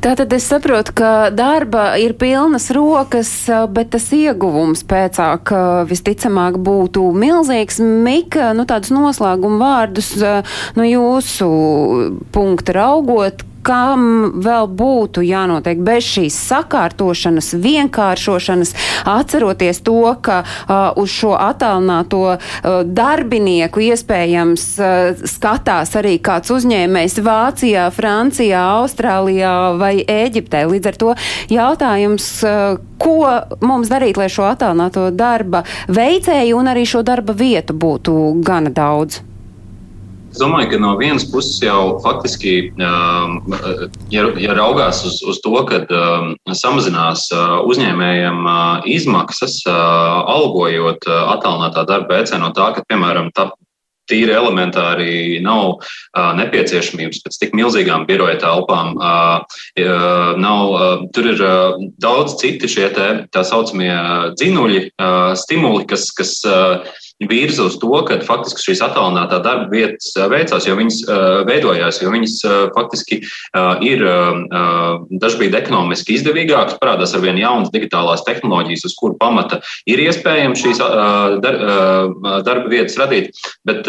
Tātad 0.00 0.32
es 0.32 0.46
saprotu, 0.48 0.94
ka 0.96 1.10
darba 1.36 1.98
ir 2.00 2.14
pilnas 2.16 2.70
rokas, 2.72 3.28
bet 3.76 3.90
tas 3.92 4.06
ieguvums 4.16 4.86
pēcāk 4.88 5.52
visticamāk 5.90 6.56
būtu 6.56 7.04
milzīgs. 7.12 7.82
Mika, 7.84 8.54
nu 8.56 8.64
tādus 8.68 8.94
noslēguma 8.96 9.60
vārdus 9.60 10.14
no 10.78 10.86
jūsu 10.86 11.50
punkta 12.32 12.78
raugot, 12.78 13.44
kam 13.66 14.06
vēl 14.44 14.68
būtu 14.78 15.24
jānotiek 15.26 15.80
bez 15.82 16.06
šīs 16.06 16.36
sakārtošanas, 16.50 17.52
vienkāršošanas, 17.62 18.72
atceroties 19.10 19.82
to, 19.86 19.98
ka 20.22 20.42
uh, 20.44 20.74
uz 21.00 21.10
šo 21.10 21.34
attālināto 21.34 22.22
uh, 22.36 22.40
darbinieku 22.86 23.82
iespējams 23.88 24.66
uh, 24.78 25.26
skatās 25.26 25.96
arī 25.98 26.16
kāds 26.22 26.52
uzņēmējs 26.54 27.20
Vācijā, 27.26 27.88
Francijā, 27.94 28.62
Austrālijā 28.80 29.54
vai 29.80 29.94
Ēģiptē. 30.02 30.66
Līdz 30.70 30.92
ar 30.92 31.00
to 31.02 31.14
jautājums, 31.52 32.28
uh, 32.46 32.78
ko 33.02 33.18
mums 33.66 33.90
darīt, 33.92 34.20
lai 34.20 34.30
šo 34.32 34.46
attālināto 34.48 35.10
darba 35.14 35.64
veicēju 35.90 36.60
un 36.60 36.74
arī 36.74 36.86
šo 36.88 37.02
darba 37.06 37.34
vietu 37.36 37.74
būtu 37.76 38.20
gana 38.46 38.72
daudz? 38.72 39.24
Es 40.36 40.40
domāju, 40.42 40.66
ka 40.74 40.78
no 40.82 40.90
vienas 41.00 41.24
puses 41.32 41.62
jau 41.64 41.94
faktiski, 42.04 42.50
um, 42.76 43.38
ja, 44.12 44.26
ja 44.36 44.52
raugās 44.52 44.98
uz, 45.08 45.22
uz 45.24 45.38
to, 45.40 45.54
ka 45.64 45.78
um, 45.88 46.34
samazinās 46.52 47.22
uh, 47.32 47.54
uzņēmējiem 47.64 48.42
uh, 48.44 48.84
izmaksas, 48.84 49.62
uh, 49.64 50.26
algojot 50.28 51.08
attālinātā 51.08 51.86
darba 51.88 52.18
veicēju 52.18 52.42
no 52.42 52.50
tā, 52.52 52.66
ka, 52.76 52.84
piemēram, 52.84 53.30
tā, 53.32 53.46
tīri 54.12 54.36
elementāri 54.36 55.40
nav 55.40 55.78
uh, 55.78 56.34
nepieciešamības 56.36 57.24
pēc 57.24 57.40
tik 57.40 57.56
milzīgām 57.56 58.04
biroja 58.04 58.36
telpām. 58.44 58.92
Uh, 59.00 59.56
nav, 60.36 60.76
uh, 60.76 61.08
tur 61.16 61.32
ir 61.32 61.40
uh, 61.40 61.80
daudz 62.04 62.36
citi 62.44 62.68
šie 62.76 62.90
te, 62.92 63.08
tā 63.32 63.40
saucamie 63.40 63.96
dzinuļi, 64.36 64.84
uh, 65.00 65.32
stimuli, 65.40 65.88
kas, 65.88 66.10
kas 66.12 66.36
uh, 66.44 66.84
virza 67.24 67.64
uz 67.64 67.78
to, 67.80 67.92
ka 68.08 68.18
faktiski 68.26 68.60
šīs 68.70 68.82
attālinātā 68.84 69.38
darba 69.44 69.70
vietas 69.72 70.12
veicās, 70.30 70.66
jo 70.68 70.76
viņas 70.76 70.98
veidojās, 71.48 72.02
jo 72.02 72.12
viņas 72.12 72.36
faktiski 72.76 73.22
ir 73.88 74.04
dažkārt 75.22 75.56
ekonomiski 75.62 76.18
izdevīgākas, 76.18 76.76
parādās 76.82 77.16
ar 77.16 77.24
vien 77.24 77.40
jaunas 77.40 77.72
digitālās 77.72 78.24
tehnoloģijas, 78.28 78.84
uz 78.90 78.94
kuru 79.00 79.16
pamata 79.20 79.62
ir 79.88 80.04
iespējams 80.04 80.62
šīs 80.66 80.84
darba 81.40 82.68
vietas 82.68 83.00
radīt. 83.00 83.32
Bet 83.66 83.88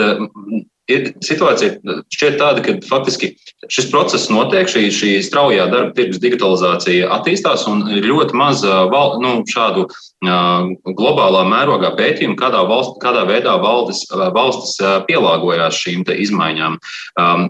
ir 0.91 1.11
situācija 1.25 1.99
šķiet 2.13 2.37
tāda, 2.39 2.63
ka 2.65 2.75
faktiski 2.87 3.33
šis 3.73 3.89
process 3.91 4.29
notiek, 4.31 4.69
šī, 4.71 4.87
šī 4.93 5.11
straujā 5.25 5.67
darba 5.71 5.93
tirgus 5.97 6.21
digitalizācija 6.23 7.09
attīstās 7.17 7.67
un 7.69 7.85
ir 7.97 8.07
ļoti 8.07 8.37
maz 8.37 8.63
val, 8.63 9.17
nu, 9.23 9.41
šādu 9.49 9.85
uh, 9.87 10.71
globālā 10.87 11.43
mērogā 11.49 11.93
pētījumu, 11.99 12.37
kādā, 12.39 12.63
valst, 12.69 12.97
kādā 13.03 13.25
veidā 13.29 13.57
valdes, 13.61 14.05
valstis 14.11 14.77
pielāgojās 15.09 15.79
šīm 15.83 16.05
izmaiņām. 16.07 16.77
Um, 17.21 17.49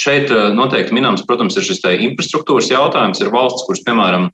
šeit 0.00 0.30
noteikti 0.54 0.94
minams, 0.94 1.24
protams, 1.26 1.56
ir 1.56 1.64
šis 1.64 1.80
infrastruktūras 2.10 2.68
jautājums. 2.70 3.22
Ir 3.22 3.32
valsts, 3.32 3.64
kuras, 3.66 3.84
piemēram, 3.86 4.28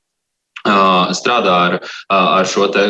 strādā 0.63 1.53
ar, 1.67 1.73
ar 2.09 2.47
šo 2.47 2.67
te, 2.71 2.83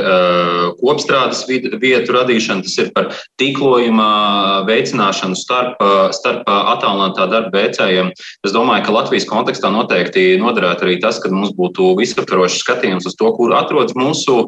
kopstrādes 0.80 1.44
vietu 1.82 2.14
radīšanu, 2.14 2.66
tas 2.66 2.78
ir 2.78 2.92
par 2.94 3.10
tīklojuma 3.42 4.64
veicināšanu 4.68 5.38
starp, 5.38 5.82
starp 6.14 6.48
attālinātā 6.48 7.28
darba 7.32 7.64
veicējiem. 7.64 8.12
Es 8.46 8.54
domāju, 8.54 8.86
ka 8.86 8.96
Latvijas 8.98 9.28
kontekstā 9.30 9.72
noteikti 9.74 10.38
noderētu 10.42 10.88
arī 10.88 11.00
tas, 11.02 11.20
ka 11.24 11.32
mums 11.34 11.54
būtu 11.58 11.94
visaptvarošs 12.00 12.62
skatījums 12.62 13.08
uz 13.10 13.18
to, 13.18 13.32
kur 13.38 13.56
atrodas 13.58 13.98
mūsu 13.98 14.44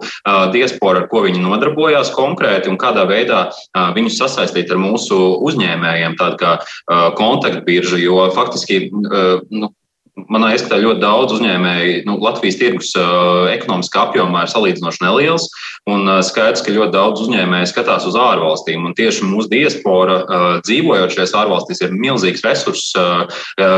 diaspora, 0.54 1.04
ar 1.04 1.10
ko 1.10 1.26
viņi 1.26 1.42
nodarbojās 1.42 2.14
konkrēti 2.16 2.70
un 2.72 2.80
kādā 2.82 3.08
veidā 3.10 3.48
viņus 3.96 4.20
sasaistīt 4.22 4.70
ar 4.74 4.82
mūsu 4.82 5.18
uzņēmējiem, 5.46 6.20
tāda 6.22 6.38
kā 6.38 7.10
kontaktbirža, 7.18 7.98
jo 8.02 8.30
faktiski 8.36 8.86
nu, 8.94 9.72
manā 10.16 10.54
ieskatā 10.56 10.80
ļoti 10.80 11.02
daudz 11.04 11.36
uzņēmēju, 11.36 12.04
nu, 12.08 12.16
Latvijas 12.24 12.58
tirgus 12.60 12.92
uh, 12.98 13.50
ekonomiskā 13.52 14.08
apjomā 14.08 14.46
ir 14.46 14.52
salīdzinoši 14.52 15.04
neliels. 15.04 15.50
Un 15.92 16.08
uh, 16.08 16.22
skaidrs, 16.26 16.64
ka 16.66 16.74
ļoti 16.74 16.96
daudz 16.96 17.26
uzņēmēju 17.26 17.70
skatās 17.70 18.08
uz 18.08 18.16
ārvalstīm. 18.20 18.88
Un 18.88 18.96
tieši 18.98 19.28
mūsu 19.28 19.52
diaspora, 19.52 20.18
uh, 20.24 20.46
dzīvojot 20.66 21.14
šajās 21.16 21.36
ārvalstīs, 21.42 21.84
ir 21.84 21.96
milzīgs 21.96 22.46
resurss, 22.48 22.96
uh, 23.00 23.26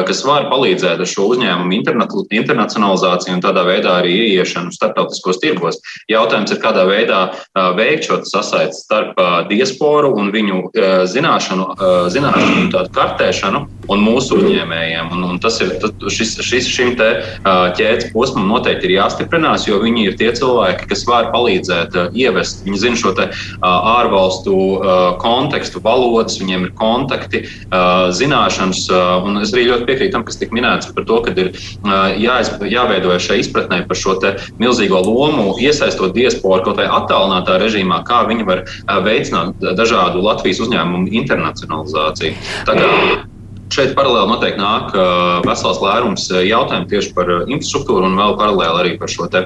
kas 0.07 0.21
var 0.27 0.47
palīdzēt 0.51 1.01
ar 1.01 1.09
šo 1.09 1.25
uzņēmumu 1.33 1.81
internacionalizāciju 2.37 3.37
un 3.37 3.43
tādā 3.43 3.65
veidā 3.67 3.97
arī 4.03 4.13
ieiešanu 4.27 4.75
starptautiskos 4.75 5.41
tirgos. 5.41 5.81
Jautājums 6.11 6.53
ir, 6.53 6.61
kādā 6.61 6.85
veidā 6.89 7.23
uh, 7.33 7.71
veikt 7.77 8.07
šo 8.07 8.21
sasaisti 8.29 8.83
starp 8.85 9.17
uh, 9.17 9.41
diasporu 9.49 10.13
un 10.21 10.31
viņu 10.35 10.61
uh, 10.69 11.01
zināšanu, 11.09 11.67
uh, 11.73 11.97
zināšanu 12.13 12.69
tādu 12.77 12.93
kartēšanu 12.95 13.65
un 13.91 14.05
mūsu 14.05 14.37
uzņēmējiem. 14.37 15.11
Un, 15.17 15.27
un 15.33 15.41
tas 15.43 15.59
ir 15.65 15.75
šis, 16.27 16.45
šis, 16.45 16.67
šim 16.71 16.93
te 16.99 17.07
ķēdes 17.45 18.11
posmam 18.13 18.47
noteikti 18.51 18.89
ir 18.89 18.97
jāstiprinās, 18.97 19.67
jo 19.67 19.79
viņi 19.83 20.07
ir 20.09 20.17
tie 20.19 20.31
cilvēki, 20.35 20.87
kas 20.91 21.05
var 21.07 21.31
palīdzēt 21.33 21.95
ievest. 22.17 22.63
Viņi 22.67 22.81
zina 22.81 22.99
šo 22.99 23.13
ārvalstu 23.63 24.55
kontekstu, 25.21 25.81
valodas, 25.83 26.39
viņiem 26.41 26.67
ir 26.67 26.73
kontakti, 26.77 27.43
zināšanas. 28.17 28.85
Un 29.27 29.41
es 29.43 29.53
arī 29.55 29.67
ļoti 29.71 29.87
piekrītu 29.87 30.15
tam, 30.15 30.25
kas 30.27 30.39
tika 30.41 30.55
minēts 30.57 30.91
par 30.95 31.07
to, 31.07 31.21
ka 31.25 31.35
ir 31.37 31.53
jāiz, 32.21 32.51
jāveido 32.67 33.15
šai 33.21 33.39
izpratnē 33.43 33.83
par 33.87 33.99
šo 33.99 34.17
milzīgo 34.61 34.99
lomu, 35.05 35.53
iesaistot 35.61 36.15
diasporu 36.17 36.65
kaut 36.65 36.81
vai 36.81 36.87
attālinātā 36.89 37.59
režīmā, 37.61 38.01
kā 38.07 38.23
viņi 38.29 38.47
var 38.47 38.65
veicināt 39.05 39.61
dažādu 39.77 40.23
Latvijas 40.25 40.61
uzņēmumu 40.65 41.11
internacionalizāciju. 41.21 42.33
Tā 42.67 42.77
kā 42.77 42.87
Šeit 43.73 43.93
paralēli 43.97 44.31
noteikti 44.31 44.61
nāk 44.61 44.93
vesels 45.47 45.79
lērums 45.83 46.29
jautājumu 46.31 46.87
tieši 46.91 47.13
par 47.17 47.31
infrastruktūru 47.45 48.07
un 48.07 48.17
vēl 48.19 48.35
paralēli 48.39 48.83
arī 48.83 48.93
par 49.01 49.11
šo 49.11 49.27
te 49.31 49.43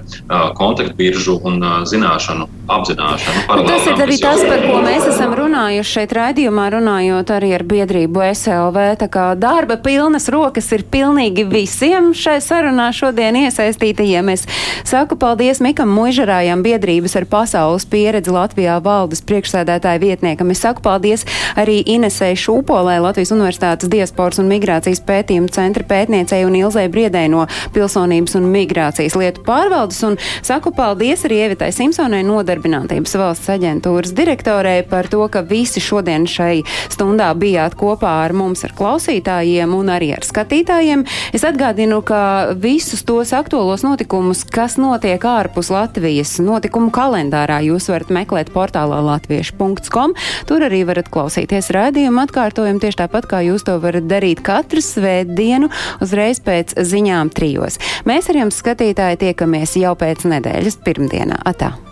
kontaktbiržu 0.57 1.39
un 1.47 1.63
zināšanu 1.89 2.47
apzināšanu. 2.71 3.43
Tas 3.67 3.87
ir 3.89 4.03
arī 4.05 4.17
tas, 4.21 4.43
par 4.47 4.61
ko 4.63 4.77
mēs 4.85 5.07
esam 5.09 5.33
runājuši 5.37 5.91
šeit 5.97 6.13
raidījumā, 6.15 6.67
runājot 6.75 7.33
arī 7.35 7.51
ar 7.57 7.65
biedrību 7.67 8.23
SLV. 8.29 8.85
Tā 9.01 9.07
kā 9.11 9.25
darba 9.39 9.77
pilnas 9.81 10.29
rokas 10.31 10.69
ir 10.75 10.85
pilnīgi 10.91 11.45
visiem 11.49 12.11
šai 12.17 12.37
sarunā 12.43 12.91
šodien 12.95 13.39
iesaistītajiem. 13.43 14.31
Es 14.35 14.45
saku 14.87 15.17
paldies 15.19 15.61
Mikam 15.63 15.91
Muižarājam, 15.95 16.63
biedrības 16.65 17.17
ar 17.19 17.27
pasaules 17.31 17.87
pieredzi 17.89 18.31
Latvijā 18.33 18.77
valdes 18.83 19.23
priekšsēdētāja 19.27 20.01
vietniekam. 20.03 20.53
Es 20.53 20.63
saku 20.63 20.83
paldies 20.85 21.25
arī 21.59 21.81
Inesei 21.83 22.37
Šūpolē, 22.39 22.99
Latvijas 23.03 23.33
Universitātes 23.35 23.91
dievs 23.91 24.10
diasporas 24.11 24.39
un 24.41 24.49
migrācijas 24.51 24.99
pētījumu 25.07 25.49
centra 25.53 25.85
pētniecei 25.87 26.43
un 26.45 26.55
Ilzai 26.55 26.89
Briedai 26.91 27.29
no 27.31 27.45
Pilsonības 27.73 28.35
un 28.35 28.49
migrācijas 28.51 29.15
lietu 29.15 29.43
pārvaldes. 29.45 30.01
Un 30.03 30.17
saku 30.43 30.73
paldies 30.75 31.23
arī 31.25 31.45
Ievitai 31.45 31.71
Simpsonai, 31.71 32.21
nodarbinātības 32.27 33.15
valsts 33.15 33.49
aģentūras 33.53 34.11
direktorei 34.15 34.83
par 34.83 35.07
to, 35.07 35.23
ka 35.31 35.41
visi 35.47 35.79
šodien 35.79 36.27
šai 36.27 36.63
stundā 36.91 37.31
bijāt 37.39 37.77
kopā 37.79 38.17
ar 38.25 38.35
mums, 38.35 38.65
ar 38.67 38.75
klausītājiem 38.75 39.71
un 39.77 39.93
arī 39.95 40.11
ar 40.17 40.27
skatītājiem. 40.27 41.05
Es 41.33 41.45
atgādinu, 41.47 42.01
ka 42.03 42.51
visus 42.59 43.05
tos 43.07 43.31
aktuālos 43.37 43.85
notikumus, 43.87 44.43
kas 44.43 44.77
notiek 44.81 45.23
ārpus 45.23 45.71
Latvijas 45.71 46.35
notikumu 46.43 46.91
kalendārā, 46.91 47.61
jūs 47.63 47.87
varat 47.93 48.11
meklēt 48.11 48.51
portālā 48.51 48.99
latviešu.com. 49.07 50.17
Tur 50.49 50.67
arī 50.67 50.83
varat 50.89 51.07
klausīties 51.13 51.71
raidījumu 51.71 52.25
atkārtojumu 52.25 52.83
tieši 52.83 53.03
tāpat, 53.05 53.29
kā 53.31 53.43
jūs 53.45 53.65
to 53.67 53.77
varat 53.81 54.00
varat 54.01 54.09
darīt 54.09 54.41
katru 54.41 54.81
svētdienu 54.81 55.69
uzreiz 56.01 56.39
pēc 56.41 56.75
ziņām 56.77 57.29
trijos. 57.33 57.79
Mēs 58.05 58.29
ar 58.29 58.41
jums 58.41 58.59
skatītāji 58.61 59.21
tiekamies 59.27 59.77
jau 59.77 59.95
pēc 59.95 60.25
nedēļas 60.25 60.81
pirmdienā. 60.83 61.41
Atā! 61.45 61.90